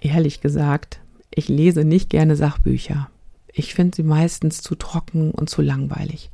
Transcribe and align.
Ehrlich 0.00 0.40
gesagt, 0.40 1.00
ich 1.30 1.48
lese 1.48 1.84
nicht 1.84 2.10
gerne 2.10 2.36
Sachbücher. 2.36 3.10
Ich 3.52 3.74
finde 3.74 3.96
sie 3.96 4.02
meistens 4.02 4.60
zu 4.60 4.74
trocken 4.74 5.32
und 5.32 5.50
zu 5.50 5.62
langweilig. 5.62 6.30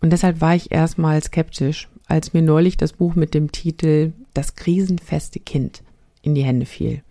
Und 0.00 0.10
deshalb 0.10 0.40
war 0.40 0.54
ich 0.54 0.70
erstmal 0.70 1.22
skeptisch, 1.22 1.88
als 2.06 2.32
mir 2.32 2.42
neulich 2.42 2.76
das 2.76 2.92
Buch 2.92 3.14
mit 3.14 3.34
dem 3.34 3.52
Titel 3.52 4.12
Das 4.34 4.54
krisenfeste 4.54 5.40
Kind 5.40 5.82
in 6.22 6.34
die 6.34 6.44
Hände 6.44 6.66
fiel. 6.66 7.02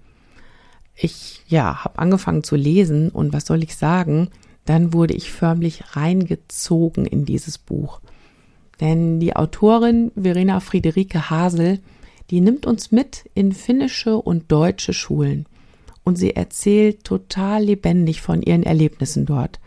Ich, 0.95 1.41
ja, 1.47 1.83
habe 1.83 1.99
angefangen 1.99 2.43
zu 2.43 2.55
lesen 2.55 3.09
und 3.09 3.33
was 3.33 3.45
soll 3.45 3.63
ich 3.63 3.75
sagen, 3.75 4.29
dann 4.65 4.93
wurde 4.93 5.13
ich 5.13 5.31
förmlich 5.31 5.95
reingezogen 5.95 7.05
in 7.05 7.25
dieses 7.25 7.57
Buch. 7.57 8.01
Denn 8.79 9.19
die 9.19 9.35
Autorin 9.35 10.11
Verena 10.15 10.59
Friederike 10.59 11.29
Hasel, 11.29 11.79
die 12.29 12.41
nimmt 12.41 12.65
uns 12.65 12.91
mit 12.91 13.29
in 13.33 13.51
finnische 13.51 14.17
und 14.17 14.51
deutsche 14.51 14.93
Schulen 14.93 15.45
und 16.07 16.17
sie 16.17 16.37
erzählt 16.37 17.03
total 17.03 17.65
lebendig 17.65 18.21
von 18.21 18.41
ihren 18.41 18.63
Erlebnissen 18.63 19.25
dort. 19.25 19.59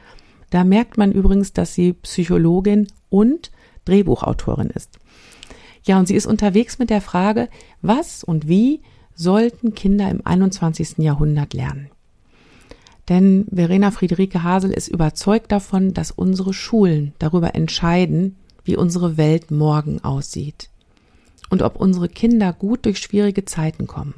Da 0.48 0.64
merkt 0.64 0.97
man 0.97 1.12
übrigens, 1.12 1.52
dass 1.52 1.74
sie 1.74 1.92
Psychologin 1.92 2.86
und 3.10 3.50
Drehbuchautorin 3.84 4.70
ist. 4.70 4.98
Ja, 5.84 5.98
und 5.98 6.08
sie 6.08 6.14
ist 6.14 6.24
unterwegs 6.24 6.78
mit 6.78 6.88
der 6.88 7.02
Frage, 7.02 7.50
was 7.82 8.24
und 8.24 8.48
wie 8.48 8.80
sollten 9.14 9.74
Kinder 9.74 10.10
im 10.10 10.22
21. 10.24 10.97
Jahrhundert 10.97 11.52
lernen? 11.52 11.91
Denn 13.10 13.47
Verena 13.52 13.91
Friederike 13.91 14.42
Hasel 14.42 14.70
ist 14.70 14.88
überzeugt 14.88 15.52
davon, 15.52 15.92
dass 15.92 16.10
unsere 16.10 16.54
Schulen 16.54 17.12
darüber 17.19 17.54
entscheiden, 17.54 18.36
wie 18.64 18.77
unsere 18.77 19.19
Welt 19.19 19.50
morgen 19.50 20.02
aussieht 20.02 20.70
und 21.50 21.60
ob 21.60 21.77
unsere 21.77 22.08
Kinder 22.08 22.54
gut 22.54 22.86
durch 22.86 22.98
schwierige 22.98 23.44
Zeiten 23.44 23.86
kommen. 23.86 24.14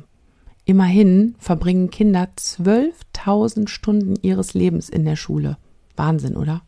Immerhin 0.64 1.34
verbringen 1.38 1.90
Kinder 1.90 2.28
12.000 2.36 3.68
Stunden 3.68 4.14
ihres 4.22 4.54
Lebens 4.54 4.88
in 4.88 5.04
der 5.04 5.16
Schule. 5.16 5.56
Wahnsinn, 5.96 6.36
oder? 6.36 6.62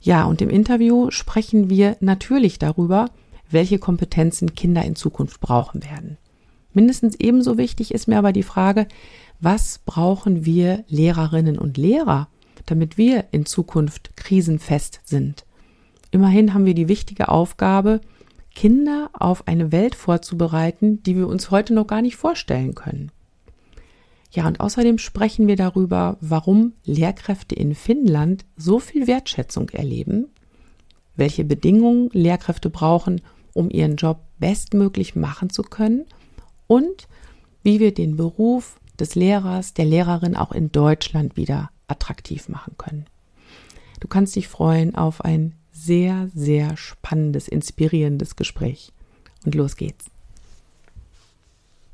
Ja, 0.00 0.24
und 0.24 0.42
im 0.42 0.50
Interview 0.50 1.10
sprechen 1.10 1.70
wir 1.70 1.96
natürlich 2.00 2.58
darüber, 2.58 3.10
welche 3.48 3.78
Kompetenzen 3.78 4.54
Kinder 4.54 4.84
in 4.84 4.96
Zukunft 4.96 5.40
brauchen 5.40 5.84
werden. 5.84 6.18
Mindestens 6.74 7.14
ebenso 7.16 7.56
wichtig 7.56 7.94
ist 7.94 8.08
mir 8.08 8.18
aber 8.18 8.32
die 8.32 8.42
Frage, 8.42 8.88
was 9.40 9.80
brauchen 9.84 10.44
wir 10.44 10.84
Lehrerinnen 10.88 11.58
und 11.58 11.76
Lehrer, 11.76 12.28
damit 12.66 12.98
wir 12.98 13.26
in 13.30 13.46
Zukunft 13.46 14.16
krisenfest 14.16 15.00
sind? 15.04 15.44
Immerhin 16.10 16.52
haben 16.54 16.64
wir 16.64 16.74
die 16.74 16.88
wichtige 16.88 17.28
Aufgabe, 17.28 18.00
Kinder 18.54 19.10
auf 19.12 19.48
eine 19.48 19.72
Welt 19.72 19.94
vorzubereiten, 19.94 21.02
die 21.02 21.16
wir 21.16 21.28
uns 21.28 21.50
heute 21.50 21.74
noch 21.74 21.86
gar 21.86 22.02
nicht 22.02 22.16
vorstellen 22.16 22.74
können. 22.74 23.10
Ja, 24.30 24.46
und 24.46 24.60
außerdem 24.60 24.98
sprechen 24.98 25.46
wir 25.46 25.56
darüber, 25.56 26.16
warum 26.20 26.72
Lehrkräfte 26.84 27.54
in 27.54 27.74
Finnland 27.74 28.46
so 28.56 28.78
viel 28.78 29.06
Wertschätzung 29.06 29.68
erleben, 29.70 30.28
welche 31.16 31.44
Bedingungen 31.44 32.08
Lehrkräfte 32.12 32.70
brauchen, 32.70 33.20
um 33.52 33.70
ihren 33.70 33.96
Job 33.96 34.20
bestmöglich 34.38 35.14
machen 35.14 35.50
zu 35.50 35.62
können 35.62 36.06
und 36.66 37.08
wie 37.62 37.78
wir 37.78 37.92
den 37.92 38.16
Beruf 38.16 38.80
des 38.98 39.14
Lehrers, 39.14 39.74
der 39.74 39.84
Lehrerin 39.84 40.36
auch 40.36 40.52
in 40.52 40.72
Deutschland 40.72 41.36
wieder 41.36 41.70
attraktiv 41.86 42.48
machen 42.48 42.76
können. 42.78 43.06
Du 44.00 44.08
kannst 44.08 44.34
dich 44.34 44.48
freuen 44.48 44.94
auf 44.94 45.24
ein 45.24 45.54
sehr, 45.84 46.28
sehr 46.34 46.76
spannendes, 46.76 47.48
inspirierendes 47.48 48.36
Gespräch. 48.36 48.92
Und 49.44 49.54
los 49.54 49.76
geht's. 49.76 50.06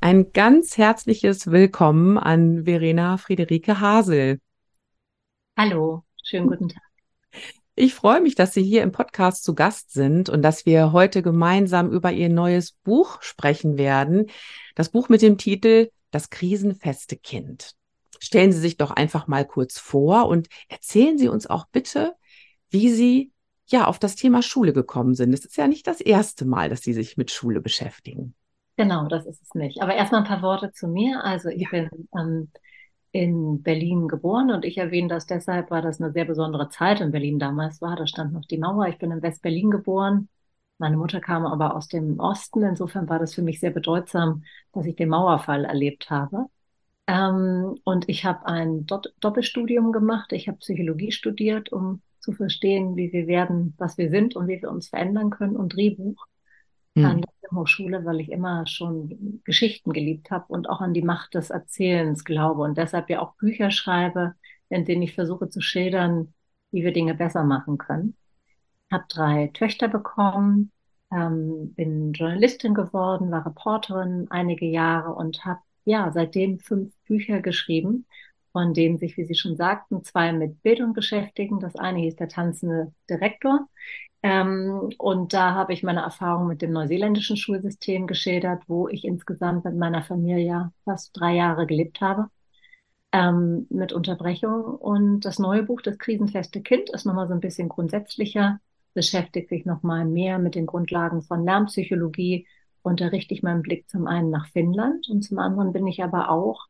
Ein 0.01 0.31
ganz 0.31 0.77
herzliches 0.77 1.47
Willkommen 1.47 2.17
an 2.17 2.65
Verena 2.65 3.17
Friederike 3.17 3.79
Hasel. 3.79 4.39
Hallo, 5.57 6.03
schönen 6.23 6.47
guten 6.47 6.69
Tag. 6.69 6.83
Ich 7.75 7.95
freue 7.95 8.21
mich, 8.21 8.35
dass 8.35 8.53
Sie 8.53 8.63
hier 8.63 8.83
im 8.83 8.91
Podcast 8.91 9.43
zu 9.43 9.55
Gast 9.55 9.91
sind 9.91 10.29
und 10.29 10.41
dass 10.41 10.65
wir 10.65 10.91
heute 10.91 11.21
gemeinsam 11.21 11.91
über 11.91 12.11
Ihr 12.11 12.29
neues 12.29 12.73
Buch 12.73 13.21
sprechen 13.21 13.77
werden. 13.77 14.27
Das 14.75 14.89
Buch 14.89 15.09
mit 15.09 15.21
dem 15.21 15.37
Titel 15.37 15.89
Das 16.11 16.29
krisenfeste 16.29 17.17
Kind. 17.17 17.73
Stellen 18.19 18.51
Sie 18.51 18.59
sich 18.59 18.77
doch 18.77 18.91
einfach 18.91 19.27
mal 19.27 19.45
kurz 19.45 19.79
vor 19.79 20.27
und 20.27 20.47
erzählen 20.67 21.17
Sie 21.17 21.29
uns 21.29 21.47
auch 21.47 21.65
bitte, 21.71 22.15
wie 22.69 22.89
Sie 22.91 23.31
ja 23.71 23.85
auf 23.85 23.99
das 23.99 24.15
Thema 24.15 24.41
Schule 24.41 24.73
gekommen 24.73 25.15
sind. 25.15 25.33
Es 25.33 25.45
ist 25.45 25.57
ja 25.57 25.67
nicht 25.67 25.87
das 25.87 26.01
erste 26.01 26.45
Mal, 26.45 26.69
dass 26.69 26.81
Sie 26.81 26.93
sich 26.93 27.17
mit 27.17 27.31
Schule 27.31 27.61
beschäftigen. 27.61 28.35
Genau, 28.77 29.07
das 29.07 29.25
ist 29.25 29.41
es 29.41 29.53
nicht. 29.55 29.81
Aber 29.81 29.93
erstmal 29.93 30.21
ein 30.21 30.27
paar 30.27 30.41
Worte 30.41 30.71
zu 30.71 30.87
mir. 30.87 31.23
Also 31.23 31.49
ich 31.49 31.63
ja. 31.63 31.69
bin 31.69 31.89
ähm, 32.17 32.49
in 33.11 33.61
Berlin 33.61 34.07
geboren 34.07 34.51
und 34.51 34.63
ich 34.65 34.77
erwähne 34.77 35.09
das 35.09 35.25
deshalb, 35.25 35.71
weil 35.71 35.81
das 35.81 35.99
eine 35.99 36.11
sehr 36.11 36.25
besondere 36.25 36.69
Zeit 36.69 37.01
in 37.01 37.11
Berlin 37.11 37.39
damals 37.39 37.81
war. 37.81 37.95
Da 37.95 38.07
stand 38.07 38.33
noch 38.33 38.45
die 38.45 38.57
Mauer. 38.57 38.87
Ich 38.87 38.97
bin 38.97 39.11
in 39.11 39.21
West-Berlin 39.21 39.71
geboren. 39.71 40.29
Meine 40.77 40.95
Mutter 40.95 41.19
kam 41.19 41.45
aber 41.45 41.75
aus 41.75 41.87
dem 41.87 42.19
Osten. 42.19 42.63
Insofern 42.63 43.09
war 43.09 43.19
das 43.19 43.33
für 43.33 43.41
mich 43.41 43.59
sehr 43.59 43.71
bedeutsam, 43.71 44.43
dass 44.71 44.85
ich 44.85 44.95
den 44.95 45.09
Mauerfall 45.09 45.65
erlebt 45.65 46.09
habe. 46.09 46.45
Ähm, 47.07 47.75
und 47.83 48.07
ich 48.07 48.23
habe 48.23 48.45
ein 48.45 48.85
Doppelstudium 48.85 49.91
gemacht. 49.91 50.31
Ich 50.31 50.47
habe 50.47 50.59
Psychologie 50.59 51.11
studiert, 51.11 51.71
um 51.73 52.01
zu 52.29 52.35
verstehen, 52.35 52.95
wie 52.95 53.11
wir 53.11 53.27
werden, 53.27 53.73
was 53.77 53.97
wir 53.97 54.09
sind 54.09 54.35
und 54.35 54.47
wie 54.47 54.61
wir 54.61 54.69
uns 54.69 54.89
verändern 54.89 55.29
können 55.29 55.55
und 55.55 55.75
Drehbuch 55.75 56.27
mhm. 56.95 57.05
an 57.05 57.21
der 57.21 57.57
Hochschule, 57.57 58.05
weil 58.05 58.19
ich 58.19 58.31
immer 58.31 58.67
schon 58.67 59.41
Geschichten 59.43 59.91
geliebt 59.93 60.29
habe 60.31 60.45
und 60.49 60.69
auch 60.69 60.81
an 60.81 60.93
die 60.93 61.01
Macht 61.01 61.33
des 61.33 61.49
Erzählens 61.49 62.23
glaube 62.23 62.61
und 62.61 62.77
deshalb 62.77 63.09
ja 63.09 63.21
auch 63.21 63.35
Bücher 63.35 63.71
schreibe, 63.71 64.35
in 64.69 64.85
denen 64.85 65.01
ich 65.01 65.15
versuche 65.15 65.49
zu 65.49 65.61
schildern, 65.61 66.33
wie 66.71 66.83
wir 66.83 66.93
Dinge 66.93 67.15
besser 67.15 67.43
machen 67.43 67.77
können. 67.77 68.15
Habe 68.91 69.05
drei 69.09 69.47
Töchter 69.53 69.87
bekommen, 69.87 70.71
ähm, 71.11 71.73
bin 71.73 72.13
Journalistin 72.13 72.75
geworden, 72.75 73.31
war 73.31 73.45
Reporterin 73.45 74.27
einige 74.29 74.65
Jahre 74.65 75.13
und 75.15 75.45
habe 75.45 75.61
ja 75.85 76.11
seitdem 76.13 76.59
fünf 76.59 76.93
Bücher 77.05 77.41
geschrieben 77.41 78.05
von 78.51 78.73
denen 78.73 78.97
sich, 78.97 79.17
wie 79.17 79.25
Sie 79.25 79.35
schon 79.35 79.55
sagten, 79.55 80.03
zwei 80.03 80.31
mit 80.33 80.61
Bildung 80.63 80.93
beschäftigen. 80.93 81.59
Das 81.59 81.75
eine 81.75 81.99
hieß 81.99 82.15
der 82.15 82.29
tanzende 82.29 82.93
Direktor. 83.09 83.67
Ähm, 84.21 84.89
und 84.97 85.33
da 85.33 85.53
habe 85.53 85.73
ich 85.73 85.83
meine 85.83 86.01
Erfahrung 86.01 86.47
mit 86.47 86.61
dem 86.61 86.71
neuseeländischen 86.71 87.37
Schulsystem 87.37 88.07
geschildert, 88.07 88.63
wo 88.67 88.87
ich 88.89 89.05
insgesamt 89.05 89.65
mit 89.65 89.75
meiner 89.75 90.03
Familie 90.03 90.71
fast 90.83 91.11
drei 91.13 91.35
Jahre 91.35 91.65
gelebt 91.67 92.01
habe. 92.01 92.27
Ähm, 93.11 93.65
mit 93.69 93.91
Unterbrechung. 93.93 94.63
Und 94.63 95.21
das 95.21 95.39
neue 95.39 95.63
Buch, 95.63 95.81
das 95.81 95.97
krisenfeste 95.97 96.61
Kind, 96.61 96.89
ist 96.91 97.05
nochmal 97.05 97.27
so 97.27 97.33
ein 97.33 97.39
bisschen 97.39 97.69
grundsätzlicher, 97.69 98.59
beschäftigt 98.93 99.49
sich 99.49 99.65
nochmal 99.65 100.05
mehr 100.05 100.37
mit 100.39 100.55
den 100.55 100.67
Grundlagen 100.67 101.23
von 101.23 101.43
Lernpsychologie 101.43 102.45
und 102.81 103.01
da 103.01 103.07
richte 103.07 103.33
ich 103.33 103.43
meinen 103.43 103.61
Blick 103.61 103.89
zum 103.89 104.07
einen 104.07 104.29
nach 104.29 104.47
Finnland 104.47 105.09
und 105.09 105.23
zum 105.23 105.39
anderen 105.39 105.73
bin 105.73 105.87
ich 105.87 106.03
aber 106.03 106.29
auch 106.29 106.67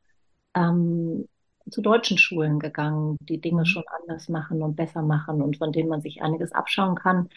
ähm, 0.55 1.27
zu 1.71 1.81
deutschen 1.81 2.17
Schulen 2.17 2.59
gegangen, 2.59 3.17
die 3.21 3.41
Dinge 3.41 3.61
mhm. 3.61 3.65
schon 3.65 3.83
anders 4.01 4.29
machen 4.29 4.61
und 4.61 4.75
besser 4.75 5.01
machen 5.01 5.41
und 5.41 5.57
von 5.57 5.71
denen 5.71 5.89
man 5.89 6.01
sich 6.01 6.21
einiges 6.21 6.51
abschauen 6.51 6.95
kann. 6.95 7.29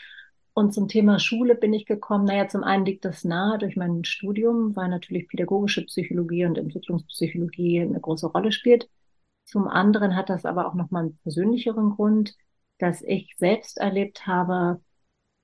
Und 0.54 0.74
zum 0.74 0.88
Thema 0.88 1.18
Schule 1.18 1.54
bin 1.54 1.72
ich 1.72 1.86
gekommen. 1.86 2.26
Naja, 2.26 2.46
zum 2.46 2.62
einen 2.62 2.84
liegt 2.84 3.04
das 3.04 3.24
nahe 3.24 3.58
durch 3.58 3.76
mein 3.76 4.04
Studium, 4.04 4.76
weil 4.76 4.88
natürlich 4.88 5.28
pädagogische 5.28 5.84
Psychologie 5.86 6.44
und 6.44 6.58
Entwicklungspsychologie 6.58 7.80
eine 7.80 8.00
große 8.00 8.26
Rolle 8.26 8.52
spielt. 8.52 8.88
Zum 9.44 9.66
anderen 9.68 10.14
hat 10.16 10.28
das 10.28 10.44
aber 10.44 10.66
auch 10.66 10.74
nochmal 10.74 11.04
einen 11.04 11.18
persönlicheren 11.18 11.90
Grund, 11.90 12.34
dass 12.78 13.02
ich 13.02 13.34
selbst 13.38 13.78
erlebt 13.78 14.26
habe, 14.26 14.80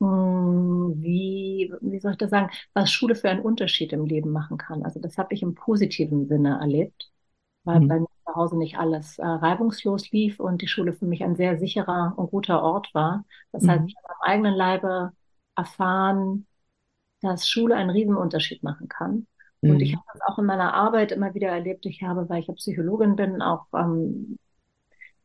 hm, 0.00 0.94
wie, 0.99 1.73
wie 1.81 2.00
soll 2.00 2.12
ich 2.12 2.19
das 2.19 2.31
sagen, 2.31 2.50
was 2.75 2.93
Schule 2.93 3.14
für 3.14 3.31
einen 3.31 3.41
Unterschied 3.41 3.93
im 3.93 4.06
Leben 4.06 4.31
machen 4.31 4.58
kann. 4.58 4.84
Also 4.84 5.00
das 5.00 5.19
habe 5.19 5.34
ich 5.34 5.43
im 5.43 5.55
positiven 5.55 6.29
Sinne 6.29 6.58
erlebt, 6.61 7.11
weil 7.64 7.81
mhm. 7.81 7.88
bei 7.88 8.00
mir 8.00 8.08
zu 8.29 8.35
Hause 8.35 8.59
nicht 8.59 8.79
alles 8.79 9.19
äh, 9.19 9.27
reibungslos 9.27 10.11
lief 10.11 10.41
und 10.41 10.61
die 10.61 10.69
Schule 10.69 10.93
für 10.93 11.07
mich 11.07 11.25
ein 11.25 11.37
sehr 11.37 11.59
sicherer 11.59 12.13
und 12.17 12.31
guter 12.31 12.63
Ort 12.63 12.93
war. 12.93 13.25
Das 13.53 13.63
mhm. 13.63 13.71
heißt, 13.71 13.85
ich 13.89 13.97
habe 13.97 14.15
am 14.15 14.31
eigenen 14.31 14.55
Leibe 14.55 15.13
erfahren, 15.57 16.47
dass 17.21 17.49
Schule 17.49 17.75
einen 17.75 17.91
riesen 17.91 18.17
Unterschied 18.17 18.63
machen 18.63 18.89
kann. 18.89 19.27
Mhm. 19.63 19.71
Und 19.71 19.81
ich 19.81 19.95
habe 19.95 20.05
das 20.13 20.23
auch 20.27 20.39
in 20.39 20.45
meiner 20.45 20.75
Arbeit 20.75 21.13
immer 21.13 21.35
wieder 21.35 21.49
erlebt. 21.49 21.87
Ich 21.87 22.03
habe, 22.03 22.29
weil 22.29 22.41
ich 22.41 22.49
ja 22.49 22.55
Psychologin 22.55 23.17
bin, 23.17 23.43
auch 23.43 23.67
ähm, 23.75 24.39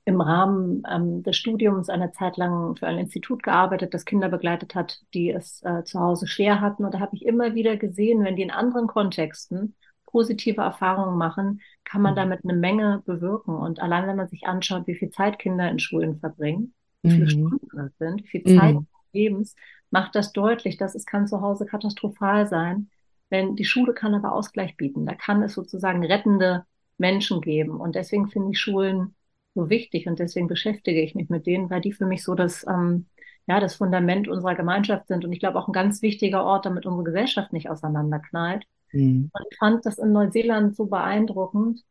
im 0.06 0.22
Rahmen 0.22 0.84
ähm, 0.90 1.24
des 1.24 1.38
Studiums 1.38 1.90
eine 1.90 2.12
Zeit 2.12 2.38
lang 2.38 2.76
für 2.76 2.88
ein 2.88 2.98
Institut 2.98 3.44
gearbeitet, 3.44 3.94
das 3.94 4.06
Kinder 4.06 4.30
begleitet 4.30 4.76
hat, 4.76 5.02
die 5.14 5.30
es 5.30 5.62
äh, 5.64 5.84
zu 5.84 6.00
Hause 6.00 6.28
schwer 6.28 6.62
hatten. 6.62 6.86
Und 6.86 6.94
da 6.94 7.00
habe 7.00 7.16
ich 7.16 7.26
immer 7.26 7.54
wieder 7.54 7.78
gesehen, 7.78 8.24
wenn 8.24 8.36
die 8.36 8.44
in 8.44 8.52
anderen 8.52 8.88
Kontexten 8.88 9.76
positive 10.13 10.62
Erfahrungen 10.62 11.18
machen, 11.18 11.60
kann 11.83 12.01
man 12.01 12.13
mhm. 12.13 12.18
damit 12.18 12.39
eine 12.44 12.54
Menge 12.54 13.04
bewirken. 13.06 13.56
Und 13.56 13.81
allein 13.81 14.07
wenn 14.07 14.15
man 14.15 14.30
sich 14.30 14.45
anschaut, 14.45 14.88
wie 14.88 14.95
viel 14.95 15.10
Zeit 15.10 15.39
Kinder 15.39 15.69
in 15.69 15.80
Schulen 15.80 16.19
verbringen, 16.19 16.74
wie 17.01 17.12
viele 17.12 17.25
mhm. 17.25 17.30
Stunden 17.30 17.68
das 17.75 17.98
sind, 17.98 18.24
wie 18.24 18.27
viel 18.27 18.44
Zeit 18.57 18.75
mhm. 18.75 18.88
Lebens, 19.12 19.56
macht 19.89 20.15
das 20.15 20.31
deutlich, 20.31 20.77
dass 20.77 20.95
es 20.95 21.06
kann 21.06 21.27
zu 21.27 21.42
Hause 21.42 21.65
katastrophal 21.65 22.48
sein. 22.48 22.89
Wenn 23.30 23.56
die 23.56 23.65
Schule 23.65 23.94
kann 23.94 24.13
aber 24.13 24.33
Ausgleich 24.33 24.77
bieten. 24.77 25.06
Da 25.06 25.15
kann 25.15 25.42
es 25.44 25.54
sozusagen 25.54 26.06
rettende 26.06 26.66
Menschen 26.98 27.42
geben. 27.42 27.81
Und 27.81 27.95
deswegen 27.95 28.30
finde 28.30 28.51
ich 28.51 28.59
Schulen 28.59 29.16
so 29.56 29.69
wichtig 29.69 30.07
und 30.07 30.19
deswegen 30.19 30.48
beschäftige 30.48 31.01
ich 31.01 31.16
mich 31.16 31.30
mit 31.30 31.45
denen, 31.45 31.69
weil 31.69 31.81
die 31.81 31.92
für 31.92 32.06
mich 32.06 32.24
so 32.24 32.36
das, 32.36 32.66
ähm, 32.68 33.07
ja, 33.48 33.59
das 33.59 33.75
Fundament 33.75 34.27
unserer 34.27 34.56
Gemeinschaft 34.56 35.07
sind 35.07 35.25
und 35.25 35.31
ich 35.31 35.39
glaube 35.39 35.59
auch 35.59 35.68
ein 35.68 35.74
ganz 35.74 36.01
wichtiger 36.01 36.44
Ort, 36.44 36.66
damit 36.66 36.86
unsere 36.86 37.04
Gesellschaft 37.04 37.54
nicht 37.54 37.69
auseinanderknallt. 37.69 38.66
Mhm. 38.94 39.30
Und 39.34 39.45
ich 39.50 39.57
fand 39.57 39.86
das 39.86 39.98
in 39.98 40.12
Neuseeland 40.12 40.75
so 40.75 40.86
beeindruckend, 40.86 41.84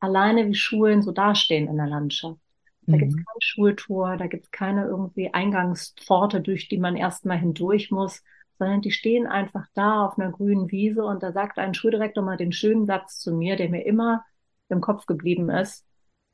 alleine 0.00 0.46
wie 0.48 0.54
Schulen 0.54 1.02
so 1.02 1.12
dastehen 1.12 1.68
in 1.68 1.76
der 1.76 1.86
Landschaft. 1.86 2.40
Da 2.82 2.96
mhm. 2.96 2.98
gibt 2.98 3.12
es 3.12 3.16
keine 3.16 3.40
Schultour, 3.40 4.16
da 4.16 4.26
gibt 4.26 4.44
es 4.44 4.50
keine 4.50 4.86
irgendwie 4.86 5.32
Eingangspforte, 5.32 6.40
durch 6.40 6.68
die 6.68 6.78
man 6.78 6.96
erstmal 6.96 7.38
hindurch 7.38 7.90
muss, 7.90 8.22
sondern 8.58 8.80
die 8.80 8.90
stehen 8.90 9.26
einfach 9.26 9.66
da 9.74 10.06
auf 10.06 10.18
einer 10.18 10.32
grünen 10.32 10.70
Wiese 10.70 11.04
und 11.04 11.22
da 11.22 11.32
sagt 11.32 11.58
ein 11.58 11.74
Schuldirektor 11.74 12.24
mal 12.24 12.36
den 12.36 12.52
schönen 12.52 12.86
Satz 12.86 13.20
zu 13.20 13.32
mir, 13.32 13.56
der 13.56 13.68
mir 13.68 13.84
immer 13.84 14.24
im 14.68 14.80
Kopf 14.80 15.06
geblieben 15.06 15.50
ist 15.50 15.86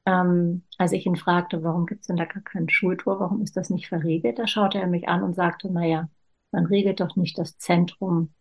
ähm, 0.07 0.65
als 0.79 0.93
ich 0.93 1.07
ihn 1.07 1.17
fragte, 1.17 1.63
warum 1.63 1.87
gibt 1.87 2.03
es 2.03 2.07
denn 2.09 2.17
da 2.17 2.25
gar 2.25 2.43
kein 2.43 2.69
Schultor, 2.69 3.21
warum 3.21 3.43
ist 3.43 3.57
das 3.57 3.71
nicht 3.71 3.89
verriegelt, 3.89 4.39
da 4.39 4.47
schaute 4.47 4.79
er 4.79 4.87
mich 4.87 5.09
an 5.09 5.23
und 5.23 5.35
sagte, 5.35 5.73
naja, 5.73 6.09
man 6.51 6.67
regelt 6.67 7.01
doch 7.01 7.17
nicht 7.17 7.39
das 7.39 7.57
Zentrum 7.59 8.33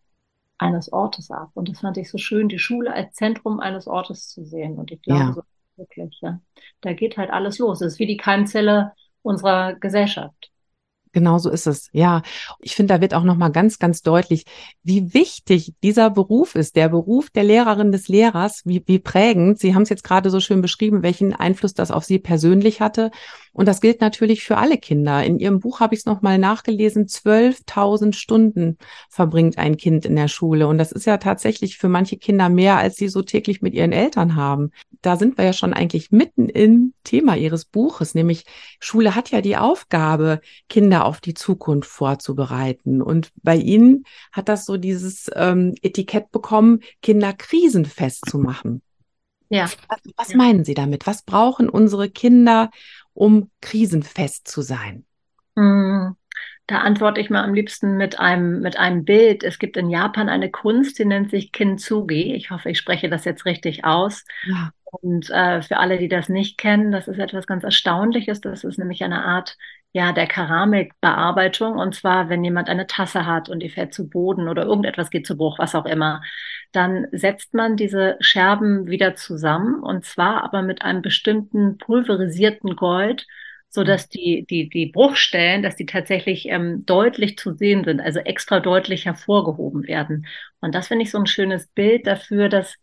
eines 0.62 0.94
Ortes 0.94 1.32
ab. 1.32 1.52
Und 1.54 1.70
das 1.70 1.80
fand 1.80 1.98
ich 1.98 2.10
so 2.10 2.18
schön, 2.18 2.48
die 2.48 2.60
Schule 2.60 2.94
als 2.94 3.16
Zentrum 3.16 3.60
eines 3.60 3.88
Ortes 3.88 4.28
zu 4.28 4.46
sehen. 4.46 4.78
Und 4.78 4.92
ich 4.92 5.02
glaube, 5.02 5.22
ja. 5.22 5.34
so 5.34 5.42
wirklich, 5.76 6.20
ja. 6.22 6.40
Da 6.82 6.94
geht 6.94 7.18
halt 7.18 7.32
alles 7.32 7.58
los. 7.58 7.82
Es 7.82 7.94
ist 7.94 8.00
wie 8.00 8.06
die 8.06 8.18
Keimzelle 8.18 8.94
unserer 9.24 9.74
Gesellschaft. 9.74 10.51
Genau 11.14 11.40
so 11.40 11.50
ist 11.50 11.68
es. 11.68 11.90
Ja, 11.92 12.22
ich 12.60 12.76
finde, 12.76 12.94
da 12.94 13.02
wird 13.02 13.14
auch 13.14 13.24
noch 13.24 13.36
mal 13.36 13.50
ganz, 13.50 13.80
ganz 13.80 14.02
deutlich, 14.02 14.46
wie 14.84 15.14
wichtig 15.14 15.74
dieser 15.84 16.10
Beruf 16.10 16.56
ist, 16.56 16.76
der 16.76 16.90
Beruf 16.90 17.30
der 17.30 17.44
Lehrerin 17.44 17.92
des 17.92 18.08
Lehrers, 18.08 18.62
wie, 18.66 18.82
wie 18.86 19.00
prägend. 19.00 19.60
Sie 19.60 19.76
haben 19.76 19.84
es 19.84 19.90
jetzt 19.90 20.04
gerade 20.04 20.30
so 20.30 20.40
schön 20.40 20.62
beschrieben, 20.62 21.04
welchen 21.04 21.34
Einfluss 21.34 21.74
das 21.74 21.92
auf 21.92 22.06
Sie 22.06 22.20
persönlich 22.20 22.80
hatte. 22.80 23.12
Und 23.54 23.68
das 23.68 23.82
gilt 23.82 24.00
natürlich 24.00 24.44
für 24.44 24.58
alle 24.58 24.78
Kinder. 24.78 25.24
In 25.24 25.38
Ihrem 25.38 25.60
Buch 25.60 25.82
habe 25.82 25.94
ich 25.94 26.02
es 26.02 26.06
nochmal 26.06 26.38
nachgelesen. 26.38 27.08
12.000 27.08 28.14
Stunden 28.14 28.78
verbringt 29.10 29.58
ein 29.58 29.76
Kind 29.76 30.06
in 30.06 30.16
der 30.16 30.30
Schule. 30.30 30.68
Und 30.68 30.78
das 30.78 30.94
ist 30.94 31.06
ja 31.06 31.18
tatsächlich 31.18 31.78
für 31.78 31.90
manche 31.90 32.18
Kinder 32.18 32.48
mehr, 32.48 32.78
als 32.78 32.96
sie 32.96 33.10
so 33.10 33.22
täglich 33.22 33.62
mit 33.62 33.74
ihren 33.74 33.92
Eltern 33.92 34.38
haben. 34.38 34.72
Da 35.02 35.18
sind 35.18 35.38
wir 35.38 35.46
ja 35.46 35.54
schon 35.54 35.74
eigentlich 35.74 36.12
mitten 36.12 36.48
im 36.48 36.94
Thema 37.04 37.36
Ihres 37.36 37.66
Buches, 37.66 38.14
nämlich 38.14 38.46
Schule 38.80 39.16
hat 39.16 39.32
ja 39.32 39.42
die 39.42 39.58
Aufgabe, 39.58 40.42
Kinder 40.70 41.01
auf 41.06 41.22
die 41.22 41.34
Zukunft 41.34 41.90
vorzubereiten. 41.90 43.02
Und 43.02 43.32
bei 43.44 43.56
Ihnen 43.56 44.06
hat 44.32 44.50
das 44.50 44.66
so 44.66 44.78
dieses 44.78 45.30
ähm, 45.36 45.76
Etikett 45.82 46.32
bekommen, 46.32 46.82
Kinder 47.02 47.34
krisenfest 47.34 48.30
zu 48.30 48.40
machen. 48.40 48.82
Ja. 49.50 49.64
Was, 49.64 50.00
was 50.16 50.32
ja. 50.32 50.38
meinen 50.38 50.64
Sie 50.64 50.74
damit? 50.74 51.06
Was 51.08 51.24
brauchen 51.24 51.70
unsere 51.70 52.10
Kinder, 52.10 52.72
um 53.14 53.52
krisenfest 53.60 54.48
zu 54.48 54.62
sein? 54.62 55.06
Hm, 55.58 56.16
da 56.68 56.80
antworte 56.80 57.20
ich 57.20 57.30
mal 57.30 57.44
am 57.44 57.54
liebsten 57.54 57.98
mit 57.98 58.18
einem, 58.18 58.62
mit 58.62 58.78
einem 58.78 59.04
Bild. 59.04 59.44
Es 59.44 59.60
gibt 59.60 59.76
in 59.76 59.90
Japan 59.90 60.30
eine 60.30 60.50
Kunst, 60.50 61.00
die 61.00 61.06
nennt 61.06 61.30
sich 61.30 61.52
Kintsugi. 61.52 62.34
Ich 62.34 62.50
hoffe, 62.50 62.70
ich 62.70 62.78
spreche 62.78 63.10
das 63.10 63.26
jetzt 63.26 63.46
richtig 63.46 63.84
aus. 63.84 64.24
Ja. 64.46 64.72
Und 64.86 65.30
äh, 65.30 65.62
für 65.62 65.78
alle, 65.78 65.98
die 65.98 66.08
das 66.08 66.30
nicht 66.30 66.58
kennen, 66.58 66.92
das 66.94 67.10
ist 67.10 67.20
etwas 67.20 67.46
ganz 67.46 67.66
Erstaunliches. 67.66 68.40
Das 68.40 68.64
ist 68.64 68.78
nämlich 68.78 69.04
eine 69.04 69.26
Art 69.26 69.58
ja 69.94 70.14
der 70.14 70.28
Keramikbearbeitung. 70.28 71.78
Und 71.78 71.96
zwar, 71.96 72.30
wenn 72.30 72.44
jemand 72.44 72.70
eine 72.70 72.88
Tasse 72.88 73.26
hat 73.26 73.50
und 73.50 73.60
die 73.60 73.70
fällt 73.70 73.94
zu 73.94 74.10
Boden 74.10 74.48
oder 74.48 74.64
irgendetwas 74.64 75.10
geht 75.10 75.28
zu 75.28 75.38
Bruch, 75.38 75.60
was 75.60 75.76
auch 75.76 75.86
immer, 75.86 76.22
dann 76.72 77.08
setzt 77.12 77.54
man 77.54 77.76
diese 77.76 78.18
Scherben 78.22 78.88
wieder 78.88 79.16
zusammen 79.16 79.84
und 79.84 80.06
zwar 80.06 80.44
aber 80.44 80.62
mit 80.62 80.82
einem 80.84 81.02
bestimmten 81.02 81.78
pulverisierten 81.78 82.76
Gold, 82.76 83.28
so 83.70 83.84
dass 83.84 84.10
die, 84.10 84.46
die, 84.50 84.70
die 84.70 84.88
Bruchstellen, 84.88 85.64
dass 85.64 85.76
die 85.78 85.86
tatsächlich 85.86 86.48
ähm, 86.48 86.86
deutlich 86.86 87.38
zu 87.38 87.54
sehen 87.54 87.84
sind, 87.86 88.02
also 88.02 88.20
extra 88.20 88.60
deutlich 88.60 89.06
hervorgehoben 89.06 89.88
werden. 89.88 90.28
Und 90.60 90.76
das 90.76 90.90
finde 90.90 91.04
ich 91.04 91.12
so 91.12 91.18
ein 91.18 91.26
schönes 91.26 91.68
Bild 91.68 92.06
dafür, 92.06 92.50
dass 92.50 92.76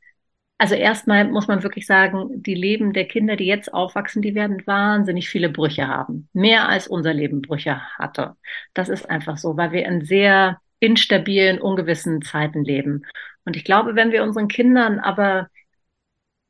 also 0.58 0.74
erstmal 0.74 1.24
muss 1.24 1.46
man 1.46 1.62
wirklich 1.62 1.86
sagen, 1.86 2.42
die 2.42 2.54
Leben 2.54 2.92
der 2.92 3.06
Kinder, 3.06 3.36
die 3.36 3.46
jetzt 3.46 3.72
aufwachsen, 3.72 4.22
die 4.22 4.34
werden 4.34 4.66
wahnsinnig 4.66 5.28
viele 5.28 5.48
Brüche 5.48 5.86
haben. 5.86 6.28
Mehr 6.32 6.68
als 6.68 6.88
unser 6.88 7.14
Leben 7.14 7.42
Brüche 7.42 7.80
hatte. 7.96 8.34
Das 8.74 8.88
ist 8.88 9.08
einfach 9.08 9.36
so, 9.36 9.56
weil 9.56 9.70
wir 9.70 9.86
in 9.86 10.04
sehr 10.04 10.60
instabilen, 10.80 11.60
ungewissen 11.60 12.22
Zeiten 12.22 12.64
leben. 12.64 13.06
Und 13.44 13.56
ich 13.56 13.64
glaube, 13.64 13.94
wenn 13.94 14.10
wir 14.10 14.24
unseren 14.24 14.48
Kindern 14.48 14.98
aber 14.98 15.48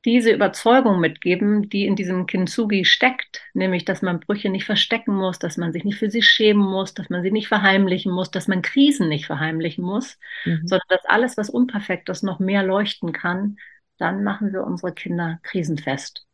diese 0.05 0.31
Überzeugung 0.31 1.01
mitgeben, 1.01 1.69
die 1.69 1.85
in 1.85 1.97
diesem 1.97 2.27
Kintsugi 2.27 2.87
steckt, 2.87 3.43
nämlich, 3.53 3.85
dass 3.85 4.01
man 4.01 4.21
Brüche 4.21 4.49
nicht 4.49 4.65
verstecken 4.65 5.15
muss, 5.15 5.39
dass 5.39 5.59
man 5.59 5.73
sich 5.73 5.85
nicht 5.85 5.99
für 5.99 6.09
sie 6.09 6.23
schämen 6.23 6.65
muss, 6.65 6.95
dass 6.95 7.11
man 7.11 7.23
sie 7.23 7.31
nicht 7.31 7.49
verheimlichen 7.49 8.13
muss, 8.13 8.31
dass 8.31 8.49
man 8.49 8.63
Krisen 8.63 9.09
nicht 9.09 9.27
verheimlichen 9.27 9.85
muss, 9.85 10.19
mhm. 10.47 10.63
sondern 10.65 10.87
dass 10.89 11.05
alles, 11.05 11.37
was 11.37 11.51
unperfekt 11.51 12.09
ist, 12.09 12.23
noch 12.23 12.39
mehr 12.39 12.63
leuchten 12.63 13.13
kann, 13.13 13.59
dann 13.99 14.25
machen 14.25 14.53
wir 14.53 14.65
unsere 14.65 14.93
Kinder 14.93 15.39
krisenfest. 15.43 16.25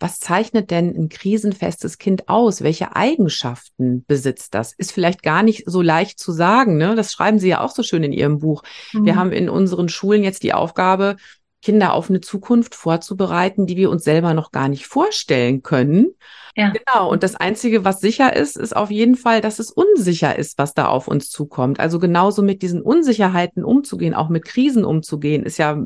Was 0.00 0.18
zeichnet 0.18 0.70
denn 0.70 0.94
ein 0.96 1.08
krisenfestes 1.08 1.98
Kind 1.98 2.28
aus? 2.28 2.62
Welche 2.62 2.96
Eigenschaften 2.96 4.04
besitzt 4.06 4.54
das? 4.54 4.72
Ist 4.72 4.92
vielleicht 4.92 5.22
gar 5.22 5.42
nicht 5.42 5.64
so 5.66 5.82
leicht 5.82 6.18
zu 6.18 6.32
sagen. 6.32 6.76
Ne? 6.76 6.94
Das 6.94 7.12
schreiben 7.12 7.38
Sie 7.38 7.48
ja 7.48 7.60
auch 7.60 7.70
so 7.70 7.82
schön 7.82 8.02
in 8.02 8.12
Ihrem 8.12 8.38
Buch. 8.38 8.62
Mhm. 8.92 9.04
Wir 9.04 9.16
haben 9.16 9.32
in 9.32 9.48
unseren 9.48 9.88
Schulen 9.88 10.24
jetzt 10.24 10.42
die 10.42 10.52
Aufgabe, 10.52 11.16
Kinder 11.60 11.92
auf 11.92 12.08
eine 12.08 12.20
Zukunft 12.20 12.74
vorzubereiten, 12.74 13.66
die 13.66 13.76
wir 13.76 13.90
uns 13.90 14.04
selber 14.04 14.32
noch 14.34 14.52
gar 14.52 14.68
nicht 14.68 14.86
vorstellen 14.86 15.62
können. 15.62 16.14
Ja. 16.54 16.72
Genau. 16.72 17.10
Und 17.10 17.22
das 17.22 17.34
Einzige, 17.34 17.84
was 17.84 18.00
sicher 18.00 18.34
ist, 18.34 18.56
ist 18.56 18.76
auf 18.76 18.90
jeden 18.90 19.16
Fall, 19.16 19.40
dass 19.40 19.58
es 19.58 19.70
unsicher 19.70 20.36
ist, 20.36 20.58
was 20.58 20.74
da 20.74 20.86
auf 20.86 21.08
uns 21.08 21.30
zukommt. 21.30 21.80
Also 21.80 21.98
genauso 21.98 22.42
mit 22.42 22.62
diesen 22.62 22.82
Unsicherheiten 22.82 23.64
umzugehen, 23.64 24.14
auch 24.14 24.28
mit 24.28 24.44
Krisen 24.44 24.84
umzugehen, 24.84 25.44
ist 25.44 25.58
ja 25.58 25.80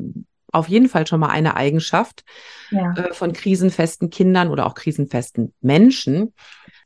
auf 0.53 0.69
jeden 0.69 0.87
Fall 0.87 1.05
schon 1.07 1.19
mal 1.19 1.29
eine 1.29 1.55
Eigenschaft 1.55 2.23
ja. 2.71 2.93
äh, 2.93 3.13
von 3.13 3.33
krisenfesten 3.33 4.09
Kindern 4.09 4.49
oder 4.49 4.65
auch 4.65 4.75
krisenfesten 4.75 5.53
Menschen. 5.61 6.33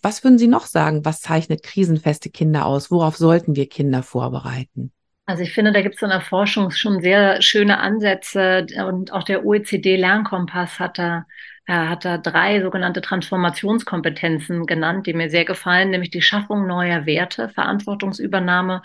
Was 0.02 0.24
würden 0.24 0.38
Sie 0.38 0.48
noch 0.48 0.66
sagen? 0.66 1.06
Was 1.06 1.22
zeichnet 1.22 1.64
krisenfeste 1.64 2.30
Kinder 2.30 2.66
aus? 2.66 2.92
Worauf 2.92 3.18
sollten 3.18 3.56
wir 3.56 3.68
Kinder 3.68 4.04
vorbereiten? 4.04 4.92
Also 5.26 5.44
ich 5.44 5.54
finde, 5.54 5.74
da 5.74 5.82
gibt 5.82 5.96
es 5.96 6.02
in 6.02 6.10
der 6.10 6.22
Forschung 6.22 6.72
schon 6.72 7.02
sehr 7.02 7.42
schöne 7.42 7.80
Ansätze 7.80 8.66
und 8.88 9.12
auch 9.12 9.24
der 9.24 9.46
OECD-Lernkompass 9.46 10.80
hat 10.80 10.98
da, 10.98 11.26
äh, 11.66 11.74
hat 11.74 12.06
da 12.06 12.18
drei 12.18 12.62
sogenannte 12.62 13.02
Transformationskompetenzen 13.02 14.66
genannt, 14.66 15.06
die 15.06 15.14
mir 15.14 15.30
sehr 15.30 15.44
gefallen, 15.44 15.90
nämlich 15.90 16.12
die 16.12 16.22
Schaffung 16.22 16.66
neuer 16.66 17.06
Werte, 17.06 17.50
Verantwortungsübernahme 17.50 18.84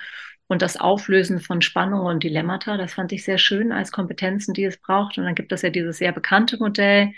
und 0.52 0.60
das 0.60 0.76
Auflösen 0.76 1.40
von 1.40 1.62
Spannungen 1.62 2.06
und 2.06 2.22
Dilemmata. 2.22 2.76
Das 2.76 2.92
fand 2.92 3.10
ich 3.12 3.24
sehr 3.24 3.38
schön 3.38 3.72
als 3.72 3.90
Kompetenzen, 3.90 4.52
die 4.52 4.64
es 4.64 4.76
braucht. 4.76 5.16
Und 5.16 5.24
dann 5.24 5.34
gibt 5.34 5.50
es 5.50 5.62
ja 5.62 5.70
dieses 5.70 5.96
sehr 5.96 6.12
bekannte 6.12 6.58
Modell 6.58 7.14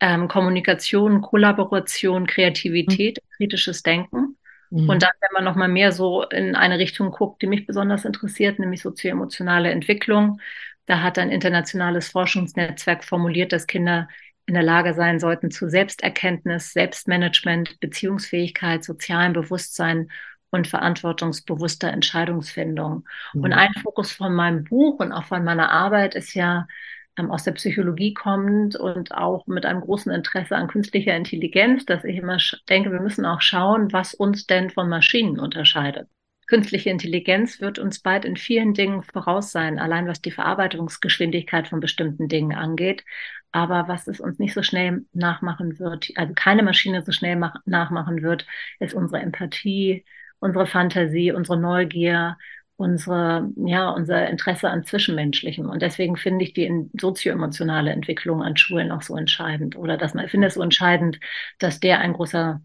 ähm, 0.00 0.26
Kommunikation, 0.26 1.22
Kollaboration, 1.22 2.26
Kreativität, 2.26 3.18
mhm. 3.22 3.36
kritisches 3.36 3.84
Denken. 3.84 4.36
Mhm. 4.70 4.88
Und 4.88 5.02
dann, 5.04 5.12
wenn 5.20 5.32
man 5.32 5.44
noch 5.44 5.54
mal 5.54 5.68
mehr 5.68 5.92
so 5.92 6.24
in 6.24 6.56
eine 6.56 6.80
Richtung 6.80 7.12
guckt, 7.12 7.40
die 7.40 7.46
mich 7.46 7.66
besonders 7.66 8.04
interessiert, 8.04 8.58
nämlich 8.58 8.82
sozioemotionale 8.82 9.70
Entwicklung, 9.70 10.40
da 10.86 11.02
hat 11.02 11.20
ein 11.20 11.30
internationales 11.30 12.08
Forschungsnetzwerk 12.08 13.04
formuliert, 13.04 13.52
dass 13.52 13.68
Kinder 13.68 14.08
in 14.46 14.54
der 14.54 14.64
Lage 14.64 14.94
sein 14.94 15.20
sollten 15.20 15.52
zu 15.52 15.68
Selbsterkenntnis, 15.68 16.72
Selbstmanagement, 16.72 17.78
Beziehungsfähigkeit, 17.78 18.82
sozialem 18.82 19.34
Bewusstsein 19.34 20.10
und 20.52 20.68
verantwortungsbewusster 20.68 21.88
Entscheidungsfindung. 21.88 23.04
Mhm. 23.32 23.42
Und 23.42 23.52
ein 23.52 23.72
Fokus 23.82 24.12
von 24.12 24.34
meinem 24.34 24.64
Buch 24.64 25.00
und 25.00 25.10
auch 25.10 25.24
von 25.24 25.42
meiner 25.42 25.70
Arbeit 25.70 26.14
ist 26.14 26.34
ja 26.34 26.68
ähm, 27.16 27.30
aus 27.30 27.44
der 27.44 27.52
Psychologie 27.52 28.14
kommend 28.14 28.76
und 28.76 29.12
auch 29.12 29.46
mit 29.46 29.66
einem 29.66 29.80
großen 29.80 30.12
Interesse 30.12 30.54
an 30.56 30.68
künstlicher 30.68 31.16
Intelligenz, 31.16 31.86
dass 31.86 32.04
ich 32.04 32.16
immer 32.16 32.36
denke, 32.68 32.92
wir 32.92 33.00
müssen 33.00 33.24
auch 33.26 33.40
schauen, 33.40 33.92
was 33.92 34.14
uns 34.14 34.46
denn 34.46 34.70
von 34.70 34.88
Maschinen 34.88 35.40
unterscheidet. 35.40 36.08
Künstliche 36.48 36.90
Intelligenz 36.90 37.60
wird 37.62 37.78
uns 37.78 38.00
bald 38.00 38.26
in 38.26 38.36
vielen 38.36 38.74
Dingen 38.74 39.02
voraus 39.02 39.52
sein, 39.52 39.78
allein 39.78 40.06
was 40.06 40.20
die 40.20 40.32
Verarbeitungsgeschwindigkeit 40.32 41.68
von 41.68 41.80
bestimmten 41.80 42.28
Dingen 42.28 42.52
angeht. 42.52 43.04
Aber 43.52 43.88
was 43.88 44.06
es 44.06 44.20
uns 44.20 44.38
nicht 44.38 44.52
so 44.52 44.62
schnell 44.62 45.06
nachmachen 45.14 45.78
wird, 45.78 46.10
also 46.16 46.34
keine 46.34 46.62
Maschine 46.62 47.02
so 47.02 47.12
schnell 47.12 47.40
nachmachen 47.64 48.22
wird, 48.22 48.46
ist 48.80 48.92
unsere 48.92 49.22
Empathie, 49.22 50.04
unsere 50.42 50.66
Fantasie, 50.66 51.32
unsere 51.32 51.56
Neugier, 51.56 52.36
unsere, 52.76 53.48
ja, 53.56 53.90
unser 53.90 54.28
Interesse 54.28 54.68
an 54.68 54.84
Zwischenmenschlichem. 54.84 55.70
Und 55.70 55.82
deswegen 55.82 56.16
finde 56.16 56.44
ich 56.44 56.52
die 56.52 56.90
sozioemotionale 57.00 57.92
Entwicklung 57.92 58.42
an 58.42 58.56
Schulen 58.56 58.90
auch 58.90 59.02
so 59.02 59.16
entscheidend. 59.16 59.76
Oder 59.76 59.96
dass 59.96 60.14
man, 60.14 60.24
ich 60.24 60.32
finde 60.32 60.48
es 60.48 60.54
so 60.54 60.62
entscheidend, 60.62 61.20
dass 61.60 61.78
der 61.78 62.00
ein 62.00 62.12
großer 62.12 62.60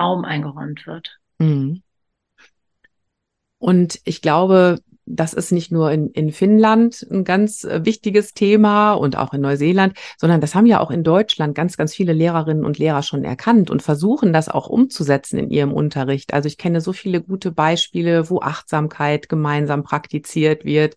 Raum 0.00 0.24
eingeräumt 0.24 0.86
wird. 0.86 1.18
Mhm. 1.38 1.82
Und 3.58 4.00
ich 4.04 4.20
glaube, 4.20 4.80
das 5.04 5.34
ist 5.34 5.50
nicht 5.50 5.72
nur 5.72 5.90
in, 5.90 6.10
in 6.10 6.32
Finnland 6.32 7.06
ein 7.10 7.24
ganz 7.24 7.64
äh, 7.64 7.84
wichtiges 7.84 8.34
Thema 8.34 8.92
und 8.92 9.16
auch 9.16 9.34
in 9.34 9.40
Neuseeland, 9.40 9.94
sondern 10.16 10.40
das 10.40 10.54
haben 10.54 10.66
ja 10.66 10.80
auch 10.80 10.90
in 10.90 11.02
Deutschland 11.02 11.54
ganz, 11.54 11.76
ganz 11.76 11.94
viele 11.94 12.12
Lehrerinnen 12.12 12.64
und 12.64 12.78
Lehrer 12.78 13.02
schon 13.02 13.24
erkannt 13.24 13.70
und 13.70 13.82
versuchen 13.82 14.32
das 14.32 14.48
auch 14.48 14.68
umzusetzen 14.68 15.38
in 15.38 15.50
ihrem 15.50 15.72
Unterricht. 15.72 16.32
Also 16.34 16.46
ich 16.46 16.56
kenne 16.56 16.80
so 16.80 16.92
viele 16.92 17.20
gute 17.20 17.50
Beispiele, 17.50 18.30
wo 18.30 18.40
Achtsamkeit 18.40 19.28
gemeinsam 19.28 19.82
praktiziert 19.82 20.64
wird, 20.64 20.94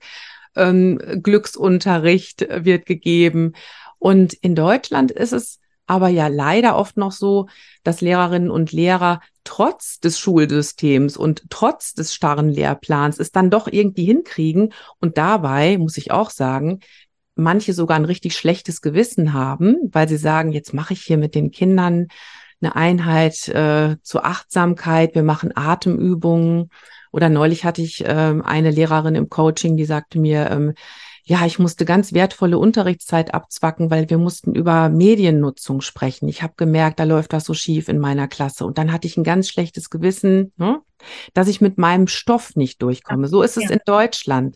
ähm, 0.56 1.00
Glücksunterricht 1.24 2.48
wird 2.50 2.86
gegeben. 2.86 3.54
Und 3.98 4.34
in 4.34 4.56
Deutschland 4.56 5.12
ist 5.12 5.34
es 5.34 5.60
aber 5.88 6.10
ja 6.10 6.28
leider 6.28 6.78
oft 6.78 6.98
noch 6.98 7.12
so, 7.12 7.48
dass 7.84 8.02
Lehrerinnen 8.02 8.50
und 8.52 8.72
Lehrer 8.72 9.22
trotz 9.46 10.00
des 10.00 10.20
Schulsystems 10.20 11.16
und 11.16 11.44
trotz 11.50 11.94
des 11.94 12.14
starren 12.14 12.50
Lehrplans 12.50 13.20
es 13.20 13.32
dann 13.32 13.50
doch 13.50 13.68
irgendwie 13.72 14.06
hinkriegen 14.06 14.74
und 15.00 15.18
dabei, 15.18 15.78
muss 15.78 15.98
ich 15.98 16.12
auch 16.12 16.30
sagen, 16.30 16.82
manche 17.36 17.74
sogar 17.74 17.98
ein 17.98 18.06
richtig 18.06 18.36
schlechtes 18.36 18.82
Gewissen 18.82 19.34
haben, 19.34 19.78
weil 19.92 20.10
sie 20.10 20.18
sagen, 20.18 20.52
jetzt 20.52 20.74
mache 20.74 20.94
ich 20.94 21.02
hier 21.02 21.18
mit 21.18 21.36
den 21.36 21.52
Kindern 21.52 22.08
eine 22.62 22.76
Einheit 22.76 23.48
äh, 23.50 23.98
zur 24.02 24.26
Achtsamkeit, 24.26 25.16
wir 25.16 25.24
machen 25.24 25.56
Atemübungen. 25.56 26.70
Oder 27.12 27.30
neulich 27.30 27.64
hatte 27.64 27.82
ich 27.82 28.04
äh, 28.04 28.34
eine 28.44 28.72
Lehrerin 28.72 29.16
im 29.16 29.30
Coaching, 29.30 29.78
die 29.78 29.86
sagte 29.86 30.20
mir, 30.20 30.50
ähm, 30.52 30.74
ja, 31.28 31.44
ich 31.46 31.58
musste 31.58 31.86
ganz 31.86 32.14
wertvolle 32.14 32.60
Unterrichtszeit 32.60 33.34
abzwacken, 33.34 33.90
weil 33.90 34.10
wir 34.12 34.20
mussten 34.20 34.54
über 34.54 34.90
Mediennutzung 34.90 35.82
sprechen. 35.82 36.30
Ich 36.30 36.44
habe 36.44 36.54
gemerkt, 36.56 37.00
da 37.00 37.04
läuft 37.04 37.34
das 37.34 37.46
so 37.46 37.56
schief 37.56 37.90
in 37.90 37.98
meiner 37.98 38.28
Klasse. 38.28 38.64
Und 38.64 38.78
dann 38.78 38.92
hatte 38.92 39.08
ich 39.08 39.18
ein 39.18 39.24
ganz 39.24 39.50
schlechtes 39.50 39.90
Gewissen, 39.90 40.54
ne, 40.58 40.82
dass 41.34 41.48
ich 41.48 41.62
mit 41.62 41.80
meinem 41.80 42.08
Stoff 42.08 42.56
nicht 42.56 42.80
durchkomme. 42.84 43.28
So 43.28 43.42
ist 43.42 43.58
es 43.58 43.64
ja. 43.64 43.72
in 43.72 43.80
Deutschland. 43.86 44.56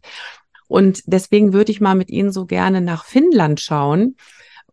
Und 0.67 1.01
deswegen 1.07 1.53
würde 1.53 1.71
ich 1.71 1.81
mal 1.81 1.95
mit 1.95 2.11
Ihnen 2.11 2.31
so 2.31 2.45
gerne 2.45 2.81
nach 2.81 3.03
Finnland 3.03 3.59
schauen, 3.59 4.15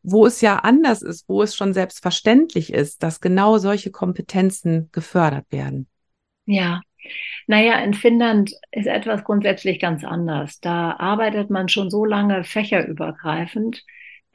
wo 0.02 0.26
es 0.26 0.42
ja 0.42 0.56
anders 0.56 1.00
ist, 1.00 1.26
wo 1.28 1.42
es 1.42 1.56
schon 1.56 1.72
selbstverständlich 1.72 2.74
ist, 2.74 3.02
dass 3.02 3.22
genau 3.22 3.56
solche 3.56 3.90
Kompetenzen 3.90 4.90
gefördert 4.92 5.46
werden. 5.50 5.88
Ja, 6.44 6.82
naja, 7.46 7.78
in 7.80 7.94
Finnland 7.94 8.52
ist 8.72 8.86
etwas 8.86 9.24
grundsätzlich 9.24 9.80
ganz 9.80 10.04
anders. 10.04 10.60
Da 10.60 10.96
arbeitet 10.98 11.50
man 11.50 11.68
schon 11.68 11.90
so 11.90 12.04
lange 12.04 12.44
fächerübergreifend, 12.44 13.84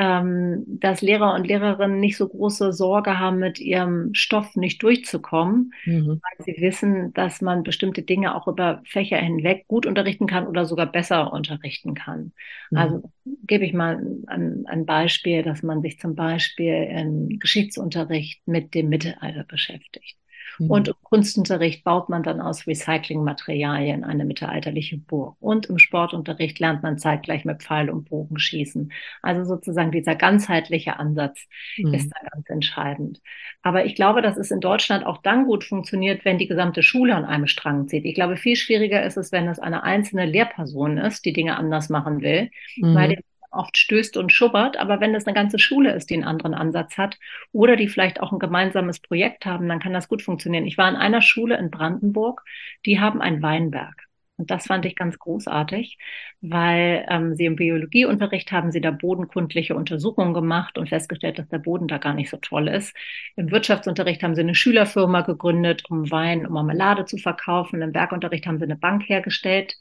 ähm, 0.02 0.64
dass 0.66 1.04
Lehrer 1.04 1.36
und 1.36 1.46
Lehrerinnen 1.46 2.00
nicht 2.00 2.18
so 2.18 2.28
große 2.28 2.74
Sorge 2.74 3.20
haben, 3.20 3.38
mit 3.38 3.60
ihrem 3.60 4.16
Stoff 4.16 4.56
nicht 4.56 4.82
durchzukommen, 4.82 5.74
mhm. 5.86 6.20
weil 6.24 6.46
sie 6.46 6.60
wissen, 6.60 7.14
dass 7.14 7.40
man 7.42 7.62
bestimmte 7.62 8.02
Dinge 8.02 8.34
auch 8.34 8.48
über 8.48 8.82
Fächer 8.84 9.18
hinweg 9.18 9.68
gut 9.68 9.86
unterrichten 9.86 10.26
kann 10.26 10.48
oder 10.48 10.66
sogar 10.66 10.88
besser 10.88 11.32
unterrichten 11.32 11.94
kann. 11.94 12.32
Mhm. 12.72 12.78
Also 12.78 13.12
gebe 13.46 13.64
ich 13.64 13.74
mal 13.74 14.04
ein, 14.26 14.64
ein 14.66 14.88
Beispiel, 14.88 15.44
dass 15.44 15.62
man 15.62 15.84
sich 15.84 16.00
zum 16.00 16.16
Beispiel 16.16 16.88
im 16.90 17.38
Geschichtsunterricht 17.40 18.42
mit 18.48 18.74
dem 18.74 18.90
Mittelalter 18.90 19.44
beschäftigt. 19.44 20.18
Mhm. 20.60 20.70
Und 20.70 20.88
im 20.88 20.96
Kunstunterricht 21.04 21.84
baut 21.84 22.10
man 22.10 22.24
dann 22.24 22.42
aus 22.42 22.68
Recyclingmaterialien 22.68 24.04
eine 24.04 24.26
mittelalterliche 24.26 24.98
Burg. 24.98 25.36
Und 25.40 25.68
im 25.68 25.78
Sportunterricht 25.78 26.60
lernt 26.60 26.84
man 26.84 26.98
zeitgleich 26.98 27.46
mit 27.46 27.64
Pfeil 27.64 27.90
und 27.90 28.10
Bogen 28.10 28.40
schießen. 28.40 28.92
Also 29.22 29.44
sozusagen 29.44 29.92
dieser 29.92 30.16
ganzheitliche 30.16 30.98
Ansatz 30.98 31.40
mhm. 31.78 31.94
ist 31.94 32.12
da 32.12 32.30
ganz 32.30 32.50
entscheidend. 32.50 33.22
Aber 33.62 33.86
ich 33.86 33.96
glaube, 33.96 34.22
dass 34.22 34.38
es 34.38 34.52
in 34.52 34.60
Deutschland 34.60 35.06
auch 35.06 35.22
dann 35.22 35.46
gut 35.46 35.64
funktioniert, 35.64 36.26
wenn 36.26 36.38
die 36.38 36.48
gesamte 36.48 36.84
Schule 36.84 37.16
an 37.16 37.26
einem 37.26 37.48
Strang 37.48 37.88
zieht. 37.88 38.06
Ich 38.06 38.16
glaube, 38.16 38.38
viel 38.38 38.56
schwieriger 38.56 39.04
ist 39.04 39.18
es, 39.18 39.32
wenn 39.32 39.48
es 39.48 39.60
eine 39.60 39.84
einzelne 39.84 40.26
Lehrperson 40.26 40.98
ist, 40.98 41.26
die 41.26 41.34
Dinge 41.34 41.58
anders 41.58 41.90
machen 41.90 42.22
will, 42.22 42.50
mhm. 42.78 42.96
weil 42.96 43.20
oft 43.52 43.78
stößt 43.78 44.18
und 44.18 44.32
schubbert. 44.32 44.78
Aber 44.78 45.00
wenn 45.00 45.16
es 45.16 45.28
eine 45.28 45.36
ganze 45.36 45.60
Schule 45.60 45.94
ist, 45.94 46.10
die 46.10 46.16
einen 46.16 46.24
anderen 46.24 46.54
Ansatz 46.54 46.98
hat 46.98 47.18
oder 47.52 47.76
die 47.76 47.88
vielleicht 47.88 48.22
auch 48.22 48.32
ein 48.32 48.40
gemeinsames 48.40 49.00
Projekt 49.00 49.46
haben, 49.46 49.68
dann 49.68 49.80
kann 49.80 49.94
das 49.94 50.08
gut 50.08 50.22
funktionieren. 50.22 50.66
Ich 50.66 50.78
war 50.78 50.90
in 50.90 50.96
einer 50.96 51.22
Schule 51.22 51.58
in 51.58 51.72
Brandenburg, 51.72 52.44
die 52.86 53.00
haben 53.00 53.22
einen 53.22 53.42
Weinberg. 53.42 54.08
Und 54.42 54.50
das 54.50 54.66
fand 54.66 54.86
ich 54.88 54.96
ganz 54.96 55.20
großartig, 55.20 56.00
weil 56.42 57.06
ähm, 57.10 57.36
sie 57.36 57.46
im 57.46 57.56
Biologieunterricht 57.56 58.52
haben 58.52 58.72
sie 58.72 58.82
da 58.82 58.90
bodenkundliche 58.90 59.76
Untersuchungen 59.76 60.34
gemacht 60.34 60.80
und 60.80 60.90
festgestellt, 60.90 61.38
dass 61.38 61.48
der 61.50 61.60
Boden 61.60 61.88
da 61.88 62.00
gar 62.00 62.16
nicht 62.16 62.32
so 62.32 62.38
toll 62.38 62.68
ist. 62.68 62.96
Im 63.36 63.52
Wirtschaftsunterricht 63.52 64.24
haben 64.24 64.34
sie 64.34 64.42
eine 64.42 64.56
Schülerfirma 64.56 65.22
gegründet, 65.22 65.84
um 65.92 66.10
Wein 66.10 66.44
und 66.48 66.54
Marmelade 66.54 67.06
zu 67.06 67.18
verkaufen. 67.18 67.84
Im 67.84 67.92
Bergunterricht 67.92 68.48
haben 68.48 68.58
sie 68.58 68.64
eine 68.64 68.78
Bank 68.78 69.08
hergestellt 69.08 69.78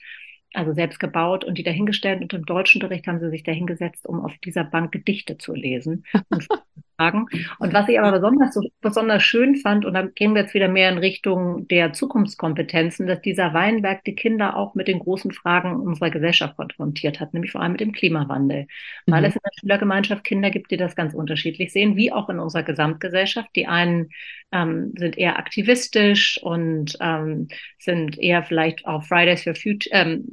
also 0.55 0.73
selbst 0.73 0.99
gebaut 0.99 1.45
und 1.45 1.59
die 1.59 1.63
dahingestellt. 1.63 2.23
Und 2.23 2.33
im 2.33 2.45
Deutschunterricht 2.45 3.07
haben 3.07 3.21
sie 3.21 3.31
sich 3.31 3.43
dahingesetzt, 3.43 4.07
um 4.07 4.21
auf 4.25 4.33
dieser 4.45 4.65
Bank 4.65 4.93
Gedichte 4.93 5.39
zu 5.39 5.55
lesen. 5.55 6.05
Und 6.29 6.49
fragen. 7.01 7.27
Und 7.59 7.73
was 7.73 7.89
ich 7.89 7.99
aber 7.99 8.13
besonders, 8.13 8.53
so, 8.53 8.61
besonders 8.81 9.23
schön 9.23 9.57
fand, 9.57 9.87
und 9.87 9.95
dann 9.95 10.13
gehen 10.15 10.35
wir 10.35 10.43
jetzt 10.43 10.55
wieder 10.55 10.69
mehr 10.69 10.91
in 10.91 10.99
Richtung 10.99 11.67
der 11.69 11.93
Zukunftskompetenzen, 11.93 13.07
dass 13.07 13.23
dieser 13.23 13.55
Weinberg 13.55 14.05
die 14.05 14.15
Kinder 14.15 14.57
auch 14.57 14.75
mit 14.75 14.89
den 14.89 14.99
großen 14.99 15.33
Fragen 15.33 15.81
unserer 15.81 16.11
Gesellschaft 16.11 16.57
konfrontiert 16.57 17.21
hat, 17.21 17.33
nämlich 17.33 17.53
vor 17.53 17.63
allem 17.63 17.73
mit 17.73 17.81
dem 17.81 17.93
Klimawandel. 17.93 18.67
Mhm. 19.07 19.13
Weil 19.13 19.25
es 19.25 19.35
in 19.35 19.41
der 19.43 19.61
Schülergemeinschaft 19.61 20.25
Kinder 20.25 20.51
gibt, 20.51 20.71
die 20.71 20.77
das 20.77 20.95
ganz 20.95 21.15
unterschiedlich 21.15 21.73
sehen, 21.73 21.97
wie 21.97 22.13
auch 22.13 22.29
in 22.29 22.39
unserer 22.39 22.63
Gesamtgesellschaft. 22.63 23.49
Die 23.57 23.67
einen 23.67 24.11
ähm, 24.53 24.93
sind 24.99 25.17
eher 25.17 25.39
aktivistisch 25.39 26.39
und 26.43 26.97
ähm, 27.01 27.49
sind 27.79 28.19
eher 28.19 28.43
vielleicht 28.43 28.87
auf 28.87 29.07
Fridays 29.07 29.45
for 29.45 29.55
Future, 29.55 29.95
ähm, 29.95 30.33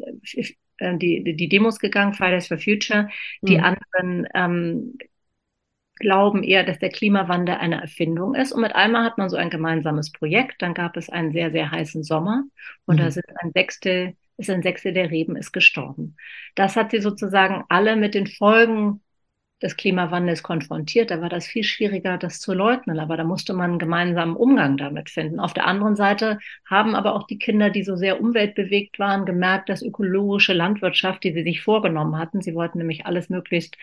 äh, 0.77 0.97
die, 0.97 1.35
die 1.35 1.49
Demos 1.49 1.79
gegangen, 1.79 2.13
Fridays 2.13 2.47
for 2.47 2.57
Future. 2.57 3.09
Die 3.41 3.57
mhm. 3.57 3.63
anderen 3.63 4.27
ähm, 4.33 4.97
glauben 5.99 6.43
eher, 6.43 6.63
dass 6.63 6.79
der 6.79 6.89
Klimawandel 6.89 7.55
eine 7.55 7.81
Erfindung 7.81 8.35
ist. 8.35 8.51
Und 8.51 8.61
mit 8.61 8.75
einmal 8.75 9.03
hat 9.03 9.17
man 9.17 9.29
so 9.29 9.37
ein 9.37 9.49
gemeinsames 9.49 10.11
Projekt. 10.11 10.61
Dann 10.61 10.73
gab 10.73 10.97
es 10.97 11.09
einen 11.09 11.31
sehr, 11.31 11.51
sehr 11.51 11.71
heißen 11.71 12.03
Sommer 12.03 12.43
und 12.85 12.95
mhm. 12.97 12.99
da 12.99 13.11
sind 13.11 13.25
ein 13.41 13.51
Sechstel, 13.53 14.15
ist 14.37 14.49
ein 14.49 14.63
Sechstel 14.63 14.93
der 14.93 15.11
Reben 15.11 15.35
ist 15.35 15.51
gestorben. 15.51 16.15
Das 16.55 16.75
hat 16.75 16.91
sie 16.91 16.99
sozusagen 17.01 17.63
alle 17.69 17.95
mit 17.95 18.13
den 18.13 18.27
Folgen 18.27 19.01
des 19.61 19.75
Klimawandels 19.75 20.43
konfrontiert. 20.43 21.09
Da 21.09 21.21
war 21.21 21.29
das 21.29 21.47
viel 21.47 21.63
schwieriger, 21.63 22.17
das 22.17 22.39
zu 22.39 22.53
leugnen. 22.53 22.99
Aber 22.99 23.17
da 23.17 23.23
musste 23.23 23.53
man 23.53 23.71
einen 23.71 23.79
gemeinsamen 23.79 24.35
Umgang 24.35 24.77
damit 24.77 25.09
finden. 25.09 25.39
Auf 25.39 25.53
der 25.53 25.65
anderen 25.65 25.95
Seite 25.95 26.37
haben 26.65 26.95
aber 26.95 27.15
auch 27.15 27.25
die 27.25 27.39
Kinder, 27.39 27.69
die 27.69 27.83
so 27.83 27.95
sehr 27.95 28.21
umweltbewegt 28.21 28.99
waren, 28.99 29.25
gemerkt, 29.25 29.69
dass 29.69 29.81
ökologische 29.81 30.53
Landwirtschaft, 30.53 31.23
die 31.23 31.33
sie 31.33 31.43
sich 31.43 31.61
vorgenommen 31.61 32.17
hatten, 32.17 32.41
sie 32.41 32.53
wollten 32.53 32.77
nämlich 32.77 33.05
alles 33.05 33.29
möglichst 33.29 33.77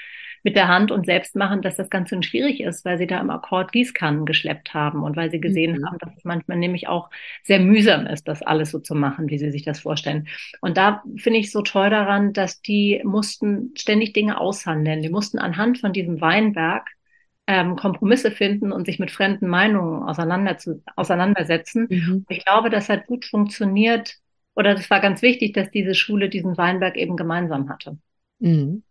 mit 0.45 0.57
der 0.57 0.69
Hand 0.69 0.93
und 0.93 1.07
selbst 1.07 1.35
machen, 1.35 1.63
dass 1.63 1.77
das 1.77 1.89
ganz 1.89 2.11
schön 2.11 2.23
schwierig 2.23 2.61
ist, 2.61 2.85
weil 2.85 2.99
sie 2.99 3.07
da 3.07 3.19
im 3.19 3.31
Akkord 3.31 3.73
Gießkannen 3.73 4.27
geschleppt 4.27 4.75
haben 4.75 5.03
und 5.03 5.17
weil 5.17 5.31
sie 5.31 5.41
gesehen 5.41 5.79
mhm. 5.79 5.87
haben, 5.87 5.99
dass 5.99 6.15
es 6.17 6.25
manchmal 6.25 6.59
nämlich 6.59 6.87
auch 6.87 7.11
sehr 7.43 7.59
mühsam 7.59 8.07
ist, 8.07 8.29
das 8.29 8.43
alles 8.43 8.71
so 8.71 8.79
zu 8.79 8.95
machen, 8.95 9.31
wie 9.31 9.39
sie 9.39 9.51
sich 9.51 9.65
das 9.65 9.81
vorstellen. 9.81 10.29
Und 10.61 10.77
da 10.77 11.03
finde 11.17 11.41
ich 11.41 11.51
so 11.51 11.63
toll 11.63 11.89
daran, 11.89 12.35
dass 12.35 12.61
die 12.61 13.01
mussten 13.05 13.73
ständig 13.75 14.13
Dinge 14.13 14.39
aushandeln. 14.39 15.03
Die 15.03 15.09
mussten 15.09 15.39
anhand 15.39 15.79
von 15.79 15.95
diesem 15.95 16.21
Weinberg 16.21 16.91
ähm, 17.47 17.77
Kompromisse 17.77 18.31
finden 18.31 18.71
und 18.71 18.85
sich 18.85 18.99
mit 18.99 19.11
fremden 19.11 19.49
Meinungen 19.49 20.03
auseinander 20.03 20.59
zu, 20.59 20.83
auseinandersetzen. 20.95 21.87
Mhm. 21.89 22.27
Ich 22.29 22.45
glaube, 22.45 22.69
das 22.69 22.91
hat 22.91 23.07
gut 23.07 23.25
funktioniert 23.25 24.19
oder 24.55 24.75
es 24.75 24.91
war 24.91 25.01
ganz 25.01 25.23
wichtig, 25.23 25.55
dass 25.55 25.71
diese 25.71 25.95
Schule 25.95 26.29
diesen 26.29 26.57
Weinberg 26.59 26.97
eben 26.97 27.17
gemeinsam 27.17 27.71
hatte. 27.71 27.99
Mhm. 28.41 28.83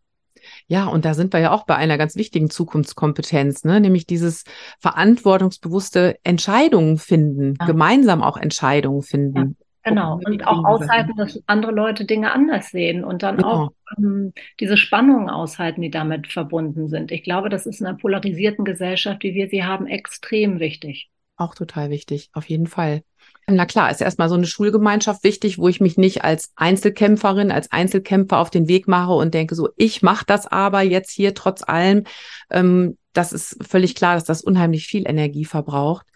Ja, 0.67 0.85
und 0.85 1.05
da 1.05 1.13
sind 1.13 1.33
wir 1.33 1.39
ja 1.39 1.51
auch 1.51 1.65
bei 1.65 1.75
einer 1.75 1.97
ganz 1.97 2.15
wichtigen 2.15 2.49
Zukunftskompetenz, 2.49 3.63
ne? 3.63 3.79
nämlich 3.79 4.05
dieses 4.05 4.43
verantwortungsbewusste 4.79 6.17
Entscheidungen 6.23 6.97
finden, 6.97 7.55
ja. 7.59 7.65
gemeinsam 7.65 8.21
auch 8.21 8.37
Entscheidungen 8.37 9.01
finden. 9.01 9.57
Ja, 9.85 9.91
genau, 9.91 10.19
und 10.23 10.47
auch 10.47 10.63
aushalten, 10.63 11.15
dass 11.17 11.41
andere 11.47 11.71
Leute 11.71 12.05
Dinge 12.05 12.31
anders 12.31 12.69
sehen 12.69 13.03
und 13.03 13.23
dann 13.23 13.37
genau. 13.37 13.49
auch 13.49 13.69
ähm, 13.97 14.33
diese 14.59 14.77
Spannungen 14.77 15.29
aushalten, 15.29 15.81
die 15.81 15.91
damit 15.91 16.31
verbunden 16.31 16.87
sind. 16.87 17.11
Ich 17.11 17.23
glaube, 17.23 17.49
das 17.49 17.65
ist 17.65 17.81
in 17.81 17.87
einer 17.87 17.97
polarisierten 17.97 18.65
Gesellschaft, 18.65 19.23
wie 19.23 19.33
wir 19.33 19.47
sie 19.47 19.63
haben, 19.63 19.87
extrem 19.87 20.59
wichtig. 20.59 21.09
Auch 21.35 21.55
total 21.55 21.89
wichtig, 21.89 22.29
auf 22.33 22.45
jeden 22.45 22.67
Fall. 22.67 23.03
Na 23.47 23.65
klar, 23.65 23.91
ist 23.91 24.01
erstmal 24.01 24.29
so 24.29 24.35
eine 24.35 24.45
Schulgemeinschaft 24.45 25.23
wichtig, 25.23 25.57
wo 25.57 25.67
ich 25.67 25.81
mich 25.81 25.97
nicht 25.97 26.23
als 26.23 26.53
Einzelkämpferin, 26.55 27.51
als 27.51 27.71
Einzelkämpfer 27.71 28.37
auf 28.37 28.49
den 28.49 28.67
Weg 28.67 28.87
mache 28.87 29.11
und 29.11 29.33
denke 29.33 29.55
so, 29.55 29.69
ich 29.75 30.01
mache 30.01 30.25
das 30.25 30.47
aber 30.47 30.81
jetzt 30.81 31.11
hier 31.11 31.33
trotz 31.33 31.61
allem. 31.61 32.05
Ähm, 32.49 32.97
das 33.11 33.33
ist 33.33 33.57
völlig 33.67 33.95
klar, 33.95 34.15
dass 34.15 34.23
das 34.23 34.41
unheimlich 34.41 34.87
viel 34.87 35.07
Energie 35.07 35.45
verbraucht. 35.45 36.07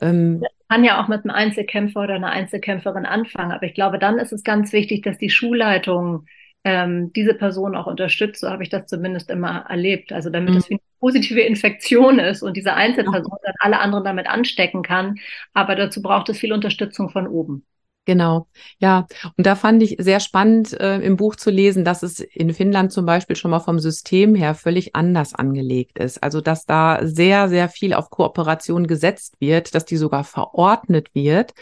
Ähm, 0.00 0.42
kann 0.68 0.82
ja 0.82 1.02
auch 1.02 1.08
mit 1.08 1.24
einem 1.24 1.34
Einzelkämpfer 1.34 2.00
oder 2.00 2.14
einer 2.14 2.30
Einzelkämpferin 2.30 3.06
anfangen, 3.06 3.52
aber 3.52 3.64
ich 3.64 3.74
glaube, 3.74 3.98
dann 3.98 4.18
ist 4.18 4.32
es 4.32 4.42
ganz 4.42 4.72
wichtig, 4.72 5.02
dass 5.02 5.18
die 5.18 5.30
Schulleitung 5.30 6.26
ähm, 6.64 7.12
diese 7.12 7.34
Person 7.34 7.76
auch 7.76 7.86
unterstützt. 7.86 8.40
So 8.40 8.48
habe 8.48 8.62
ich 8.62 8.70
das 8.70 8.86
zumindest 8.86 9.30
immer 9.30 9.66
erlebt. 9.68 10.12
Also 10.12 10.30
damit 10.30 10.50
mhm. 10.50 10.56
es 10.56 10.70
wie 10.70 10.74
eine 10.74 10.80
positive 11.04 11.40
Infektion 11.40 12.18
ist 12.18 12.42
und 12.42 12.56
diese 12.56 12.72
Einzelperson 12.72 13.36
dann 13.42 13.54
alle 13.58 13.78
anderen 13.78 14.04
damit 14.04 14.26
anstecken 14.26 14.82
kann. 14.82 15.16
Aber 15.52 15.76
dazu 15.76 16.00
braucht 16.00 16.30
es 16.30 16.38
viel 16.38 16.50
Unterstützung 16.50 17.10
von 17.10 17.26
oben. 17.26 17.66
Genau, 18.06 18.48
ja. 18.78 19.06
Und 19.36 19.46
da 19.46 19.54
fand 19.54 19.82
ich 19.82 19.96
sehr 19.98 20.20
spannend 20.20 20.72
äh, 20.80 20.98
im 21.00 21.16
Buch 21.16 21.36
zu 21.36 21.50
lesen, 21.50 21.84
dass 21.84 22.02
es 22.02 22.20
in 22.20 22.54
Finnland 22.54 22.90
zum 22.90 23.04
Beispiel 23.04 23.36
schon 23.36 23.50
mal 23.50 23.60
vom 23.60 23.78
System 23.78 24.34
her 24.34 24.54
völlig 24.54 24.96
anders 24.96 25.34
angelegt 25.34 25.98
ist. 25.98 26.22
Also 26.22 26.40
dass 26.40 26.64
da 26.64 27.00
sehr, 27.02 27.50
sehr 27.50 27.68
viel 27.68 27.92
auf 27.92 28.08
Kooperation 28.08 28.86
gesetzt 28.86 29.36
wird, 29.40 29.74
dass 29.74 29.84
die 29.84 29.98
sogar 29.98 30.24
verordnet 30.24 31.14
wird 31.14 31.52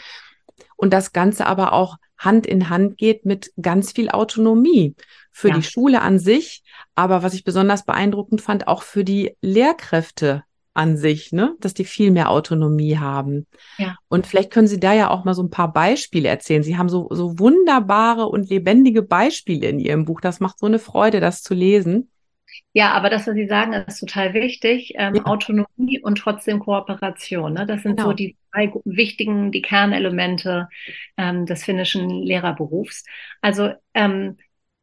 und 0.77 0.93
das 0.93 1.11
Ganze 1.11 1.47
aber 1.47 1.73
auch 1.73 1.97
Hand 2.17 2.45
in 2.45 2.69
Hand 2.69 2.97
geht 2.97 3.25
mit 3.25 3.51
ganz 3.61 3.91
viel 3.91 4.09
Autonomie 4.09 4.95
für 5.31 5.49
ja. 5.49 5.55
die 5.55 5.63
Schule 5.63 6.01
an 6.01 6.19
sich, 6.19 6.63
aber 6.95 7.23
was 7.23 7.33
ich 7.33 7.43
besonders 7.43 7.85
beeindruckend 7.85 8.41
fand, 8.41 8.67
auch 8.67 8.83
für 8.83 9.03
die 9.03 9.35
Lehrkräfte 9.41 10.43
an 10.73 10.97
sich, 10.97 11.31
ne, 11.31 11.55
dass 11.59 11.73
die 11.73 11.85
viel 11.85 12.11
mehr 12.11 12.29
Autonomie 12.29 12.97
haben. 12.97 13.45
Ja. 13.77 13.95
Und 14.09 14.25
vielleicht 14.25 14.51
können 14.51 14.67
Sie 14.67 14.79
da 14.79 14.93
ja 14.93 15.09
auch 15.09 15.23
mal 15.23 15.33
so 15.33 15.43
ein 15.43 15.51
paar 15.51 15.71
Beispiele 15.71 16.29
erzählen. 16.29 16.63
Sie 16.63 16.77
haben 16.77 16.89
so, 16.89 17.07
so 17.11 17.37
wunderbare 17.37 18.27
und 18.27 18.49
lebendige 18.49 19.03
Beispiele 19.03 19.67
in 19.67 19.79
Ihrem 19.79 20.05
Buch. 20.05 20.19
Das 20.21 20.39
macht 20.39 20.59
so 20.59 20.65
eine 20.65 20.79
Freude, 20.79 21.19
das 21.19 21.43
zu 21.43 21.53
lesen. 21.53 22.09
Ja, 22.73 22.93
aber 22.93 23.09
das, 23.09 23.27
was 23.27 23.35
Sie 23.35 23.47
sagen, 23.47 23.73
ist 23.73 23.99
total 23.99 24.33
wichtig. 24.33 24.93
Ähm, 24.95 25.15
ja. 25.15 25.25
Autonomie 25.25 25.99
und 26.01 26.17
trotzdem 26.17 26.59
Kooperation. 26.59 27.53
Ne? 27.53 27.65
Das 27.65 27.83
sind 27.83 27.97
genau. 27.97 28.09
so 28.09 28.13
die 28.13 28.35
drei 28.51 28.71
wichtigen, 28.85 29.51
die 29.51 29.61
Kernelemente 29.61 30.69
ähm, 31.17 31.45
des 31.45 31.63
finnischen 31.63 32.09
Lehrerberufs. 32.09 33.03
Also 33.41 33.71
ähm, 33.93 34.37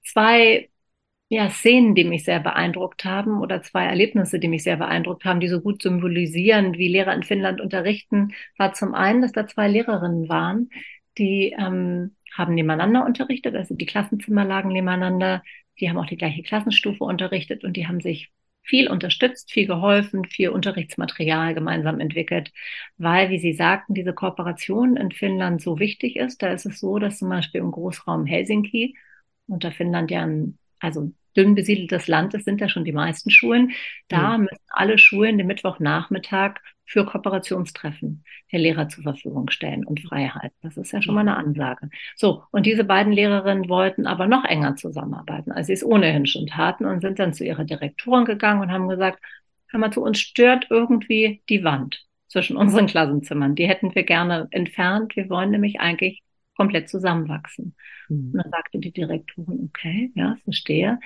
zwei 0.05 0.71
ja, 1.29 1.49
Szenen, 1.49 1.95
die 1.95 2.05
mich 2.05 2.25
sehr 2.25 2.41
beeindruckt 2.41 3.05
haben 3.05 3.41
oder 3.41 3.63
zwei 3.63 3.85
Erlebnisse, 3.87 4.41
die 4.41 4.49
mich 4.49 4.65
sehr 4.65 4.77
beeindruckt 4.77 5.25
haben, 5.25 5.39
die 5.39 5.49
so 5.49 5.61
gut 5.61 5.81
symbolisieren, 5.81 6.75
wie 6.77 6.89
Lehrer 6.89 7.15
in 7.15 7.23
Finnland 7.23 7.61
unterrichten, 7.61 8.33
war 8.59 8.73
zum 8.75 8.95
einen, 8.95 9.23
dass 9.23 9.31
da 9.33 9.47
zwei 9.47 9.69
Lehrerinnen 9.69 10.29
waren, 10.29 10.71
die 11.19 11.55
ähm, 11.57 12.17
haben 12.37 12.55
nebeneinander 12.55 13.05
unterrichtet, 13.05 13.55
also 13.55 13.75
die 13.77 13.87
Klassenzimmer 13.87 14.45
lagen 14.45 14.71
nebeneinander, 14.71 15.43
die 15.81 15.89
haben 15.89 15.99
auch 15.99 16.07
die 16.07 16.17
gleiche 16.17 16.43
Klassenstufe 16.43 17.05
unterrichtet 17.05 17.65
und 17.65 17.77
die 17.77 17.87
haben 17.87 18.01
sich 18.01 18.31
viel 18.63 18.89
unterstützt, 18.89 19.51
viel 19.51 19.67
geholfen, 19.67 20.25
viel 20.25 20.51
Unterrichtsmaterial 20.51 21.55
gemeinsam 21.55 21.99
entwickelt, 21.99 22.53
weil, 22.99 23.31
wie 23.31 23.39
Sie 23.39 23.55
sagten, 23.55 23.95
diese 23.95 24.13
Kooperation 24.13 24.97
in 24.97 25.11
Finnland 25.11 25.63
so 25.63 25.79
wichtig 25.79 26.17
ist. 26.17 26.43
Da 26.43 26.53
ist 26.53 26.67
es 26.67 26.79
so, 26.79 26.99
dass 26.99 27.19
zum 27.19 27.31
Beispiel 27.31 27.61
im 27.61 27.73
Großraum 27.73 28.27
Helsinki, 28.27 28.97
unter 29.47 29.73
Finnland 29.73 30.11
ja 30.11 30.23
ein, 30.23 30.59
also 30.79 31.11
dünn 31.37 31.55
besiedeltes 31.55 32.07
Land 32.07 32.35
ist, 32.35 32.45
sind 32.45 32.61
da 32.61 32.69
schon 32.69 32.85
die 32.85 32.93
meisten 32.93 33.31
Schulen. 33.31 33.73
Da 34.09 34.37
mhm. 34.37 34.45
müssen 34.45 34.65
alle 34.69 34.99
Schulen 34.99 35.39
den 35.39 35.47
Mittwochnachmittag 35.47 36.61
für 36.91 37.07
Kooperationstreffen 37.07 38.25
der 38.51 38.59
Lehrer 38.59 38.89
zur 38.89 39.05
Verfügung 39.05 39.49
stellen 39.51 39.85
und 39.85 40.01
Freiheit. 40.01 40.51
Das 40.61 40.77
ist 40.77 40.91
ja 40.91 41.01
schon 41.01 41.15
mal 41.15 41.21
eine 41.21 41.37
Ansage. 41.37 41.89
So, 42.17 42.43
und 42.51 42.67
diese 42.67 42.83
beiden 42.83 43.13
Lehrerinnen 43.13 43.69
wollten 43.69 44.09
aber 44.09 44.27
noch 44.27 44.45
enger 44.45 44.75
zusammenarbeiten, 44.75 45.53
als 45.53 45.69
sie 45.69 45.75
es 45.75 45.85
ohnehin 45.85 46.27
schon 46.27 46.49
taten 46.49 46.87
und 46.87 47.01
sind 47.01 47.21
dann 47.21 47.33
zu 47.33 47.45
ihrer 47.45 47.65
Direktorin 47.65 48.25
gegangen 48.25 48.61
und 48.61 48.73
haben 48.73 48.89
gesagt, 48.89 49.23
hör 49.69 49.79
mal 49.79 49.93
zu, 49.93 50.03
uns 50.03 50.19
stört 50.19 50.67
irgendwie 50.69 51.43
die 51.49 51.63
Wand 51.63 52.05
zwischen 52.27 52.57
unseren 52.57 52.89
Klassenzimmern. 52.89 53.55
Die 53.55 53.69
hätten 53.69 53.95
wir 53.95 54.03
gerne 54.03 54.49
entfernt. 54.51 55.15
Wir 55.15 55.31
wollen 55.31 55.53
nämlich 55.53 55.79
eigentlich 55.79 56.23
komplett 56.57 56.89
zusammenwachsen. 56.89 57.77
Mhm. 58.09 58.33
Und 58.33 58.43
dann 58.43 58.51
sagte 58.51 58.81
die 58.81 58.93
Direktorin, 58.93 59.71
okay, 59.73 60.11
ja, 60.17 60.37
verstehe. 60.43 60.99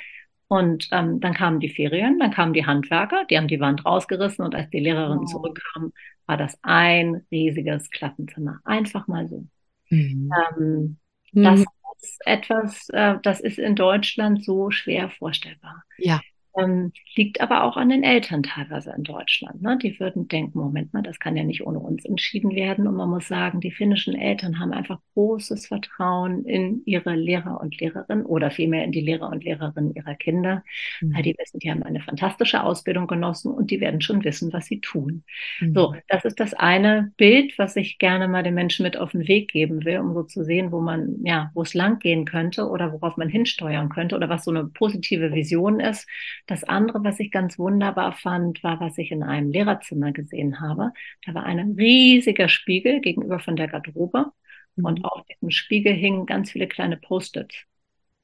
Und 0.54 0.88
ähm, 0.92 1.18
dann 1.18 1.34
kamen 1.34 1.58
die 1.58 1.68
Ferien, 1.68 2.20
dann 2.20 2.30
kamen 2.30 2.52
die 2.52 2.64
Handwerker, 2.64 3.24
die 3.28 3.36
haben 3.36 3.48
die 3.48 3.58
Wand 3.58 3.84
rausgerissen 3.84 4.44
und 4.44 4.54
als 4.54 4.70
die 4.70 4.78
Lehrerin 4.78 5.18
oh. 5.18 5.24
zurückkam, 5.24 5.92
war 6.26 6.36
das 6.36 6.56
ein 6.62 7.26
riesiges 7.32 7.90
Klassenzimmer. 7.90 8.60
Einfach 8.62 9.08
mal 9.08 9.26
so. 9.28 9.44
Mhm. 9.90 10.30
Ähm, 10.56 10.96
mhm. 11.32 11.42
Das 11.42 11.64
ist 12.00 12.20
etwas, 12.24 12.88
äh, 12.90 13.16
das 13.24 13.40
ist 13.40 13.58
in 13.58 13.74
Deutschland 13.74 14.44
so 14.44 14.70
schwer 14.70 15.10
vorstellbar. 15.10 15.82
Ja. 15.98 16.20
Ähm, 16.56 16.92
liegt 17.16 17.40
aber 17.40 17.64
auch 17.64 17.76
an 17.76 17.88
den 17.88 18.04
Eltern 18.04 18.42
teilweise 18.42 18.92
in 18.96 19.02
Deutschland. 19.02 19.60
Ne? 19.62 19.78
Die 19.82 19.98
würden 19.98 20.28
denken, 20.28 20.58
Moment 20.58 20.92
mal, 20.92 21.02
das 21.02 21.18
kann 21.18 21.36
ja 21.36 21.42
nicht 21.42 21.66
ohne 21.66 21.78
uns 21.78 22.04
entschieden 22.04 22.54
werden. 22.54 22.86
Und 22.86 22.94
man 22.96 23.10
muss 23.10 23.28
sagen, 23.28 23.60
die 23.60 23.72
finnischen 23.72 24.14
Eltern 24.14 24.60
haben 24.60 24.72
einfach 24.72 25.00
großes 25.14 25.66
Vertrauen 25.66 26.44
in 26.44 26.82
ihre 26.86 27.14
Lehrer 27.14 27.60
und 27.60 27.80
Lehrerinnen 27.80 28.24
oder 28.24 28.50
vielmehr 28.50 28.84
in 28.84 28.92
die 28.92 29.00
Lehrer 29.00 29.30
und 29.30 29.44
Lehrerinnen 29.44 29.94
ihrer 29.94 30.14
Kinder. 30.14 30.62
Mhm. 31.00 31.14
Weil 31.14 31.22
die 31.22 31.34
wissen, 31.38 31.58
die 31.58 31.70
haben 31.70 31.82
eine 31.82 32.00
fantastische 32.00 32.62
Ausbildung 32.62 33.06
genossen 33.06 33.52
und 33.52 33.70
die 33.70 33.80
werden 33.80 34.00
schon 34.00 34.22
wissen, 34.24 34.52
was 34.52 34.66
sie 34.66 34.80
tun. 34.80 35.24
Mhm. 35.60 35.74
So, 35.74 35.94
das 36.08 36.24
ist 36.24 36.38
das 36.38 36.54
eine 36.54 37.12
Bild, 37.16 37.58
was 37.58 37.76
ich 37.76 37.98
gerne 37.98 38.28
mal 38.28 38.42
den 38.42 38.54
Menschen 38.54 38.84
mit 38.84 38.96
auf 38.96 39.12
den 39.12 39.26
Weg 39.26 39.50
geben 39.50 39.84
will, 39.84 39.98
um 39.98 40.14
so 40.14 40.22
zu 40.22 40.44
sehen, 40.44 40.70
wo 40.70 40.80
man, 40.80 41.16
ja, 41.24 41.50
wo 41.54 41.62
es 41.62 41.74
lang 41.74 41.98
gehen 41.98 42.24
könnte 42.24 42.68
oder 42.68 42.92
worauf 42.92 43.16
man 43.16 43.28
hinsteuern 43.28 43.88
könnte 43.88 44.14
oder 44.16 44.28
was 44.28 44.44
so 44.44 44.50
eine 44.50 44.66
positive 44.66 45.32
Vision 45.32 45.80
ist 45.80 46.06
das 46.46 46.64
andere, 46.64 47.02
was 47.04 47.20
ich 47.20 47.30
ganz 47.30 47.58
wunderbar 47.58 48.12
fand, 48.12 48.62
war, 48.62 48.80
was 48.80 48.98
ich 48.98 49.10
in 49.10 49.22
einem 49.22 49.50
Lehrerzimmer 49.50 50.12
gesehen 50.12 50.60
habe. 50.60 50.92
Da 51.24 51.34
war 51.34 51.44
ein 51.44 51.58
riesiger 51.78 52.48
Spiegel 52.48 53.00
gegenüber 53.00 53.38
von 53.38 53.56
der 53.56 53.68
Garderobe 53.68 54.26
mhm. 54.76 54.84
und 54.84 55.04
auf 55.04 55.24
diesem 55.26 55.50
Spiegel 55.50 55.94
hingen 55.94 56.26
ganz 56.26 56.50
viele 56.52 56.68
kleine 56.68 56.96
Post-its. 56.96 57.54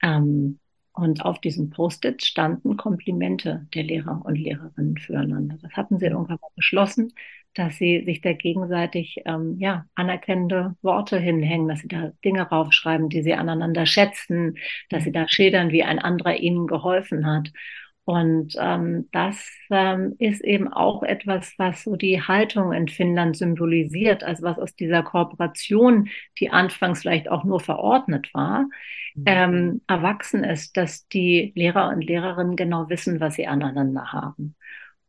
Ähm, 0.02 0.58
und 0.92 1.24
auf 1.24 1.40
diesem 1.40 1.70
Post-it 1.70 2.24
standen 2.24 2.76
Komplimente 2.76 3.66
der 3.74 3.84
Lehrer 3.84 4.22
und 4.24 4.36
Lehrerinnen 4.36 4.98
füreinander. 4.98 5.56
Das 5.62 5.72
hatten 5.72 5.98
sie 5.98 6.06
irgendwann 6.06 6.38
mal 6.40 6.50
beschlossen, 6.56 7.12
dass 7.54 7.76
sie 7.76 8.04
sich 8.04 8.20
da 8.20 8.32
gegenseitig 8.32 9.22
ähm, 9.24 9.56
ja, 9.58 9.86
anerkennende 9.94 10.76
Worte 10.82 11.18
hinhängen, 11.18 11.68
dass 11.68 11.80
sie 11.80 11.88
da 11.88 12.12
Dinge 12.24 12.42
raufschreiben, 12.42 13.08
die 13.08 13.22
sie 13.22 13.34
aneinander 13.34 13.86
schätzen, 13.86 14.58
dass 14.88 15.04
sie 15.04 15.12
da 15.12 15.26
schildern, 15.28 15.70
wie 15.70 15.84
ein 15.84 15.98
anderer 15.98 16.36
ihnen 16.36 16.66
geholfen 16.66 17.26
hat. 17.26 17.50
Und 18.10 18.56
ähm, 18.58 19.08
das 19.12 19.48
ähm, 19.70 20.16
ist 20.18 20.42
eben 20.42 20.66
auch 20.66 21.04
etwas, 21.04 21.54
was 21.58 21.84
so 21.84 21.94
die 21.94 22.20
Haltung 22.20 22.72
in 22.72 22.88
Finnland 22.88 23.36
symbolisiert, 23.36 24.24
also 24.24 24.42
was 24.42 24.58
aus 24.58 24.74
dieser 24.74 25.04
Kooperation, 25.04 26.08
die 26.40 26.50
anfangs 26.50 27.02
vielleicht 27.02 27.30
auch 27.30 27.44
nur 27.44 27.60
verordnet 27.60 28.28
war, 28.34 28.66
mhm. 29.14 29.24
ähm, 29.26 29.80
erwachsen 29.86 30.42
ist, 30.42 30.76
dass 30.76 31.06
die 31.06 31.52
Lehrer 31.54 31.90
und 31.90 32.02
Lehrerinnen 32.02 32.56
genau 32.56 32.88
wissen, 32.88 33.20
was 33.20 33.36
sie 33.36 33.46
aneinander 33.46 34.12
haben. 34.12 34.56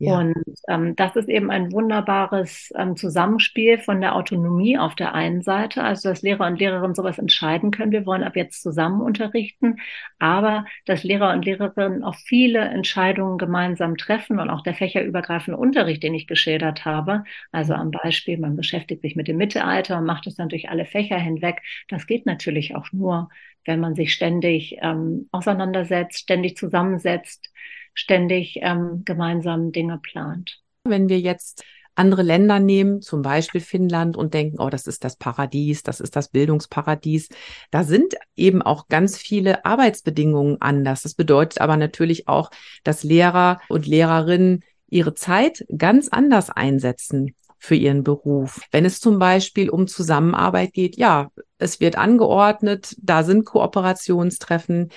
Ja. 0.02 0.18
Und 0.18 0.34
ähm, 0.68 0.96
das 0.96 1.16
ist 1.16 1.30
eben 1.30 1.52
ein 1.52 1.72
wunderbares 1.72 2.74
ähm, 2.76 2.96
Zusammenspiel 2.96 3.78
von 3.78 4.02
der 4.02 4.16
Autonomie 4.16 4.76
auf 4.80 4.96
der 4.96 5.14
einen 5.14 5.44
Seite, 5.44 5.84
also 5.84 6.10
dass 6.10 6.24
Lehrer 6.24 6.48
und 6.48 6.60
Lehrerinnen 6.60 6.96
sowas 6.96 7.20
entscheiden 7.20 7.70
können, 7.70 7.92
wir 7.92 8.08
wollen 8.08 8.24
ab 8.24 8.36
jetzt 8.36 8.64
zusammen 8.64 9.02
unterrichten, 9.02 9.76
aber 10.18 10.66
dass 10.86 11.04
Lehrer 11.04 11.34
und 11.34 11.46
Lehrerinnen 11.46 12.04
auch 12.04 12.16
viele 12.16 12.62
Entscheidungen 12.62 13.38
gemeinsam 13.38 13.96
treffen 13.96 14.40
und 14.40 14.50
auch 14.50 14.64
der 14.64 14.74
fächerübergreifende 14.74 15.60
Unterricht, 15.60 16.02
den 16.02 16.16
ich 16.16 16.26
geschildert 16.26 16.84
habe, 16.84 17.24
also 17.52 17.76
am 17.76 17.92
Beispiel, 17.92 18.40
man 18.40 18.56
beschäftigt 18.56 19.04
sich 19.04 19.16
mit 19.16 19.28
dem 19.28 19.38
Mittelalter 19.38 20.00
und 20.00 20.06
macht 20.06 20.26
es 20.26 20.34
dann 20.34 20.50
durch 20.50 20.70
alle 20.70 20.86
Fächer 20.86 21.20
hinweg, 21.20 21.62
das 21.90 22.08
geht 22.08 22.26
natürlich 22.26 22.76
auch 22.76 22.92
nur, 22.92 23.30
wenn 23.66 23.80
man 23.80 23.94
sich 23.94 24.14
ständig 24.14 24.78
ähm, 24.82 25.30
auseinandersetzt, 25.32 26.22
ständig 26.22 26.58
zusammensetzt, 26.58 27.52
ständig 27.94 28.60
ähm, 28.62 29.04
gemeinsam 29.06 29.72
Dinge 29.72 30.00
plant. 30.00 30.60
Wenn 30.84 31.10
wir 31.10 31.20
jetzt 31.20 31.64
andere 31.96 32.24
Länder 32.24 32.60
nehmen, 32.60 33.02
zum 33.02 33.22
Beispiel 33.22 33.62
Finnland, 33.62 34.16
und 34.16 34.34
denken, 34.34 34.60
oh, 34.60 34.70
das 34.70 34.88
ist 34.88 35.04
das 35.04 35.18
Paradies, 35.18 35.84
das 35.84 36.00
ist 36.00 36.16
das 36.16 36.30
Bildungsparadies. 36.30 37.30
Da 37.70 37.84
sind 37.84 38.16
eben 38.36 38.62
auch 38.62 38.88
ganz 38.88 39.18
viele 39.18 39.66
Arbeitsbedingungen 39.66 40.62
anders. 40.62 41.02
Das 41.04 41.14
bedeutet 41.14 41.62
aber 41.62 41.78
natürlich 41.78 42.28
auch, 42.28 42.50
dass 42.84 43.04
Lehrer 43.04 43.60
und 43.70 43.88
Lehrerinnen 43.88 44.64
ihre 44.90 45.14
Zeit 45.14 45.66
ganz 45.78 46.10
anders 46.10 46.50
einsetzen 46.50 47.36
für 47.58 47.76
ihren 47.76 48.04
Beruf. 48.04 48.62
Wenn 48.72 48.86
es 48.86 49.00
zum 49.00 49.20
Beispiel 49.20 49.70
um 49.70 49.88
Zusammenarbeit 49.88 50.74
geht, 50.74 50.98
ja, 50.98 51.30
es 51.60 51.80
wird 51.80 51.98
angeordnet, 51.98 52.96
da 53.00 53.24
sind 53.24 53.46
Kooperationstreffen. 53.46 54.90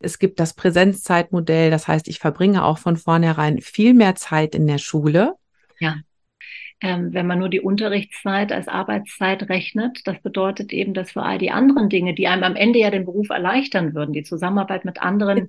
Es 0.00 0.18
gibt 0.18 0.38
das 0.40 0.54
Präsenzzeitmodell, 0.54 1.70
das 1.70 1.88
heißt, 1.88 2.08
ich 2.08 2.18
verbringe 2.18 2.64
auch 2.64 2.78
von 2.78 2.96
vornherein 2.96 3.60
viel 3.60 3.94
mehr 3.94 4.14
Zeit 4.14 4.54
in 4.54 4.66
der 4.66 4.78
Schule. 4.78 5.34
Ja. 5.78 5.96
Ähm, 6.80 7.12
wenn 7.12 7.26
man 7.26 7.40
nur 7.40 7.48
die 7.48 7.60
Unterrichtszeit 7.60 8.52
als 8.52 8.68
Arbeitszeit 8.68 9.48
rechnet, 9.48 10.06
das 10.06 10.20
bedeutet 10.20 10.72
eben, 10.72 10.94
dass 10.94 11.10
für 11.10 11.22
all 11.22 11.38
die 11.38 11.50
anderen 11.50 11.88
Dinge, 11.88 12.14
die 12.14 12.28
einem 12.28 12.44
am 12.44 12.54
Ende 12.54 12.78
ja 12.78 12.90
den 12.90 13.04
Beruf 13.04 13.30
erleichtern 13.30 13.94
würden, 13.94 14.12
die 14.12 14.22
Zusammenarbeit 14.22 14.84
mit 14.84 15.02
anderen, 15.02 15.48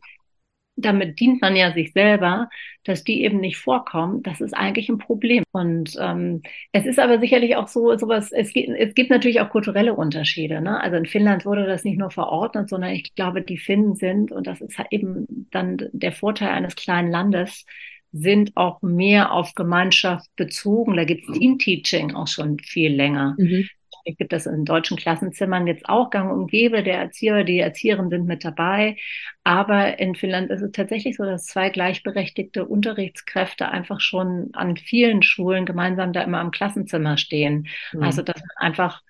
damit 0.85 1.19
dient 1.19 1.41
man 1.41 1.55
ja 1.55 1.73
sich 1.73 1.93
selber, 1.93 2.49
dass 2.83 3.03
die 3.03 3.23
eben 3.23 3.39
nicht 3.39 3.57
vorkommen, 3.57 4.23
das 4.23 4.41
ist 4.41 4.53
eigentlich 4.53 4.89
ein 4.89 4.97
Problem. 4.97 5.43
Und 5.51 5.95
ähm, 5.99 6.41
es 6.71 6.85
ist 6.85 6.99
aber 6.99 7.19
sicherlich 7.19 7.55
auch 7.55 7.67
so, 7.67 7.97
sowas, 7.97 8.31
es 8.31 8.53
gibt, 8.53 8.69
es 8.69 8.95
gibt 8.95 9.09
natürlich 9.09 9.41
auch 9.41 9.49
kulturelle 9.49 9.93
Unterschiede. 9.93 10.61
Ne? 10.61 10.81
Also 10.81 10.97
in 10.97 11.05
Finnland 11.05 11.45
wurde 11.45 11.65
das 11.65 11.83
nicht 11.83 11.97
nur 11.97 12.11
verordnet, 12.11 12.69
sondern 12.69 12.91
ich 12.91 13.13
glaube, 13.15 13.41
die 13.41 13.57
Finnen 13.57 13.95
sind, 13.95 14.31
und 14.31 14.47
das 14.47 14.61
ist 14.61 14.77
halt 14.77 14.89
eben 14.91 15.47
dann 15.51 15.89
der 15.91 16.11
Vorteil 16.11 16.49
eines 16.49 16.75
kleinen 16.75 17.11
Landes, 17.11 17.65
sind 18.11 18.51
auch 18.55 18.81
mehr 18.81 19.31
auf 19.31 19.53
Gemeinschaft 19.53 20.29
bezogen. 20.35 20.95
Da 20.95 21.03
gibt 21.03 21.29
es 21.29 21.37
Team-Teaching 21.37 22.15
auch 22.15 22.27
schon 22.27 22.57
viel 22.59 22.93
länger. 22.93 23.35
Mhm. 23.37 23.67
Ich 24.09 24.17
gibt 24.17 24.33
das 24.33 24.47
in 24.47 24.65
deutschen 24.65 24.97
Klassenzimmern 24.97 25.67
jetzt 25.67 25.87
auch 25.87 26.09
gang 26.09 26.31
und 26.31 26.49
gäbe. 26.49 26.81
Der 26.81 26.97
Erzieher, 26.97 27.43
die 27.43 27.59
Erzieherinnen 27.59 28.09
sind 28.09 28.25
mit 28.25 28.43
dabei. 28.43 28.97
Aber 29.43 29.99
in 29.99 30.15
Finnland 30.15 30.49
ist 30.49 30.61
es 30.61 30.71
tatsächlich 30.71 31.15
so, 31.15 31.25
dass 31.25 31.45
zwei 31.45 31.69
gleichberechtigte 31.69 32.65
Unterrichtskräfte 32.65 33.69
einfach 33.69 34.01
schon 34.01 34.49
an 34.53 34.77
vielen 34.77 35.21
Schulen 35.21 35.65
gemeinsam 35.65 36.11
da 36.11 36.23
immer 36.23 36.39
am 36.39 36.51
Klassenzimmer 36.51 37.17
stehen. 37.17 37.67
Mhm. 37.93 38.03
Also, 38.03 38.23
dass 38.23 38.39
man 38.39 38.71
einfach 38.71 39.01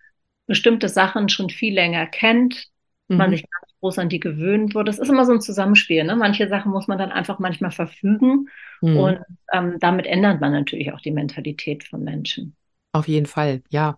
bestimmte 0.48 0.90
Sachen 0.90 1.30
schon 1.30 1.50
viel 1.50 1.74
länger 1.74 2.06
kennt, 2.06 2.68
mhm. 3.08 3.18
man 3.18 3.30
sich 3.30 3.44
ganz 3.44 3.74
groß 3.80 4.00
an 4.00 4.10
die 4.10 4.20
gewöhnt 4.20 4.76
wird. 4.76 4.88
Das 4.88 5.00
ist 5.00 5.10
immer 5.10 5.26
so 5.26 5.32
ein 5.32 5.42
Zusammenspiel. 5.42 6.04
Ne? 6.04 6.16
Manche 6.18 6.50
Sachen 6.50 6.72
muss 6.72 6.88
man 6.88 6.98
dann 6.98 7.12
einfach 7.12 7.40
manchmal 7.40 7.72
verfügen. 7.72 8.50
Mhm. 8.82 8.98
Und 8.98 9.20
ähm, 9.54 9.78
damit 9.80 10.08
ändert 10.08 10.42
man 10.42 10.52
natürlich 10.52 10.92
auch 10.92 11.00
die 11.00 11.12
Mentalität 11.12 11.86
von 11.86 12.04
Menschen. 12.04 12.56
Auf 12.92 13.08
jeden 13.08 13.28
Fall, 13.28 13.62
ja. 13.70 13.96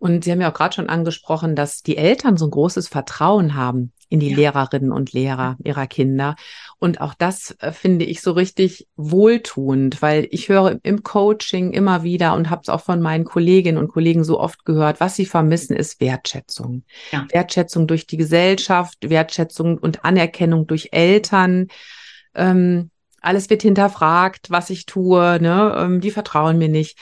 Und 0.00 0.24
Sie 0.24 0.32
haben 0.32 0.40
ja 0.40 0.50
auch 0.50 0.54
gerade 0.54 0.74
schon 0.74 0.88
angesprochen, 0.88 1.54
dass 1.54 1.82
die 1.82 1.98
Eltern 1.98 2.38
so 2.38 2.46
ein 2.46 2.50
großes 2.50 2.88
Vertrauen 2.88 3.54
haben 3.54 3.92
in 4.08 4.18
die 4.18 4.30
ja. 4.30 4.36
Lehrerinnen 4.36 4.92
und 4.92 5.12
Lehrer 5.12 5.56
ihrer 5.62 5.86
Kinder. 5.86 6.36
Und 6.78 7.02
auch 7.02 7.12
das 7.12 7.54
äh, 7.60 7.70
finde 7.70 8.06
ich 8.06 8.22
so 8.22 8.32
richtig 8.32 8.88
wohltuend, 8.96 10.00
weil 10.00 10.26
ich 10.30 10.48
höre 10.48 10.78
im 10.82 11.02
Coaching 11.02 11.72
immer 11.72 12.02
wieder 12.02 12.34
und 12.34 12.48
habe 12.48 12.62
es 12.62 12.70
auch 12.70 12.80
von 12.80 13.02
meinen 13.02 13.24
Kolleginnen 13.24 13.76
und 13.76 13.88
Kollegen 13.88 14.24
so 14.24 14.40
oft 14.40 14.64
gehört, 14.64 15.00
was 15.00 15.16
sie 15.16 15.26
vermissen, 15.26 15.76
ist 15.76 16.00
Wertschätzung. 16.00 16.82
Ja. 17.12 17.26
Wertschätzung 17.30 17.86
durch 17.86 18.06
die 18.06 18.16
Gesellschaft, 18.16 18.96
Wertschätzung 19.02 19.76
und 19.76 20.02
Anerkennung 20.02 20.66
durch 20.66 20.88
Eltern. 20.92 21.68
Ähm, 22.34 22.90
alles 23.20 23.50
wird 23.50 23.60
hinterfragt, 23.60 24.50
was 24.50 24.70
ich 24.70 24.86
tue, 24.86 25.38
ne? 25.42 25.74
Ähm, 25.76 26.00
die 26.00 26.10
vertrauen 26.10 26.56
mir 26.56 26.70
nicht. 26.70 26.98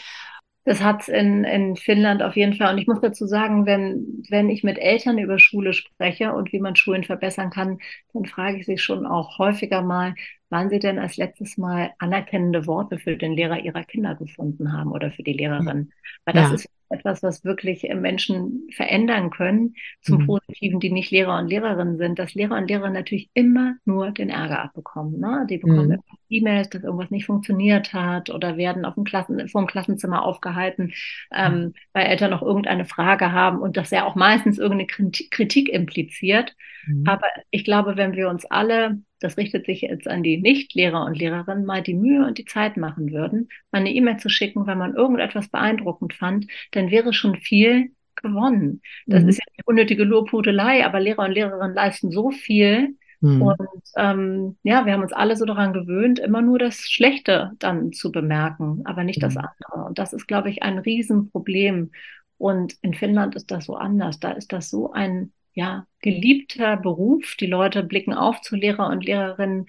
Das 0.68 0.82
hat 0.82 1.00
es 1.00 1.08
in, 1.08 1.44
in 1.44 1.76
Finnland 1.76 2.22
auf 2.22 2.36
jeden 2.36 2.52
Fall. 2.52 2.74
Und 2.74 2.78
ich 2.78 2.86
muss 2.86 3.00
dazu 3.00 3.26
sagen, 3.26 3.64
wenn, 3.64 4.22
wenn 4.28 4.50
ich 4.50 4.62
mit 4.62 4.76
Eltern 4.78 5.16
über 5.16 5.38
Schule 5.38 5.72
spreche 5.72 6.34
und 6.34 6.52
wie 6.52 6.60
man 6.60 6.76
Schulen 6.76 7.04
verbessern 7.04 7.48
kann, 7.48 7.78
dann 8.12 8.26
frage 8.26 8.58
ich 8.58 8.66
sie 8.66 8.76
schon 8.76 9.06
auch 9.06 9.38
häufiger 9.38 9.80
mal, 9.80 10.14
wann 10.50 10.68
sie 10.68 10.78
denn 10.78 10.98
als 10.98 11.16
letztes 11.16 11.56
Mal 11.56 11.92
anerkennende 11.98 12.66
Worte 12.66 12.98
für 12.98 13.16
den 13.16 13.32
Lehrer 13.32 13.58
ihrer 13.60 13.82
Kinder 13.82 14.14
gefunden 14.14 14.70
haben 14.70 14.92
oder 14.92 15.10
für 15.10 15.22
die 15.22 15.32
Lehrerin. 15.32 15.90
Weil 16.26 16.34
das 16.34 16.48
ja. 16.48 16.54
ist 16.56 16.68
etwas, 16.90 17.22
was 17.22 17.44
wirklich 17.44 17.82
Menschen 17.94 18.68
verändern 18.74 19.30
können 19.30 19.74
zum 20.00 20.22
mhm. 20.22 20.26
Positiven, 20.26 20.80
die 20.80 20.90
nicht 20.90 21.10
Lehrer 21.10 21.38
und 21.38 21.48
Lehrerinnen 21.48 21.98
sind, 21.98 22.18
dass 22.18 22.34
Lehrer 22.34 22.56
und 22.56 22.68
Lehrerinnen 22.68 22.94
natürlich 22.94 23.30
immer 23.34 23.76
nur 23.84 24.10
den 24.10 24.30
Ärger 24.30 24.62
abbekommen. 24.62 25.20
Ne? 25.20 25.46
Die 25.48 25.58
bekommen 25.58 25.88
mhm. 25.88 26.02
E-Mails, 26.30 26.70
dass 26.70 26.84
irgendwas 26.84 27.10
nicht 27.10 27.26
funktioniert 27.26 27.92
hat 27.92 28.30
oder 28.30 28.56
werden 28.56 28.84
auf 28.84 28.94
dem 28.94 29.04
Klassen, 29.04 29.48
vor 29.48 29.62
dem 29.62 29.68
Klassenzimmer 29.68 30.24
aufgehalten, 30.24 30.92
ähm, 31.32 31.52
mhm. 31.52 31.74
weil 31.92 32.06
Eltern 32.06 32.30
noch 32.30 32.42
irgendeine 32.42 32.84
Frage 32.84 33.32
haben 33.32 33.60
und 33.60 33.76
das 33.76 33.90
ja 33.90 34.04
auch 34.04 34.14
meistens 34.14 34.58
irgendeine 34.58 34.86
Kritik 35.30 35.68
impliziert. 35.68 36.54
Mhm. 36.86 37.04
Aber 37.06 37.26
ich 37.50 37.64
glaube, 37.64 37.96
wenn 37.96 38.14
wir 38.14 38.28
uns 38.28 38.44
alle 38.44 38.98
das 39.20 39.36
richtet 39.36 39.66
sich 39.66 39.82
jetzt 39.82 40.08
an 40.08 40.22
die 40.22 40.38
Nicht-Lehrer 40.38 41.04
und 41.04 41.18
Lehrerinnen, 41.18 41.64
mal 41.64 41.82
die 41.82 41.94
Mühe 41.94 42.26
und 42.26 42.38
die 42.38 42.44
Zeit 42.44 42.76
machen 42.76 43.12
würden, 43.12 43.48
mal 43.72 43.80
eine 43.80 43.92
E-Mail 43.92 44.18
zu 44.18 44.28
schicken, 44.28 44.66
weil 44.66 44.76
man 44.76 44.94
irgendetwas 44.94 45.48
beeindruckend 45.48 46.14
fand, 46.14 46.46
dann 46.72 46.90
wäre 46.90 47.12
schon 47.12 47.36
viel 47.36 47.92
gewonnen. 48.16 48.82
Das 49.06 49.22
mhm. 49.22 49.28
ist 49.28 49.38
ja 49.38 49.44
eine 49.46 49.64
unnötige 49.66 50.04
Lobhudelei, 50.04 50.84
aber 50.84 51.00
Lehrer 51.00 51.24
und 51.24 51.32
Lehrerinnen 51.32 51.74
leisten 51.74 52.10
so 52.10 52.30
viel. 52.30 52.96
Mhm. 53.20 53.42
Und 53.42 53.82
ähm, 53.96 54.56
ja, 54.62 54.86
wir 54.86 54.92
haben 54.92 55.02
uns 55.02 55.12
alle 55.12 55.36
so 55.36 55.44
daran 55.44 55.72
gewöhnt, 55.72 56.18
immer 56.18 56.42
nur 56.42 56.58
das 56.58 56.80
Schlechte 56.80 57.52
dann 57.58 57.92
zu 57.92 58.12
bemerken, 58.12 58.82
aber 58.84 59.04
nicht 59.04 59.18
mhm. 59.18 59.26
das 59.26 59.36
andere. 59.36 59.88
Und 59.88 59.98
das 59.98 60.12
ist, 60.12 60.28
glaube 60.28 60.50
ich, 60.50 60.62
ein 60.62 60.78
Riesenproblem. 60.78 61.90
Und 62.36 62.76
in 62.82 62.94
Finnland 62.94 63.34
ist 63.34 63.50
das 63.50 63.64
so 63.64 63.74
anders. 63.74 64.20
Da 64.20 64.30
ist 64.32 64.52
das 64.52 64.70
so 64.70 64.92
ein 64.92 65.32
ja, 65.58 65.88
geliebter 66.00 66.76
Beruf. 66.76 67.34
Die 67.34 67.48
Leute 67.48 67.82
blicken 67.82 68.14
auf 68.14 68.40
zu 68.42 68.54
Lehrer 68.54 68.90
und 68.90 69.04
Lehrerinnen. 69.04 69.66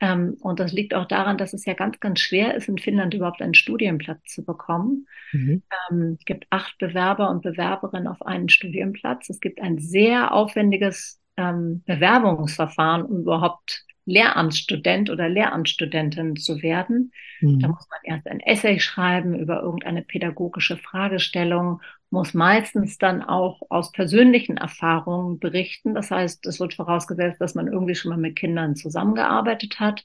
Ähm, 0.00 0.36
und 0.40 0.58
das 0.58 0.72
liegt 0.72 0.94
auch 0.94 1.04
daran, 1.04 1.38
dass 1.38 1.52
es 1.52 1.64
ja 1.64 1.74
ganz, 1.74 2.00
ganz 2.00 2.18
schwer 2.18 2.56
ist, 2.56 2.68
in 2.68 2.76
Finnland 2.76 3.14
überhaupt 3.14 3.40
einen 3.40 3.54
Studienplatz 3.54 4.20
zu 4.24 4.44
bekommen. 4.44 5.06
Mhm. 5.30 5.62
Ähm, 5.90 6.16
es 6.18 6.24
gibt 6.24 6.48
acht 6.50 6.76
Bewerber 6.78 7.30
und 7.30 7.42
Bewerberinnen 7.42 8.08
auf 8.08 8.20
einen 8.26 8.48
Studienplatz. 8.48 9.30
Es 9.30 9.38
gibt 9.38 9.60
ein 9.60 9.78
sehr 9.78 10.34
aufwendiges 10.34 11.20
ähm, 11.36 11.84
Bewerbungsverfahren, 11.86 13.04
um 13.04 13.20
überhaupt 13.20 13.84
Lehramtsstudent 14.08 15.10
oder 15.10 15.28
Lehramtsstudentin 15.28 16.36
zu 16.36 16.62
werden. 16.62 17.12
Mhm. 17.40 17.60
Da 17.60 17.68
muss 17.68 17.86
man 17.90 18.00
erst 18.04 18.26
ein 18.26 18.40
Essay 18.40 18.80
schreiben 18.80 19.38
über 19.38 19.60
irgendeine 19.60 20.02
pädagogische 20.02 20.78
Fragestellung, 20.78 21.82
muss 22.10 22.32
meistens 22.32 22.96
dann 22.96 23.22
auch 23.22 23.60
aus 23.68 23.92
persönlichen 23.92 24.56
Erfahrungen 24.56 25.38
berichten. 25.38 25.94
Das 25.94 26.10
heißt, 26.10 26.46
es 26.46 26.58
wird 26.58 26.72
vorausgesetzt, 26.72 27.38
dass 27.38 27.54
man 27.54 27.68
irgendwie 27.68 27.94
schon 27.94 28.10
mal 28.10 28.16
mit 28.16 28.36
Kindern 28.36 28.76
zusammengearbeitet 28.76 29.78
hat. 29.78 30.04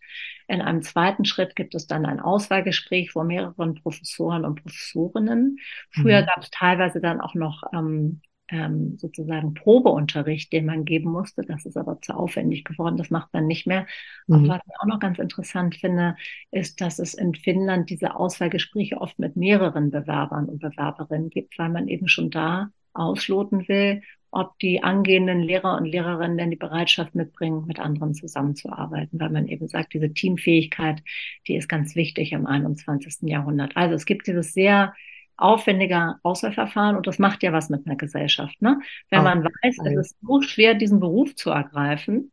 In 0.49 0.61
einem 0.61 0.81
zweiten 0.81 1.23
Schritt 1.23 1.55
gibt 1.55 1.73
es 1.73 1.87
dann 1.87 2.05
ein 2.05 2.19
Auswahlgespräch 2.19 3.11
vor 3.11 3.23
mehreren 3.23 3.75
Professoren 3.75 4.43
und 4.43 4.61
Professorinnen. 4.61 5.59
Früher 5.91 6.23
mhm. 6.23 6.25
gab 6.25 6.43
es 6.43 6.51
teilweise 6.51 6.99
dann 6.99 7.21
auch 7.21 7.35
noch 7.35 7.63
ähm, 7.73 8.21
ähm, 8.53 8.97
sozusagen 8.99 9.55
Probeunterricht, 9.55 10.53
den 10.53 10.67
man 10.67 10.85
geben 10.85 11.11
musste. 11.11 11.41
Das 11.41 11.65
ist 11.65 11.75
aber 11.75 11.99
zu 12.01 12.13
aufwendig 12.13 12.63
geworden. 12.63 12.97
Das 12.97 13.09
macht 13.09 13.33
man 13.33 13.47
nicht 13.47 13.65
mehr. 13.65 13.87
Mhm. 14.27 14.35
Aber 14.35 14.47
was 14.49 14.61
ich 14.67 14.79
auch 14.79 14.85
noch 14.85 14.99
ganz 14.99 15.17
interessant 15.17 15.75
finde, 15.75 16.15
ist, 16.51 16.79
dass 16.79 16.99
es 16.99 17.15
in 17.15 17.33
Finnland 17.33 17.89
diese 17.89 18.15
Auswahlgespräche 18.15 19.01
oft 19.01 19.17
mit 19.17 19.35
mehreren 19.35 19.89
Bewerbern 19.89 20.45
und 20.45 20.59
Bewerberinnen 20.59 21.31
gibt, 21.31 21.57
weil 21.57 21.69
man 21.69 21.87
eben 21.87 22.07
schon 22.07 22.29
da 22.29 22.69
ausloten 22.93 23.67
will, 23.67 24.03
ob 24.29 24.57
die 24.59 24.83
angehenden 24.83 25.41
Lehrer 25.41 25.77
und 25.77 25.85
Lehrerinnen 25.85 26.37
denn 26.37 26.51
die 26.51 26.55
Bereitschaft 26.55 27.15
mitbringen, 27.15 27.65
mit 27.65 27.79
anderen 27.79 28.13
zusammenzuarbeiten, 28.13 29.19
weil 29.19 29.29
man 29.31 29.47
eben 29.47 29.67
sagt, 29.67 29.93
diese 29.93 30.13
Teamfähigkeit, 30.13 31.01
die 31.47 31.55
ist 31.55 31.67
ganz 31.67 31.95
wichtig 31.95 32.33
im 32.33 32.45
21. 32.45 33.29
Jahrhundert. 33.29 33.75
Also 33.75 33.95
es 33.95 34.05
gibt 34.05 34.27
dieses 34.27 34.53
sehr 34.53 34.93
aufwendiger 35.37 36.19
Auswahlverfahren 36.23 36.95
und 36.95 37.07
das 37.07 37.19
macht 37.19 37.43
ja 37.43 37.51
was 37.51 37.69
mit 37.69 37.85
einer 37.85 37.95
Gesellschaft. 37.95 38.61
Ne? 38.61 38.79
Wenn 39.09 39.21
oh, 39.21 39.23
man 39.23 39.43
weiß, 39.43 39.77
es 39.85 40.11
ist 40.11 40.15
so 40.21 40.41
schwer, 40.41 40.75
diesen 40.75 40.99
Beruf 40.99 41.35
zu 41.35 41.49
ergreifen, 41.49 42.31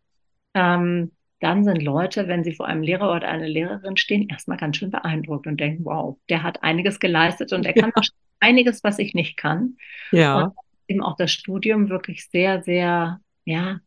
ähm, 0.55 1.13
dann 1.41 1.65
sind 1.65 1.83
Leute, 1.83 2.29
wenn 2.29 2.45
sie 2.45 2.53
vor 2.53 2.67
einem 2.67 2.83
Lehrer 2.83 3.15
oder 3.15 3.29
einer 3.29 3.49
Lehrerin 3.49 3.97
stehen, 3.97 4.29
erstmal 4.29 4.59
ganz 4.59 4.77
schön 4.77 4.91
beeindruckt 4.91 5.47
und 5.47 5.59
denken, 5.59 5.85
wow, 5.87 6.19
der 6.29 6.43
hat 6.43 6.63
einiges 6.63 7.01
geleistet 7.01 7.53
und 7.53 7.65
er 7.65 7.73
kann 7.73 7.93
ja. 7.97 8.03
einiges, 8.41 8.85
was 8.85 8.99
ich 8.99 9.15
nicht 9.15 9.37
kann. 9.39 9.77
Ja. 10.13 10.45
Und 10.45 10.55
eben 10.87 11.03
auch 11.03 11.17
das 11.17 11.33
Studium 11.33 11.89
wirklich 11.89 12.29
sehr, 12.29 12.63
sehr, 12.63 13.21
ja, 13.45 13.81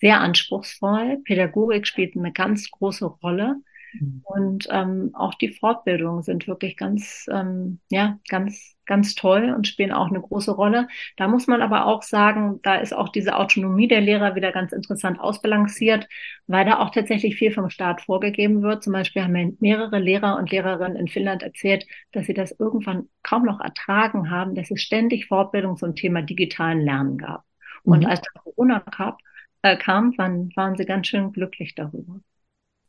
sehr 0.00 0.20
anspruchsvoll. 0.20 1.22
Pädagogik 1.24 1.86
spielt 1.86 2.16
eine 2.16 2.32
ganz 2.32 2.70
große 2.70 3.06
Rolle. 3.06 3.56
Mhm. 4.00 4.20
Und 4.24 4.68
ähm, 4.70 5.10
auch 5.14 5.34
die 5.34 5.48
Fortbildungen 5.48 6.22
sind 6.22 6.48
wirklich 6.48 6.76
ganz, 6.76 7.26
ähm, 7.30 7.80
ja, 7.90 8.18
ganz, 8.28 8.76
ganz 8.86 9.14
toll 9.14 9.52
und 9.54 9.66
spielen 9.66 9.92
auch 9.92 10.08
eine 10.08 10.20
große 10.20 10.50
Rolle. 10.50 10.88
Da 11.16 11.28
muss 11.28 11.46
man 11.46 11.62
aber 11.62 11.86
auch 11.86 12.02
sagen, 12.02 12.60
da 12.62 12.76
ist 12.76 12.92
auch 12.92 13.08
diese 13.08 13.36
Autonomie 13.36 13.88
der 13.88 14.00
Lehrer 14.00 14.34
wieder 14.34 14.52
ganz 14.52 14.72
interessant 14.72 15.20
ausbalanciert, 15.20 16.08
weil 16.46 16.64
da 16.64 16.80
auch 16.80 16.90
tatsächlich 16.90 17.36
viel 17.36 17.52
vom 17.52 17.70
Staat 17.70 18.02
vorgegeben 18.02 18.62
wird. 18.62 18.82
Zum 18.82 18.92
Beispiel 18.92 19.22
haben 19.22 19.32
mir 19.32 19.52
mehrere 19.60 19.98
Lehrer 19.98 20.36
und 20.36 20.50
Lehrerinnen 20.50 20.96
in 20.96 21.08
Finnland 21.08 21.42
erzählt, 21.42 21.86
dass 22.12 22.26
sie 22.26 22.34
das 22.34 22.52
irgendwann 22.58 23.08
kaum 23.22 23.44
noch 23.44 23.60
ertragen 23.60 24.30
haben, 24.30 24.54
dass 24.54 24.70
es 24.70 24.82
ständig 24.82 25.26
Fortbildung 25.26 25.76
zum 25.76 25.94
Thema 25.94 26.22
digitalen 26.22 26.80
Lernen 26.80 27.18
gab. 27.18 27.44
Und 27.82 28.00
mhm. 28.00 28.06
als 28.06 28.22
Corona 28.42 28.80
kam, 28.80 29.16
äh, 29.62 29.76
kam 29.76 30.16
waren, 30.18 30.50
waren 30.56 30.76
sie 30.76 30.84
ganz 30.84 31.06
schön 31.06 31.32
glücklich 31.32 31.74
darüber 31.74 32.20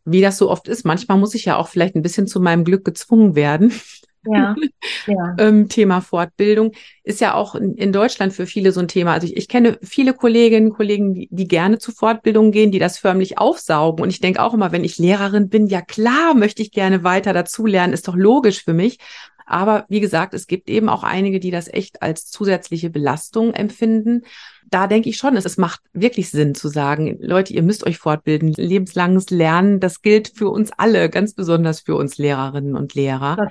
wie 0.06 0.22
das 0.22 0.38
so 0.38 0.50
oft 0.50 0.68
ist, 0.68 0.86
manchmal 0.86 1.18
muss 1.18 1.36
ich 1.36 1.46
ja 1.46 1.58
auch 1.58 1.68
vielleicht 1.68 1.96
ein 1.96 2.02
bisschen 2.02 2.28
zu 2.28 2.40
meinem 2.40 2.64
Glück 2.64 2.86
gezwungen 2.86 3.36
werden. 3.36 3.74
Ja, 4.28 4.56
ja. 5.08 5.36
ähm, 5.38 5.70
Thema 5.70 6.02
Fortbildung 6.02 6.72
ist 7.04 7.22
ja 7.22 7.34
auch 7.34 7.56
in, 7.56 7.76
in, 7.76 7.92
Deutschland 7.92 8.34
für 8.34 8.46
viele 8.46 8.72
so 8.72 8.80
ein 8.80 8.88
Thema. 8.88 9.14
Also 9.14 9.28
ich, 9.28 9.38
ich 9.38 9.48
kenne 9.48 9.78
viele 9.82 10.14
Kolleginnen 10.14 10.68
und 10.68 10.76
Kollegen, 10.76 11.14
die, 11.14 11.28
die 11.32 11.48
gerne 11.48 11.78
zu 11.78 11.92
Fortbildungen 11.92 12.52
gehen, 12.52 12.72
die 12.72 12.80
das 12.80 12.98
förmlich 12.98 13.38
aufsaugen. 13.38 14.02
Und 14.02 14.10
ich 14.10 14.22
denke 14.22 14.42
auch 14.42 14.54
immer, 14.54 14.72
wenn 14.72 14.84
ich 14.84 14.98
Lehrerin 14.98 15.50
bin, 15.50 15.68
ja 15.68 15.82
klar, 15.82 16.34
möchte 16.34 16.62
ich 16.62 16.72
gerne 16.72 17.04
weiter 17.04 17.34
dazulernen, 17.34 17.94
ist 17.94 18.08
doch 18.08 18.16
logisch 18.16 18.64
für 18.64 18.74
mich. 18.74 18.98
Aber 19.46 19.86
wie 19.90 20.00
gesagt, 20.00 20.34
es 20.34 20.48
gibt 20.48 20.70
eben 20.70 20.90
auch 20.90 21.04
einige, 21.04 21.40
die 21.40 21.52
das 21.52 21.68
echt 21.68 22.02
als 22.02 22.30
zusätzliche 22.30 22.90
Belastung 22.90 23.54
empfinden. 23.54 24.24
Da 24.70 24.88
denke 24.88 25.10
ich 25.10 25.18
schon, 25.18 25.38
es, 25.38 25.58
macht 25.58 25.82
wirklich 25.94 26.32
Sinn 26.32 26.56
zu 26.56 26.68
sagen, 26.68 27.18
Leute, 27.22 27.54
ihr 27.54 27.62
müsst 27.62 27.86
euch 27.86 27.98
fortbilden. 27.98 28.54
Lebenslanges 28.54 29.30
Lernen, 29.30 29.80
das 29.80 30.02
gilt 30.02 30.32
für 30.36 30.50
uns 30.50 30.72
alle, 30.72 31.10
ganz 31.10 31.34
besonders 31.34 31.82
für 31.82 31.96
uns 31.96 32.18
Lehrerinnen 32.18 32.76
und 32.76 32.96
Lehrer 32.96 33.50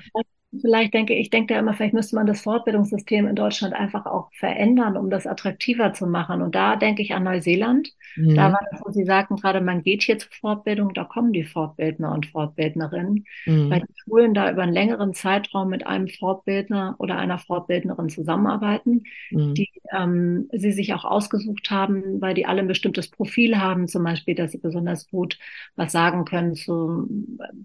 vielleicht 0.61 0.93
denke 0.93 1.13
ich, 1.13 1.29
denke 1.29 1.53
da 1.53 1.59
immer, 1.59 1.73
vielleicht 1.73 1.93
müsste 1.93 2.15
man 2.15 2.27
das 2.27 2.41
Fortbildungssystem 2.41 3.27
in 3.27 3.35
Deutschland 3.35 3.73
einfach 3.73 4.05
auch 4.05 4.31
verändern, 4.33 4.97
um 4.97 5.09
das 5.09 5.27
attraktiver 5.27 5.93
zu 5.93 6.07
machen. 6.07 6.41
Und 6.41 6.55
da 6.55 6.75
denke 6.75 7.01
ich 7.01 7.13
an 7.13 7.23
Neuseeland. 7.23 7.89
Mhm. 8.15 8.35
Da 8.35 8.51
war 8.51 8.61
das, 8.71 8.81
wo 8.83 8.91
Sie 8.91 9.03
sagten 9.03 9.35
gerade, 9.35 9.61
man 9.61 9.83
geht 9.83 10.03
hier 10.03 10.17
zur 10.17 10.31
Fortbildung, 10.31 10.93
da 10.93 11.03
kommen 11.03 11.33
die 11.33 11.43
Fortbildner 11.43 12.11
und 12.13 12.27
Fortbildnerinnen, 12.27 13.25
mhm. 13.45 13.69
weil 13.69 13.81
die 13.81 13.93
Schulen 14.03 14.33
da 14.33 14.51
über 14.51 14.63
einen 14.63 14.73
längeren 14.73 15.13
Zeitraum 15.13 15.69
mit 15.69 15.85
einem 15.85 16.07
Fortbildner 16.07 16.95
oder 16.99 17.17
einer 17.17 17.39
Fortbildnerin 17.39 18.09
zusammenarbeiten, 18.09 19.03
mhm. 19.31 19.53
die 19.53 19.69
ähm, 19.93 20.49
sie 20.51 20.71
sich 20.71 20.93
auch 20.93 21.05
ausgesucht 21.05 21.69
haben, 21.69 22.21
weil 22.21 22.33
die 22.33 22.45
alle 22.45 22.61
ein 22.61 22.67
bestimmtes 22.67 23.09
Profil 23.09 23.57
haben, 23.57 23.87
zum 23.87 24.03
Beispiel, 24.03 24.35
dass 24.35 24.51
sie 24.51 24.59
besonders 24.59 25.09
gut 25.09 25.37
was 25.75 25.91
sagen 25.91 26.25
können 26.25 26.55
zu, 26.55 27.07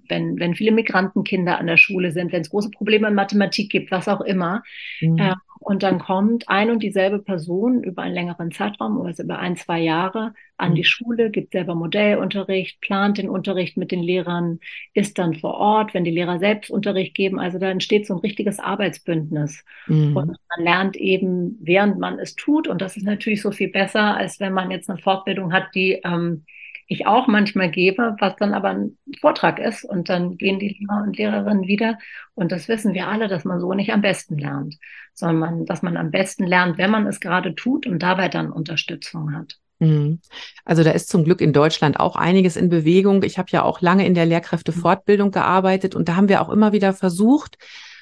wenn, 0.08 0.38
wenn 0.38 0.54
viele 0.54 0.72
Migrantenkinder 0.72 1.58
an 1.58 1.66
der 1.66 1.76
Schule 1.76 2.12
sind, 2.12 2.32
wenn 2.32 2.42
es 2.42 2.50
große 2.50 2.70
Probleme 2.80 3.08
in 3.08 3.14
Mathematik 3.14 3.70
gibt, 3.70 3.90
was 3.90 4.08
auch 4.08 4.22
immer. 4.22 4.62
Mhm. 5.02 5.18
Äh, 5.18 5.34
und 5.58 5.82
dann 5.82 5.98
kommt 5.98 6.48
ein 6.48 6.70
und 6.70 6.82
dieselbe 6.82 7.18
Person 7.18 7.82
über 7.82 8.00
einen 8.00 8.14
längeren 8.14 8.50
Zeitraum, 8.50 8.98
also 9.02 9.22
über 9.22 9.38
ein, 9.38 9.56
zwei 9.56 9.78
Jahre, 9.78 10.32
an 10.56 10.74
die 10.74 10.80
mhm. 10.80 10.84
Schule, 10.84 11.30
gibt 11.30 11.52
selber 11.52 11.74
Modellunterricht, 11.74 12.80
plant 12.80 13.18
den 13.18 13.28
Unterricht 13.28 13.76
mit 13.76 13.92
den 13.92 14.02
Lehrern, 14.02 14.60
ist 14.94 15.18
dann 15.18 15.34
vor 15.34 15.54
Ort, 15.54 15.92
wenn 15.92 16.04
die 16.04 16.10
Lehrer 16.10 16.38
selbst 16.38 16.70
Unterricht 16.70 17.14
geben. 17.14 17.38
Also 17.38 17.58
da 17.58 17.70
entsteht 17.70 18.06
so 18.06 18.14
ein 18.14 18.20
richtiges 18.20 18.58
Arbeitsbündnis. 18.58 19.62
Mhm. 19.86 20.16
Und 20.16 20.26
man 20.56 20.64
lernt 20.64 20.96
eben, 20.96 21.58
während 21.60 21.98
man 21.98 22.18
es 22.18 22.36
tut. 22.36 22.66
Und 22.66 22.80
das 22.80 22.96
ist 22.96 23.04
natürlich 23.04 23.42
so 23.42 23.50
viel 23.50 23.68
besser, 23.68 24.16
als 24.16 24.40
wenn 24.40 24.54
man 24.54 24.70
jetzt 24.70 24.88
eine 24.88 24.98
Fortbildung 24.98 25.52
hat, 25.52 25.74
die 25.74 26.00
ähm, 26.04 26.46
ich 26.90 27.06
auch 27.06 27.28
manchmal 27.28 27.70
gebe, 27.70 28.16
was 28.18 28.34
dann 28.36 28.52
aber 28.52 28.70
ein 28.70 28.98
Vortrag 29.20 29.60
ist. 29.60 29.84
Und 29.84 30.08
dann 30.08 30.36
gehen 30.36 30.58
die 30.58 30.76
Lehrer 30.80 31.04
und 31.04 31.16
Lehrerinnen 31.16 31.68
wieder. 31.68 31.98
Und 32.34 32.50
das 32.50 32.66
wissen 32.66 32.94
wir 32.94 33.06
alle, 33.06 33.28
dass 33.28 33.44
man 33.44 33.60
so 33.60 33.72
nicht 33.74 33.92
am 33.92 34.00
besten 34.00 34.36
lernt, 34.36 34.76
sondern 35.14 35.38
man, 35.38 35.66
dass 35.66 35.82
man 35.82 35.96
am 35.96 36.10
besten 36.10 36.48
lernt, 36.48 36.78
wenn 36.78 36.90
man 36.90 37.06
es 37.06 37.20
gerade 37.20 37.54
tut 37.54 37.86
und 37.86 38.02
dabei 38.02 38.28
dann 38.28 38.50
Unterstützung 38.50 39.32
hat. 39.32 39.56
Mhm. 39.78 40.18
Also 40.64 40.82
da 40.82 40.90
ist 40.90 41.08
zum 41.08 41.22
Glück 41.22 41.40
in 41.40 41.52
Deutschland 41.52 42.00
auch 42.00 42.16
einiges 42.16 42.56
in 42.56 42.68
Bewegung. 42.68 43.22
Ich 43.22 43.38
habe 43.38 43.48
ja 43.52 43.62
auch 43.62 43.80
lange 43.80 44.04
in 44.04 44.14
der 44.14 44.26
Lehrkräftefortbildung 44.26 45.30
gearbeitet 45.30 45.94
und 45.94 46.08
da 46.08 46.16
haben 46.16 46.28
wir 46.28 46.42
auch 46.42 46.50
immer 46.50 46.72
wieder 46.72 46.92
versucht, 46.92 47.56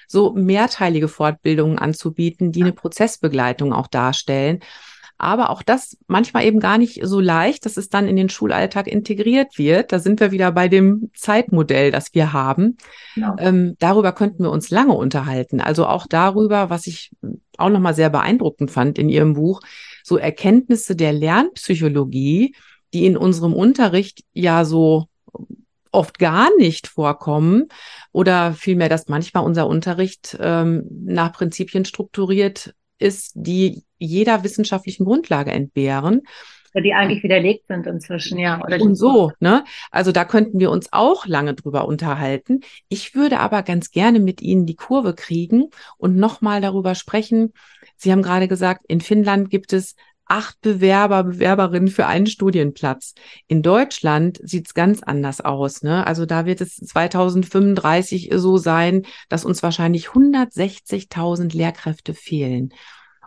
so 0.06 0.32
mehrteilige 0.32 1.08
Fortbildungen 1.08 1.78
anzubieten, 1.78 2.52
die 2.52 2.62
eine 2.62 2.72
Prozessbegleitung 2.72 3.74
auch 3.74 3.86
darstellen. 3.86 4.60
Aber 5.18 5.50
auch 5.50 5.62
das 5.62 5.96
manchmal 6.06 6.44
eben 6.44 6.60
gar 6.60 6.78
nicht 6.78 7.00
so 7.02 7.18
leicht, 7.18 7.66
dass 7.66 7.76
es 7.76 7.88
dann 7.88 8.06
in 8.06 8.16
den 8.16 8.28
Schulalltag 8.28 8.86
integriert 8.86 9.58
wird. 9.58 9.92
Da 9.92 9.98
sind 9.98 10.20
wir 10.20 10.30
wieder 10.30 10.52
bei 10.52 10.68
dem 10.68 11.10
Zeitmodell, 11.14 11.90
das 11.90 12.14
wir 12.14 12.32
haben. 12.32 12.76
Genau. 13.16 13.34
Ähm, 13.38 13.76
darüber 13.80 14.12
könnten 14.12 14.44
wir 14.44 14.50
uns 14.50 14.70
lange 14.70 14.94
unterhalten. 14.94 15.60
Also 15.60 15.86
auch 15.86 16.06
darüber, 16.06 16.70
was 16.70 16.86
ich 16.86 17.10
auch 17.56 17.68
nochmal 17.68 17.94
sehr 17.94 18.10
beeindruckend 18.10 18.70
fand 18.70 18.98
in 18.98 19.08
Ihrem 19.08 19.34
Buch, 19.34 19.60
so 20.04 20.16
Erkenntnisse 20.16 20.94
der 20.94 21.12
Lernpsychologie, 21.12 22.54
die 22.94 23.04
in 23.04 23.16
unserem 23.16 23.52
Unterricht 23.52 24.22
ja 24.32 24.64
so 24.64 25.06
oft 25.90 26.18
gar 26.18 26.48
nicht 26.58 26.86
vorkommen 26.86 27.68
oder 28.12 28.52
vielmehr, 28.52 28.88
dass 28.88 29.08
manchmal 29.08 29.44
unser 29.44 29.66
Unterricht 29.66 30.36
ähm, 30.40 30.86
nach 30.90 31.32
Prinzipien 31.32 31.84
strukturiert 31.84 32.74
ist, 32.98 33.32
die 33.34 33.82
jeder 33.98 34.44
wissenschaftlichen 34.44 35.04
Grundlage 35.04 35.50
entbehren. 35.50 36.22
Die 36.74 36.92
eigentlich 36.92 37.22
widerlegt 37.22 37.66
sind 37.66 37.86
inzwischen, 37.86 38.38
ja. 38.38 38.60
Oder 38.62 38.80
und 38.80 38.94
so, 38.94 39.32
ne? 39.40 39.64
Also 39.90 40.12
da 40.12 40.24
könnten 40.24 40.60
wir 40.60 40.70
uns 40.70 40.92
auch 40.92 41.26
lange 41.26 41.54
drüber 41.54 41.88
unterhalten. 41.88 42.60
Ich 42.88 43.14
würde 43.14 43.40
aber 43.40 43.62
ganz 43.62 43.90
gerne 43.90 44.20
mit 44.20 44.42
Ihnen 44.42 44.66
die 44.66 44.76
Kurve 44.76 45.14
kriegen 45.14 45.70
und 45.96 46.16
nochmal 46.16 46.60
darüber 46.60 46.94
sprechen. 46.94 47.52
Sie 47.96 48.12
haben 48.12 48.22
gerade 48.22 48.46
gesagt, 48.46 48.84
in 48.86 49.00
Finnland 49.00 49.50
gibt 49.50 49.72
es 49.72 49.96
acht 50.28 50.60
Bewerber, 50.60 51.24
Bewerberinnen 51.24 51.88
für 51.88 52.06
einen 52.06 52.26
Studienplatz. 52.26 53.14
In 53.46 53.62
Deutschland 53.62 54.38
sieht's 54.42 54.74
ganz 54.74 55.02
anders 55.02 55.40
aus. 55.40 55.82
Ne? 55.82 56.06
Also 56.06 56.26
da 56.26 56.46
wird 56.46 56.60
es 56.60 56.76
2035 56.76 58.30
so 58.34 58.58
sein, 58.58 59.06
dass 59.28 59.44
uns 59.44 59.62
wahrscheinlich 59.62 60.08
160.000 60.08 61.56
Lehrkräfte 61.56 62.14
fehlen. 62.14 62.72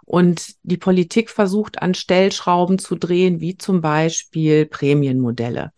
Und 0.03 0.55
die 0.63 0.77
Politik 0.77 1.29
versucht 1.29 1.81
an 1.81 1.93
Stellschrauben 1.93 2.79
zu 2.79 2.95
drehen, 2.95 3.39
wie 3.39 3.57
zum 3.57 3.81
Beispiel 3.81 4.65
Prämienmodelle. 4.65 5.71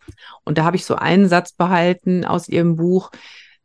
Und 0.44 0.58
da 0.58 0.64
habe 0.64 0.76
ich 0.76 0.84
so 0.84 0.96
einen 0.96 1.28
Satz 1.28 1.52
behalten 1.52 2.24
aus 2.24 2.48
Ihrem 2.48 2.76
Buch, 2.76 3.10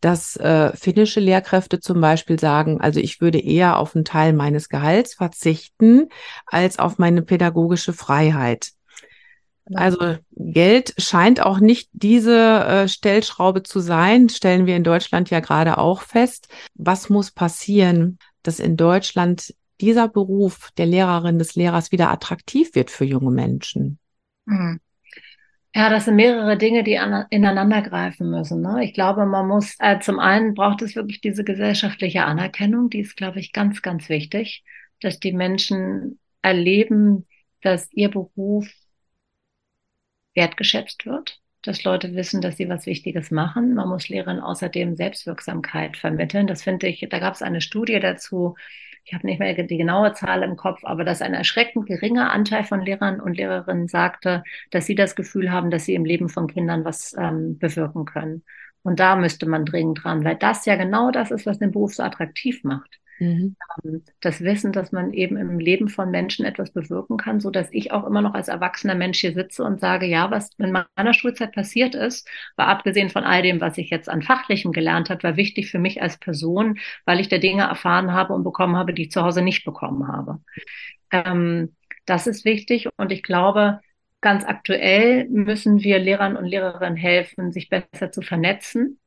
dass 0.02 0.36
äh, 0.38 0.76
finnische 0.76 1.20
Lehrkräfte 1.20 1.80
zum 1.80 2.00
Beispiel 2.02 2.40
sagen, 2.40 2.80
also 2.80 3.00
ich 3.00 3.22
würde 3.22 3.40
eher 3.40 3.78
auf 3.78 3.96
einen 3.96 4.06
Teil 4.06 4.34
meines 4.34 4.70
Gehalts 4.70 5.16
verzichten 5.16 6.08
als 6.46 6.80
auf 6.80 6.98
meine 6.98 7.22
pädagogische 7.22 7.94
Freiheit. 7.94 8.72
Also 9.74 10.18
Geld 10.32 10.96
scheint 10.98 11.42
auch 11.42 11.60
nicht 11.60 11.90
diese 11.94 12.64
äh, 12.66 12.88
Stellschraube 12.88 13.62
zu 13.64 13.80
sein, 13.80 14.30
stellen 14.30 14.66
wir 14.66 14.76
in 14.76 14.84
Deutschland 14.84 15.30
ja 15.30 15.42
gerade 15.42 15.78
auch 15.78 16.02
fest. 16.02 16.48
Was 16.74 17.10
muss 17.10 17.32
passieren, 17.32 18.18
dass 18.42 18.60
in 18.60 18.78
Deutschland 18.78 19.54
dieser 19.80 20.08
Beruf 20.08 20.70
der 20.78 20.88
Lehrerin 20.88 21.38
des 21.38 21.56
Lehrers 21.56 21.92
wieder 21.92 22.10
attraktiv 22.10 22.74
wird 22.74 22.90
für 22.90 23.06
junge 23.06 23.32
Menschen? 23.32 24.00
Mhm. 24.46 24.80
Ja, 25.76 25.90
das 25.90 26.06
sind 26.06 26.16
mehrere 26.16 26.58
Dinge, 26.58 26.84
die 26.84 26.98
an, 26.98 27.26
ineinander 27.30 27.82
greifen 27.84 28.30
müssen. 28.32 28.62
Ne? 28.62 28.84
Ich 28.84 28.94
glaube, 28.94 29.26
man 29.26 29.48
muss, 29.48 29.76
äh, 29.80 30.00
zum 30.00 30.20
einen 30.20 30.56
braucht 30.56 30.82
es 30.82 30.96
wirklich 30.96 31.22
diese 31.22 31.44
gesellschaftliche 31.44 32.26
Anerkennung, 32.26 32.90
die 32.90 33.00
ist, 33.02 33.16
glaube 33.16 33.40
ich, 33.40 33.54
ganz, 33.54 33.82
ganz 33.84 34.10
wichtig, 34.10 34.64
dass 35.00 35.20
die 35.20 35.32
Menschen 35.32 36.20
erleben, 36.42 37.28
dass 37.62 37.92
ihr 37.94 38.10
Beruf 38.10 38.68
wertgeschätzt 40.34 41.06
wird, 41.06 41.40
dass 41.62 41.84
Leute 41.84 42.16
wissen, 42.16 42.42
dass 42.42 42.58
sie 42.58 42.70
was 42.70 42.86
Wichtiges 42.86 43.30
machen. 43.30 43.76
Man 43.76 43.90
muss 43.90 44.10
Lehrern 44.10 44.40
außerdem 44.40 44.96
Selbstwirksamkeit 44.96 45.98
vermitteln. 45.98 46.48
Das 46.48 46.64
finde 46.64 46.88
ich, 46.88 47.06
da 47.10 47.20
gab 47.20 47.36
es 47.36 47.42
eine 47.42 47.62
Studie 47.62 48.00
dazu, 48.00 48.56
ich 49.10 49.16
habe 49.16 49.26
nicht 49.26 49.40
mehr 49.40 49.56
die 49.56 49.78
genaue 49.78 50.14
Zahl 50.14 50.44
im 50.44 50.56
Kopf, 50.56 50.82
aber 50.84 51.04
dass 51.04 51.24
ein 51.24 51.34
erschreckend 51.34 51.88
geringer 51.88 52.32
Anteil 52.32 52.64
von 52.64 52.82
Lehrern 52.82 53.20
und 53.20 53.38
Lehrerinnen 53.38 53.88
sagte, 53.88 54.44
dass 54.70 54.86
sie 54.86 54.94
das 54.94 55.16
Gefühl 55.16 55.52
haben, 55.52 55.72
dass 55.72 55.86
sie 55.86 55.96
im 55.96 56.06
Leben 56.06 56.30
von 56.30 56.46
Kindern 56.46 56.86
was 56.86 57.16
ähm, 57.18 57.58
bewirken 57.58 58.06
können. 58.06 58.44
Und 58.84 59.00
da 59.00 59.16
müsste 59.16 59.48
man 59.48 59.66
dringend 59.66 60.04
dran, 60.04 60.24
weil 60.24 60.36
das 60.36 60.66
ja 60.68 60.76
genau 60.76 61.10
das 61.10 61.32
ist, 61.32 61.48
was 61.48 61.58
den 61.58 61.72
Beruf 61.72 61.96
so 61.96 62.04
attraktiv 62.04 62.64
macht. 62.64 63.00
Mhm. 63.20 63.56
Ähm, 63.84 64.04
das 64.22 64.42
Wissen, 64.42 64.72
dass 64.72 64.92
man 64.92 65.14
eben 65.14 65.38
im 65.38 65.60
Leben 65.60 65.90
von 65.90 66.10
Menschen 66.10 66.46
etwas 66.46 66.72
bewirken 66.72 67.18
kann, 67.18 67.40
so 67.40 67.50
dass 67.50 67.68
ich 67.72 67.92
auch 67.92 68.06
immer 68.06 68.22
noch 68.22 68.34
als 68.34 68.48
erwachsener 68.48 68.96
Mensch 68.96 69.20
hier 69.20 69.34
sitze 69.34 69.64
und 69.64 69.80
sage, 69.80 70.06
ja, 70.06 70.32
was 70.32 70.52
in 70.58 70.72
meiner 70.72 71.14
Schulzeit 71.14 71.52
passiert 71.54 71.96
ist, 71.96 72.28
war 72.56 72.68
abgesehen 72.68 73.10
von 73.10 73.24
all 73.24 73.42
dem, 73.42 73.62
was 73.62 73.78
ich 73.78 73.90
jetzt 73.90 74.10
an 74.10 74.22
Fachlichem 74.22 74.72
gelernt 74.72 75.10
habe, 75.10 75.24
war 75.24 75.38
wichtig 75.38 75.70
für 75.70 75.80
mich 75.80 76.02
als 76.02 76.18
Person, 76.18 76.80
weil 77.06 77.20
ich 77.20 77.30
da 77.30 77.38
Dinge 77.38 77.64
erfahren 77.64 78.14
habe 78.14 78.34
und 78.34 78.44
bekommen 78.44 78.78
habe, 78.78 78.94
die 78.94 79.04
ich 79.04 79.12
zu 79.12 79.22
Hause 79.22 79.42
nicht 79.42 79.66
bekommen 79.66 80.08
habe. 80.08 80.40
Ähm, 81.12 81.76
das 82.06 82.26
ist 82.26 82.46
wichtig 82.46 82.88
und 82.98 83.12
ich 83.12 83.22
glaube, 83.22 83.82
ganz 84.22 84.44
aktuell 84.46 85.28
müssen 85.30 85.84
wir 85.84 86.00
Lehrern 86.00 86.36
und 86.36 86.46
Lehrerinnen 86.46 86.98
helfen, 86.98 87.52
sich 87.52 87.70
besser 87.70 88.12
zu 88.12 88.22
vernetzen 88.22 89.00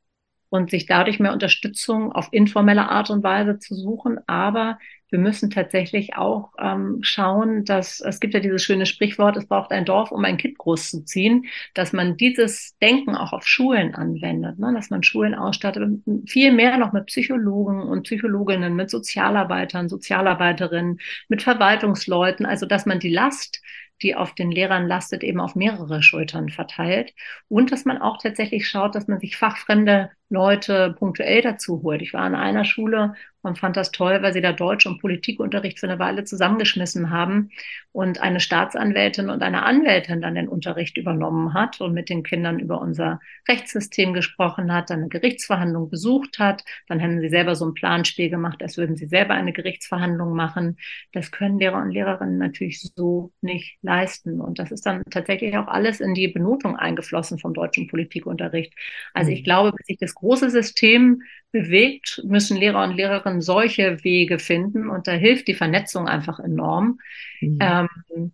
und 0.53 0.69
sich 0.69 0.85
dadurch 0.85 1.19
mehr 1.19 1.33
Unterstützung 1.33 2.11
auf 2.11 2.27
informelle 2.31 2.87
Art 2.87 3.09
und 3.09 3.23
Weise 3.23 3.57
zu 3.57 3.73
suchen. 3.73 4.19
Aber 4.27 4.77
wir 5.09 5.17
müssen 5.17 5.49
tatsächlich 5.49 6.15
auch 6.15 6.51
ähm, 6.61 6.99
schauen, 7.01 7.65
dass 7.65 8.01
es 8.01 8.19
gibt 8.19 8.35
ja 8.35 8.39
dieses 8.39 8.63
schöne 8.63 8.85
Sprichwort, 8.85 9.35
es 9.35 9.47
braucht 9.47 9.71
ein 9.71 9.83
Dorf, 9.83 10.11
um 10.11 10.23
ein 10.23 10.37
Kind 10.37 10.59
großzuziehen, 10.59 11.45
dass 11.73 11.91
man 11.91 12.17
dieses 12.17 12.77
Denken 12.83 13.15
auch 13.15 13.33
auf 13.33 13.47
Schulen 13.47 13.95
anwendet, 13.95 14.59
ne? 14.59 14.71
dass 14.75 14.91
man 14.91 15.01
Schulen 15.01 15.33
ausstattet, 15.33 15.89
viel 16.27 16.51
mehr 16.51 16.77
noch 16.77 16.93
mit 16.93 17.07
Psychologen 17.07 17.81
und 17.81 18.03
Psychologinnen, 18.03 18.75
mit 18.75 18.91
Sozialarbeitern, 18.91 19.89
Sozialarbeiterinnen, 19.89 20.99
mit 21.29 21.41
Verwaltungsleuten, 21.41 22.45
also 22.45 22.67
dass 22.67 22.85
man 22.85 22.99
die 22.99 23.11
Last 23.11 23.59
die 24.03 24.15
auf 24.15 24.35
den 24.35 24.51
Lehrern 24.51 24.87
lastet, 24.87 25.23
eben 25.23 25.39
auf 25.39 25.55
mehrere 25.55 26.03
Schultern 26.03 26.49
verteilt. 26.49 27.13
Und 27.47 27.71
dass 27.71 27.85
man 27.85 27.97
auch 27.97 28.17
tatsächlich 28.21 28.67
schaut, 28.67 28.95
dass 28.95 29.07
man 29.07 29.19
sich 29.19 29.37
fachfremde 29.37 30.11
Leute 30.33 30.95
punktuell 30.97 31.43
dazu 31.43 31.83
holt. 31.83 32.01
Ich 32.01 32.13
war 32.13 32.21
an 32.21 32.33
einer 32.33 32.65
Schule 32.65 33.13
und 33.43 33.59
fand 33.59 33.77
das 33.77 33.91
toll, 33.91 34.19
weil 34.21 34.33
sie 34.33 34.41
da 34.41 34.53
Deutsch- 34.53 34.85
und 34.85 34.99
Politikunterricht 34.99 35.79
für 35.79 35.87
eine 35.87 35.99
Weile 35.99 36.23
zusammengeschmissen 36.23 37.11
haben 37.11 37.51
und 37.91 38.21
eine 38.21 38.39
Staatsanwältin 38.39 39.29
und 39.29 39.43
eine 39.43 39.63
Anwältin 39.63 40.21
dann 40.21 40.35
den 40.35 40.47
Unterricht 40.47 40.97
übernommen 40.97 41.53
hat 41.53 41.81
und 41.81 41.93
mit 41.93 42.09
den 42.09 42.23
Kindern 42.23 42.59
über 42.59 42.81
unser 42.81 43.19
Rechtssystem 43.47 44.13
gesprochen 44.13 44.73
hat, 44.73 44.89
dann 44.89 45.01
eine 45.01 45.09
Gerichtsverhandlung 45.09 45.89
besucht 45.89 46.39
hat. 46.39 46.63
Dann 46.87 47.01
haben 47.01 47.19
sie 47.19 47.29
selber 47.29 47.55
so 47.55 47.65
ein 47.65 47.73
Planspiel 47.73 48.29
gemacht, 48.29 48.63
als 48.63 48.77
würden 48.77 48.95
sie 48.95 49.07
selber 49.07 49.33
eine 49.33 49.51
Gerichtsverhandlung 49.51 50.33
machen. 50.33 50.77
Das 51.11 51.31
können 51.31 51.59
Lehrer 51.59 51.81
und 51.81 51.91
Lehrerinnen 51.91 52.37
natürlich 52.37 52.81
so 52.95 53.33
nicht 53.41 53.77
leisten. 53.81 54.39
Und 54.39 54.57
das 54.57 54.71
ist 54.71 54.85
dann 54.85 55.03
tatsächlich 55.11 55.57
auch 55.57 55.67
alles 55.67 55.99
in 55.99 56.13
die 56.13 56.29
Benotung 56.29 56.77
eingeflossen 56.77 57.39
vom 57.39 57.53
deutschen 57.53 57.87
Politikunterricht. 57.87 58.73
Also 59.13 59.31
ich 59.31 59.41
mhm. 59.41 59.43
glaube, 59.43 59.71
bis 59.73 59.85
sich 59.87 59.97
das 59.97 60.15
große 60.23 60.49
System 60.49 61.21
bewegt, 61.51 62.21
müssen 62.25 62.57
Lehrer 62.57 62.83
und 62.83 62.95
Lehrerinnen 62.95 63.41
solche 63.41 64.03
Wege 64.03 64.39
finden. 64.39 64.89
Und 64.89 65.07
da 65.07 65.11
hilft 65.11 65.47
die 65.47 65.53
Vernetzung 65.53 66.07
einfach 66.07 66.39
enorm. 66.39 66.99
Mhm. 67.41 67.59
Ähm, 67.61 68.33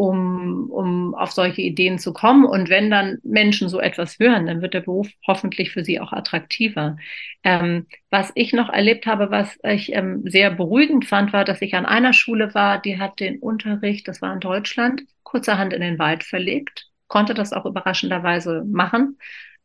um, 0.00 0.70
um 0.70 1.14
auf 1.14 1.30
solche 1.30 1.60
Ideen 1.60 1.98
zu 1.98 2.14
kommen. 2.14 2.46
Und 2.46 2.70
wenn 2.70 2.90
dann 2.90 3.18
Menschen 3.22 3.68
so 3.68 3.78
etwas 3.80 4.18
hören, 4.18 4.46
dann 4.46 4.62
wird 4.62 4.72
der 4.72 4.80
Beruf 4.80 5.08
hoffentlich 5.26 5.72
für 5.72 5.84
sie 5.84 6.00
auch 6.00 6.14
attraktiver. 6.14 6.96
Ähm, 7.44 7.86
was 8.08 8.32
ich 8.34 8.54
noch 8.54 8.70
erlebt 8.70 9.04
habe, 9.04 9.30
was 9.30 9.58
ich 9.62 9.92
ähm, 9.92 10.22
sehr 10.24 10.50
beruhigend 10.52 11.04
fand, 11.04 11.34
war, 11.34 11.44
dass 11.44 11.60
ich 11.60 11.74
an 11.74 11.84
einer 11.84 12.14
Schule 12.14 12.54
war, 12.54 12.80
die 12.80 12.98
hat 12.98 13.20
den 13.20 13.40
Unterricht, 13.40 14.08
das 14.08 14.22
war 14.22 14.32
in 14.32 14.40
Deutschland, 14.40 15.02
kurzerhand 15.22 15.74
in 15.74 15.82
den 15.82 15.98
Wald 15.98 16.24
verlegt, 16.24 16.88
konnte 17.06 17.34
das 17.34 17.52
auch 17.52 17.66
überraschenderweise 17.66 18.64
machen. 18.64 19.18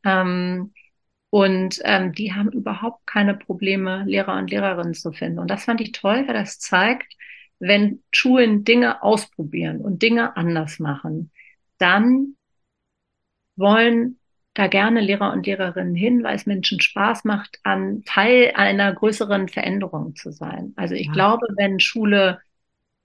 Ähm, 0.04 0.74
und 1.36 1.82
ähm, 1.84 2.14
die 2.14 2.32
haben 2.32 2.50
überhaupt 2.50 3.06
keine 3.06 3.34
Probleme, 3.34 4.06
Lehrer 4.06 4.38
und 4.38 4.50
Lehrerinnen 4.50 4.94
zu 4.94 5.12
finden. 5.12 5.40
Und 5.40 5.52
das 5.52 5.66
fand 5.66 5.82
ich 5.82 5.92
toll, 5.92 6.24
weil 6.26 6.34
das 6.34 6.60
zeigt, 6.60 7.14
wenn 7.60 8.02
Schulen 8.14 8.64
Dinge 8.64 9.04
ausprobieren 9.04 9.82
und 9.82 10.02
Dinge 10.02 10.38
anders 10.38 10.80
machen, 10.80 11.32
dann 11.78 12.38
wollen 13.58 14.18
da 14.54 14.68
gerne 14.68 15.02
Lehrer 15.02 15.34
und 15.34 15.46
Lehrerinnen 15.46 15.94
hin, 15.94 16.24
weil 16.24 16.38
es 16.38 16.46
Menschen 16.46 16.80
Spaß 16.80 17.26
macht, 17.26 17.60
an 17.64 18.04
Teil 18.06 18.54
einer 18.56 18.94
größeren 18.94 19.50
Veränderung 19.50 20.16
zu 20.16 20.32
sein. 20.32 20.72
Also 20.78 20.96
ich 20.96 21.08
ja. 21.08 21.12
glaube, 21.12 21.48
wenn 21.58 21.82
Schule 21.82 22.40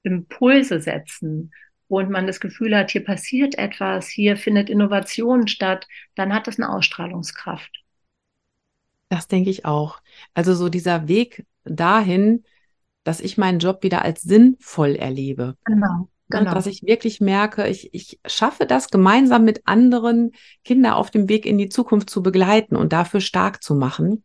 Impulse 0.05 0.81
setzen 0.81 1.51
und 1.89 2.11
man 2.11 2.29
das 2.29 2.39
Gefühl 2.39 2.77
hat, 2.77 2.93
hier 2.93 3.03
passiert 3.03 3.59
etwas, 3.59 4.07
hier 4.07 4.37
findet 4.37 4.71
Innovation 4.71 5.49
statt, 5.49 5.89
dann 6.15 6.33
hat 6.33 6.47
das 6.47 6.61
eine 6.61 6.71
Ausstrahlungskraft. 6.71 7.80
Das 9.11 9.29
denke 9.29 9.51
ich 9.51 9.67
auch. 9.67 10.01
Also 10.33 10.55
so 10.55 10.71
dieser 10.71 11.09
Weg 11.09 11.45
dahin, 11.65 12.45
dass 13.05 13.21
ich 13.21 13.37
meinen 13.37 13.59
Job 13.59 13.83
wieder 13.83 14.03
als 14.03 14.23
sinnvoll 14.23 14.97
erlebe. 14.97 15.57
Genau. 15.65 16.09
Genau. 16.29 16.55
Dass 16.55 16.67
ich 16.67 16.85
wirklich 16.85 17.21
merke, 17.21 17.67
ich, 17.67 17.93
ich 17.93 18.21
schaffe 18.25 18.65
das 18.65 18.89
gemeinsam 18.89 19.45
mit 19.45 19.63
anderen 19.65 20.31
Kinder 20.65 20.95
auf 20.95 21.11
dem 21.11 21.29
Weg 21.29 21.45
in 21.45 21.59
die 21.59 21.69
Zukunft 21.69 22.09
zu 22.09 22.23
begleiten 22.23 22.77
und 22.77 22.93
dafür 22.93 23.21
stark 23.21 23.65
zu 23.65 23.75
machen. 23.75 24.23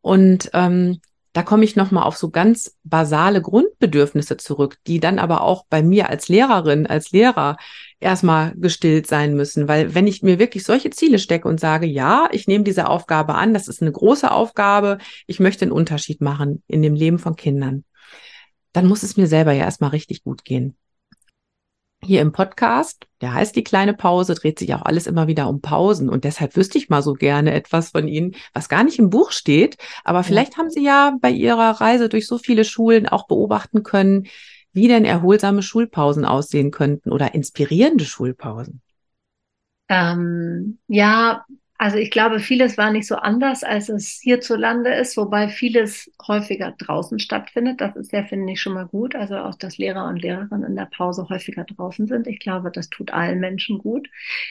Und 0.00 0.50
ähm, 0.54 1.00
da 1.32 1.44
komme 1.44 1.62
ich 1.62 1.76
nochmal 1.76 2.02
auf 2.02 2.16
so 2.16 2.30
ganz 2.30 2.76
basale 2.82 3.40
Grundbedürfnisse 3.40 4.38
zurück, 4.38 4.78
die 4.88 4.98
dann 4.98 5.20
aber 5.20 5.42
auch 5.42 5.66
bei 5.70 5.84
mir 5.84 6.08
als 6.08 6.28
Lehrerin, 6.28 6.88
als 6.88 7.12
Lehrer 7.12 7.56
erstmal 8.00 8.54
gestillt 8.56 9.06
sein 9.06 9.34
müssen. 9.34 9.68
Weil 9.68 9.94
wenn 9.94 10.06
ich 10.06 10.22
mir 10.22 10.38
wirklich 10.38 10.64
solche 10.64 10.90
Ziele 10.90 11.18
stecke 11.18 11.46
und 11.46 11.60
sage, 11.60 11.86
ja, 11.86 12.28
ich 12.32 12.48
nehme 12.48 12.64
diese 12.64 12.88
Aufgabe 12.88 13.34
an, 13.34 13.54
das 13.54 13.68
ist 13.68 13.82
eine 13.82 13.92
große 13.92 14.30
Aufgabe, 14.30 14.98
ich 15.26 15.38
möchte 15.38 15.64
einen 15.64 15.72
Unterschied 15.72 16.20
machen 16.20 16.62
in 16.66 16.82
dem 16.82 16.94
Leben 16.94 17.18
von 17.18 17.36
Kindern, 17.36 17.84
dann 18.72 18.86
muss 18.86 19.02
es 19.02 19.16
mir 19.16 19.26
selber 19.26 19.52
ja 19.52 19.64
erstmal 19.64 19.90
richtig 19.90 20.24
gut 20.24 20.44
gehen. 20.44 20.76
Hier 22.02 22.22
im 22.22 22.32
Podcast, 22.32 23.06
der 23.20 23.34
heißt 23.34 23.54
die 23.54 23.64
kleine 23.64 23.92
Pause, 23.92 24.34
dreht 24.34 24.58
sich 24.58 24.72
auch 24.72 24.80
alles 24.80 25.06
immer 25.06 25.26
wieder 25.26 25.50
um 25.50 25.60
Pausen. 25.60 26.08
Und 26.08 26.24
deshalb 26.24 26.56
wüsste 26.56 26.78
ich 26.78 26.88
mal 26.88 27.02
so 27.02 27.12
gerne 27.12 27.52
etwas 27.52 27.90
von 27.90 28.08
Ihnen, 28.08 28.34
was 28.54 28.70
gar 28.70 28.84
nicht 28.84 28.98
im 28.98 29.10
Buch 29.10 29.32
steht. 29.32 29.76
Aber 30.02 30.24
vielleicht 30.24 30.56
haben 30.56 30.70
Sie 30.70 30.82
ja 30.82 31.14
bei 31.20 31.30
Ihrer 31.30 31.78
Reise 31.78 32.08
durch 32.08 32.26
so 32.26 32.38
viele 32.38 32.64
Schulen 32.64 33.06
auch 33.06 33.26
beobachten 33.26 33.82
können, 33.82 34.28
wie 34.72 34.88
denn 34.88 35.04
erholsame 35.04 35.62
Schulpausen 35.62 36.24
aussehen 36.24 36.70
könnten 36.70 37.10
oder 37.10 37.34
inspirierende 37.34 38.04
Schulpausen. 38.04 38.82
Ähm, 39.88 40.78
ja, 40.86 41.44
also 41.76 41.96
ich 41.96 42.10
glaube, 42.10 42.40
vieles 42.40 42.76
war 42.76 42.90
nicht 42.90 43.06
so 43.06 43.16
anders, 43.16 43.64
als 43.64 43.88
es 43.88 44.20
hierzulande 44.22 44.92
ist, 44.94 45.16
wobei 45.16 45.48
vieles 45.48 46.12
häufiger 46.28 46.72
draußen 46.72 47.18
stattfindet. 47.18 47.80
Das 47.80 47.96
ist 47.96 48.12
ja, 48.12 48.22
finde 48.22 48.52
ich, 48.52 48.60
schon 48.60 48.74
mal 48.74 48.86
gut. 48.86 49.14
Also 49.14 49.38
auch, 49.38 49.54
dass 49.54 49.78
Lehrer 49.78 50.06
und 50.06 50.20
Lehrerinnen 50.20 50.64
in 50.64 50.76
der 50.76 50.90
Pause 50.94 51.26
häufiger 51.30 51.64
draußen 51.64 52.06
sind. 52.06 52.26
Ich 52.26 52.38
glaube, 52.38 52.70
das 52.70 52.90
tut 52.90 53.12
allen 53.12 53.40
Menschen 53.40 53.78
gut. 53.78 54.08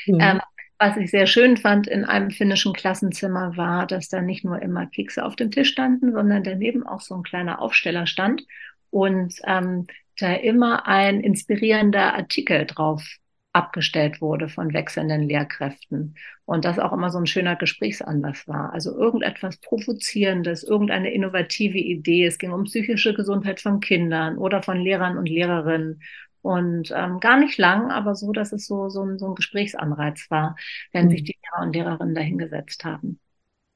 Mhm. 0.08 0.20
Ähm, 0.20 0.40
was 0.80 0.98
ich 0.98 1.12
sehr 1.12 1.28
schön 1.28 1.58
fand 1.58 1.88
in 1.88 2.04
einem 2.04 2.32
finnischen 2.32 2.74
Klassenzimmer 2.74 3.56
war, 3.58 3.86
dass 3.86 4.10
da 4.10 4.22
nicht 4.22 4.44
nur 4.44 4.62
immer 4.62 4.88
Kekse 4.88 5.24
auf 5.24 5.36
dem 5.36 5.52
Tisch 5.52 5.70
standen, 5.70 6.14
sondern 6.14 6.44
daneben 6.44 6.88
auch 6.88 7.02
so 7.02 7.16
ein 7.16 7.24
kleiner 7.24 7.62
Aufsteller 7.62 8.08
stand 8.08 8.44
und 8.90 9.36
ähm, 9.46 9.86
da 10.22 10.34
immer 10.34 10.88
ein 10.88 11.22
inspirierender 11.22 12.14
Artikel 12.14 12.66
drauf 12.66 13.20
abgestellt 13.52 14.22
wurde 14.22 14.48
von 14.48 14.74
wechselnden 14.74 15.24
Lehrkräften. 15.24 16.16
Und 16.46 16.66
das 16.66 16.80
auch 16.80 16.94
immer 16.94 17.10
so 17.10 17.18
ein 17.18 17.26
schöner 17.26 17.56
Gesprächsanlass 17.56 18.48
war. 18.48 18.74
Also 18.74 18.96
irgendetwas 18.96 19.58
Provozierendes, 19.58 20.64
irgendeine 20.64 21.12
innovative 21.12 21.78
Idee. 21.78 22.26
Es 22.26 22.38
ging 22.38 22.52
um 22.52 22.66
psychische 22.66 23.14
Gesundheit 23.14 23.60
von 23.60 23.80
Kindern 23.80 24.38
oder 24.38 24.62
von 24.62 24.80
Lehrern 24.80 25.18
und 25.18 25.28
Lehrerinnen. 25.28 26.02
Und 26.42 26.92
ähm, 26.96 27.20
gar 27.20 27.38
nicht 27.38 27.58
lang, 27.58 27.92
aber 27.92 28.16
so, 28.16 28.32
dass 28.32 28.54
es 28.54 28.66
so, 28.66 28.88
so, 28.90 29.04
ein, 29.04 29.20
so 29.20 29.28
ein 29.28 29.36
Gesprächsanreiz 29.36 30.28
war, 30.30 30.56
wenn 30.94 31.08
mhm. 31.08 31.10
sich 31.12 31.24
die 31.24 31.36
Lehrer 31.44 31.66
und 31.66 31.76
Lehrerinnen 31.76 32.16
dahingesetzt 32.16 32.86
haben. 32.86 33.20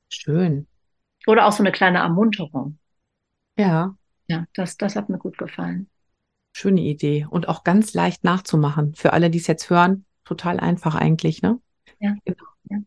Schön. 0.10 0.68
Oder 1.28 1.46
auch 1.46 1.52
so 1.52 1.64
eine 1.64 1.72
kleine 1.72 2.00
Ermunterung. 2.00 2.78
Ja. 3.58 3.96
Ja, 4.28 4.46
das, 4.54 4.78
das 4.78 4.96
hat 4.96 5.10
mir 5.10 5.18
gut 5.18 5.38
gefallen. 5.38 5.90
Schöne 6.54 6.82
Idee 6.82 7.28
und 7.30 7.48
auch 7.50 7.64
ganz 7.64 7.94
leicht 7.94 8.24
nachzumachen. 8.24 8.94
Für 8.96 9.14
alle, 9.14 9.30
die 9.30 9.40
es 9.40 9.48
jetzt 9.48 9.70
hören, 9.70 10.06
total 10.24 10.60
einfach 10.60 10.96
eigentlich, 10.96 11.42
ne? 11.42 11.60
Ja. 12.00 12.16
Genau. 12.26 12.44
ja. 12.70 12.78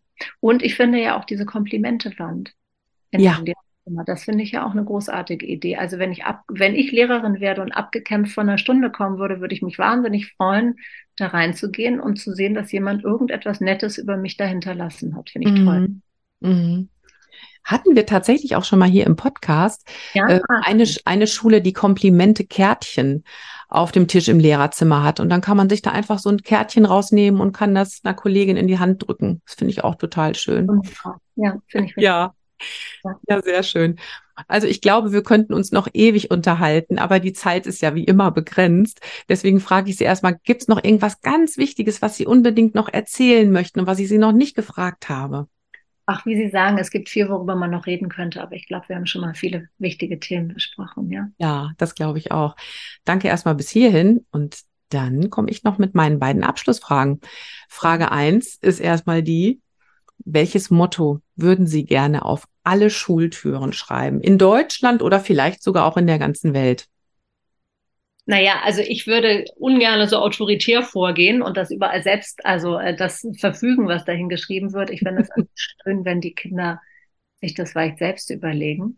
Und 0.40 0.62
ich 0.62 0.76
finde 0.76 1.00
ja 1.02 1.18
auch 1.18 1.24
diese 1.24 1.44
Komplimente-Wand. 1.44 2.54
Ja. 3.12 3.40
Das 4.04 4.24
finde 4.24 4.42
ich 4.42 4.52
ja 4.52 4.66
auch 4.66 4.72
eine 4.72 4.84
großartige 4.84 5.46
Idee. 5.46 5.76
Also 5.76 5.98
wenn 5.98 6.10
ich 6.10 6.24
ab, 6.24 6.42
wenn 6.48 6.74
ich 6.74 6.90
Lehrerin 6.90 7.40
werde 7.40 7.62
und 7.62 7.72
abgekämpft 7.72 8.34
von 8.34 8.48
einer 8.48 8.58
Stunde 8.58 8.90
kommen 8.90 9.18
würde, 9.18 9.40
würde 9.40 9.54
ich 9.54 9.62
mich 9.62 9.78
wahnsinnig 9.78 10.32
freuen, 10.32 10.76
da 11.14 11.28
reinzugehen 11.28 12.00
und 12.00 12.16
zu 12.16 12.34
sehen, 12.34 12.54
dass 12.54 12.72
jemand 12.72 13.04
irgendetwas 13.04 13.60
Nettes 13.60 13.96
über 13.98 14.16
mich 14.16 14.36
dahinter 14.36 14.74
lassen 14.74 15.16
hat. 15.16 15.30
Finde 15.30 15.48
ich 15.48 15.60
mhm. 15.60 15.64
toll. 15.64 15.88
Mhm 16.40 16.88
hatten 17.66 17.96
wir 17.96 18.06
tatsächlich 18.06 18.56
auch 18.56 18.64
schon 18.64 18.78
mal 18.78 18.88
hier 18.88 19.04
im 19.06 19.16
Podcast 19.16 19.86
ja. 20.14 20.28
äh, 20.28 20.40
eine, 20.62 20.86
eine 21.04 21.26
Schule, 21.26 21.60
die 21.60 21.72
Komplimente 21.72 22.46
Kärtchen 22.46 23.24
auf 23.68 23.90
dem 23.90 24.06
Tisch 24.06 24.28
im 24.28 24.38
Lehrerzimmer 24.38 25.02
hat. 25.02 25.18
Und 25.18 25.28
dann 25.28 25.40
kann 25.40 25.56
man 25.56 25.68
sich 25.68 25.82
da 25.82 25.90
einfach 25.90 26.20
so 26.20 26.30
ein 26.30 26.42
Kärtchen 26.42 26.86
rausnehmen 26.86 27.40
und 27.40 27.52
kann 27.52 27.74
das 27.74 28.00
einer 28.04 28.14
Kollegin 28.14 28.56
in 28.56 28.68
die 28.68 28.78
Hand 28.78 29.06
drücken. 29.06 29.42
Das 29.44 29.56
finde 29.56 29.72
ich 29.72 29.82
auch 29.82 29.96
total 29.96 30.36
schön. 30.36 30.68
Ja, 31.34 31.56
finde 31.66 31.92
ich. 31.96 32.02
Ja. 32.02 32.32
Ja, 33.28 33.42
sehr 33.42 33.62
schön. 33.62 33.98
Also 34.48 34.66
ich 34.66 34.80
glaube, 34.80 35.12
wir 35.12 35.22
könnten 35.22 35.52
uns 35.52 35.72
noch 35.72 35.88
ewig 35.92 36.30
unterhalten, 36.30 36.98
aber 36.98 37.20
die 37.20 37.32
Zeit 37.32 37.66
ist 37.66 37.82
ja 37.82 37.94
wie 37.94 38.04
immer 38.04 38.30
begrenzt. 38.30 39.00
Deswegen 39.28 39.60
frage 39.60 39.90
ich 39.90 39.96
Sie 39.96 40.04
erstmal, 40.04 40.38
gibt 40.44 40.62
es 40.62 40.68
noch 40.68 40.82
irgendwas 40.82 41.20
ganz 41.20 41.58
Wichtiges, 41.58 42.00
was 42.00 42.16
Sie 42.16 42.26
unbedingt 42.26 42.74
noch 42.74 42.88
erzählen 42.88 43.50
möchten 43.50 43.80
und 43.80 43.86
was 43.86 43.98
ich 43.98 44.08
Sie 44.08 44.18
noch 44.18 44.32
nicht 44.32 44.54
gefragt 44.54 45.08
habe? 45.08 45.48
Ach, 46.06 46.24
wie 46.24 46.36
Sie 46.36 46.48
sagen, 46.48 46.78
es 46.78 46.90
gibt 46.90 47.08
viel, 47.08 47.28
worüber 47.28 47.56
man 47.56 47.70
noch 47.70 47.86
reden 47.86 48.08
könnte, 48.08 48.40
aber 48.40 48.54
ich 48.54 48.68
glaube, 48.68 48.88
wir 48.88 48.96
haben 48.96 49.06
schon 49.06 49.22
mal 49.22 49.34
viele 49.34 49.68
wichtige 49.78 50.20
Themen 50.20 50.54
besprochen, 50.54 51.10
ja. 51.10 51.28
Ja, 51.38 51.72
das 51.78 51.96
glaube 51.96 52.18
ich 52.18 52.30
auch. 52.30 52.54
Danke 53.04 53.26
erstmal 53.26 53.56
bis 53.56 53.68
hierhin 53.68 54.24
und 54.30 54.60
dann 54.90 55.30
komme 55.30 55.50
ich 55.50 55.64
noch 55.64 55.78
mit 55.78 55.96
meinen 55.96 56.20
beiden 56.20 56.44
Abschlussfragen. 56.44 57.20
Frage 57.68 58.12
eins 58.12 58.54
ist 58.54 58.78
erstmal 58.78 59.24
die, 59.24 59.60
welches 60.24 60.70
Motto 60.70 61.20
würden 61.34 61.66
Sie 61.66 61.84
gerne 61.84 62.24
auf 62.24 62.46
alle 62.62 62.88
Schultüren 62.88 63.72
schreiben? 63.72 64.20
In 64.20 64.38
Deutschland 64.38 65.02
oder 65.02 65.20
vielleicht 65.20 65.62
sogar 65.62 65.86
auch 65.86 65.96
in 65.96 66.06
der 66.06 66.20
ganzen 66.20 66.54
Welt? 66.54 66.86
Naja, 68.28 68.60
also 68.64 68.82
ich 68.82 69.06
würde 69.06 69.44
ungern 69.56 70.06
so 70.08 70.18
autoritär 70.18 70.82
vorgehen 70.82 71.42
und 71.42 71.56
das 71.56 71.70
überall 71.70 72.02
selbst, 72.02 72.44
also 72.44 72.76
äh, 72.76 72.94
das 72.94 73.24
verfügen, 73.38 73.86
was 73.86 74.04
dahin 74.04 74.28
geschrieben 74.28 74.72
wird. 74.72 74.90
Ich 74.90 75.00
finde 75.00 75.22
es 75.22 75.30
schön, 75.54 76.04
wenn 76.04 76.20
die 76.20 76.34
Kinder 76.34 76.80
sich 77.40 77.54
das 77.54 77.70
vielleicht 77.70 77.98
selbst 77.98 78.30
überlegen. 78.30 78.96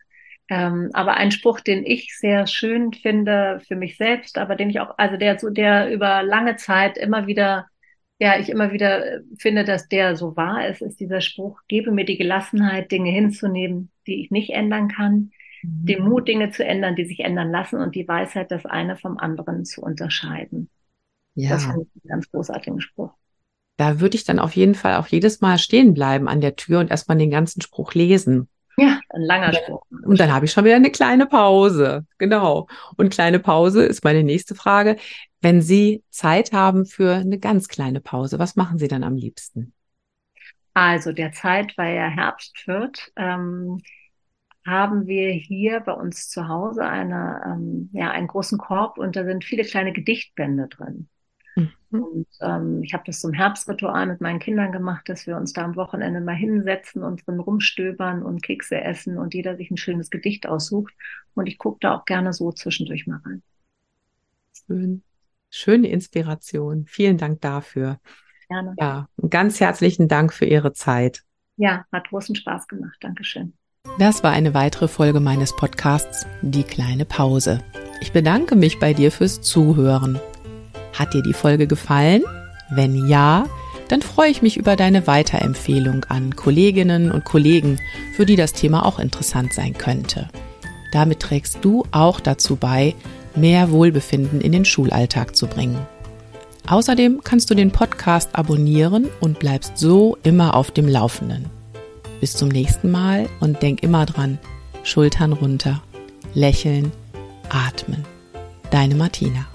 Ähm, 0.49 0.89
aber 0.95 1.19
ein 1.19 1.31
Spruch, 1.31 1.61
den 1.61 1.85
ich 1.85 2.17
sehr 2.17 2.47
schön 2.47 2.95
finde 2.95 3.61
für 3.69 3.77
mich 3.77 3.99
selbst, 3.99 4.39
aber 4.39 4.57
den 4.57 4.71
ich 4.71 4.81
auch, 4.81 4.97
also 4.97 5.19
der 5.19 5.39
so, 5.39 5.51
der 5.51 5.93
über 5.93 6.23
lange 6.23 6.57
Zeit 6.57 6.97
immer 6.97 7.27
wieder, 7.27 7.67
ja, 8.19 8.39
ich 8.39 8.49
immer 8.49 8.73
wieder 8.73 9.17
äh, 9.17 9.21
finde, 9.39 9.65
dass 9.65 9.89
der 9.89 10.17
so 10.17 10.37
wahr 10.37 10.67
ist, 10.69 10.81
ist 10.81 11.01
dieser 11.01 11.21
Spruch, 11.21 11.61
gebe 11.69 11.91
mir 11.93 12.07
die 12.07 12.17
Gelassenheit, 12.17 12.91
Dinge 12.91 13.11
hinzunehmen, 13.11 13.91
die 14.07 14.23
ich 14.23 14.31
nicht 14.31 14.51
ändern 14.51 14.89
kann 14.89 15.33
mhm. 15.63 15.87
den 15.87 16.05
Mut, 16.05 16.29
Dinge 16.29 16.51
zu 16.51 16.65
ändern, 16.65 16.97
die 16.97 17.05
sich 17.05 17.21
ändern 17.21 17.51
lassen 17.51 17.81
und 17.81 17.95
die 17.95 18.07
Weisheit, 18.07 18.51
das 18.51 18.67
eine 18.67 18.97
vom 18.97 19.19
anderen 19.19 19.65
zu 19.65 19.83
unterscheiden. 19.83 20.69
Ja. 21.35 21.51
Das 21.51 21.65
finde 21.65 21.83
ich 21.83 22.03
einen 22.03 22.09
ganz 22.09 22.31
großartigen 22.31 22.81
Spruch. 22.81 23.13
Da 23.77 24.01
würde 24.01 24.17
ich 24.17 24.25
dann 24.25 24.41
auf 24.41 24.57
jeden 24.57 24.75
Fall 24.75 24.97
auch 24.97 25.07
jedes 25.07 25.41
Mal 25.41 25.59
stehen 25.59 25.95
bleiben 25.95 26.29
an 26.29 26.41
der 26.41 26.57
Tür 26.57 26.81
und 26.81 26.91
erstmal 26.91 27.17
den 27.17 27.31
ganzen 27.31 27.61
Spruch 27.61 27.95
lesen. 27.95 28.49
Ja, 28.77 29.01
ein 29.11 29.23
langer 29.23 29.53
Spruch. 29.55 29.83
Und 30.05 30.21
dann 30.21 30.33
habe 30.33 30.45
ich 30.45 30.53
schon 30.53 30.65
wieder 30.65 30.77
eine 30.77 30.91
kleine 30.91 31.27
Pause. 31.27 32.07
Genau. 32.19 32.69
Und 32.97 33.11
kleine 33.11 33.39
Pause 33.39 33.85
ist 33.85 34.05
meine 34.05 34.23
nächste 34.23 34.55
Frage. 34.55 34.97
Wenn 35.41 35.63
Sie 35.63 36.03
Zeit 36.11 36.53
haben 36.53 36.87
für 36.87 37.15
eine 37.15 37.39
ganz 37.39 37.69
kleine 37.69 38.01
Pause, 38.01 38.39
was 38.39 38.57
machen 38.57 38.79
Sie 38.79 38.89
dann 38.89 39.05
am 39.05 39.17
liebsten? 39.17 39.73
Also 40.75 41.13
derzeit, 41.13 41.77
weil 41.77 41.97
ja 41.97 42.09
Herbst 42.09 42.67
wird, 42.67 43.11
ähm, 43.17 43.81
haben 44.69 45.07
wir 45.07 45.31
hier 45.31 45.81
bei 45.81 45.93
uns 45.93 46.29
zu 46.29 46.49
Hause 46.49 46.85
eine, 46.85 47.43
ähm, 47.45 47.91
ja, 47.93 48.11
einen 48.11 48.27
großen 48.27 48.59
Korb 48.59 48.99
und 48.99 49.17
da 49.17 49.25
sind 49.25 49.45
viele 49.45 49.65
kleine 49.65 49.93
Gedichtbände 49.93 50.69
drin. 50.69 51.09
Mhm. 51.57 51.73
Und 51.91 52.27
ähm, 52.41 52.83
ich 52.83 52.95
habe 52.95 53.05
das 53.07 53.21
zum 53.21 53.33
Herbstritual 53.33 54.07
mit 54.07 54.21
meinen 54.21 54.39
Kindern 54.39 54.73
gemacht, 54.73 55.09
dass 55.09 55.27
wir 55.27 55.37
uns 55.37 55.53
da 55.53 55.65
am 55.65 55.77
Wochenende 55.77 56.21
mal 56.21 56.35
hinsetzen 56.35 57.03
und 57.03 57.27
drin 57.27 57.41
rumstöbern 57.41 58.23
und 58.23 58.43
Kekse 58.43 58.81
essen 58.81 59.19
und 59.19 59.35
jeder 59.35 59.57
sich 59.57 59.71
ein 59.71 59.77
schönes 59.77 60.11
Gedicht 60.11 60.47
aussucht. 60.47 60.95
Und 61.35 61.47
ich 61.47 61.59
gucke 61.59 61.79
da 61.81 61.97
auch 61.97 62.05
gerne 62.05 62.33
so 62.33 62.53
zwischendurch 62.53 63.07
mal 63.07 63.21
rein. 63.25 63.43
Schön. 64.67 65.03
Schöne 65.51 65.89
Inspiration. 65.89 66.85
Vielen 66.87 67.17
Dank 67.17 67.41
dafür. 67.41 67.99
Gerne. 68.49 68.75
Ja, 68.79 69.09
ganz 69.29 69.61
herzlichen 69.61 70.09
Dank 70.09 70.33
für 70.33 70.45
Ihre 70.45 70.73
Zeit. 70.73 71.23
Ja, 71.57 71.87
hat 71.91 72.09
großen 72.09 72.37
Spaß 72.37 72.69
gemacht. 72.69 72.97
Dankeschön. 73.01 73.58
Das 73.99 74.23
war 74.23 74.31
eine 74.31 74.55
weitere 74.55 74.87
Folge 74.87 75.19
meines 75.19 75.57
Podcasts 75.57 76.25
Die 76.41 76.63
kleine 76.63 77.05
Pause. 77.05 77.59
Ich 78.01 78.13
bedanke 78.13 78.55
mich 78.55 78.79
bei 78.79 78.95
dir 78.95 79.11
fürs 79.11 79.41
Zuhören. 79.41 80.21
Hat 80.97 81.15
dir 81.15 81.23
die 81.23 81.33
Folge 81.33 81.67
gefallen? 81.67 82.23
Wenn 82.71 83.09
ja, 83.09 83.47
dann 83.89 84.01
freue 84.01 84.31
ich 84.31 84.41
mich 84.41 84.57
über 84.57 84.77
deine 84.77 85.09
Weiterempfehlung 85.09 86.05
an 86.05 86.37
Kolleginnen 86.37 87.11
und 87.11 87.25
Kollegen, 87.25 87.81
für 88.15 88.25
die 88.25 88.37
das 88.37 88.53
Thema 88.53 88.87
auch 88.87 89.01
interessant 89.01 89.53
sein 89.53 89.77
könnte. 89.77 90.29
Damit 90.93 91.19
trägst 91.19 91.59
du 91.63 91.85
auch 91.91 92.21
dazu 92.21 92.55
bei, 92.55 92.95
mehr 93.35 93.73
Wohlbefinden 93.73 94.41
in 94.41 94.53
den 94.53 94.65
Schulalltag 94.65 95.35
zu 95.35 95.49
bringen. 95.49 95.79
Außerdem 96.69 97.23
kannst 97.25 97.51
du 97.51 97.55
den 97.55 97.73
Podcast 97.73 98.31
abonnieren 98.37 99.09
und 99.19 99.41
bleibst 99.41 99.77
so 99.77 100.19
immer 100.23 100.55
auf 100.55 100.71
dem 100.71 100.87
Laufenden. 100.87 101.58
Bis 102.21 102.35
zum 102.35 102.49
nächsten 102.49 102.91
Mal 102.91 103.29
und 103.41 103.63
denk 103.63 103.83
immer 103.83 104.07
dran, 104.07 104.39
Schultern 104.83 105.33
runter, 105.33 105.83
lächeln, 106.35 106.93
atmen. 107.49 108.05
Deine 108.71 108.95
Martina. 108.95 109.47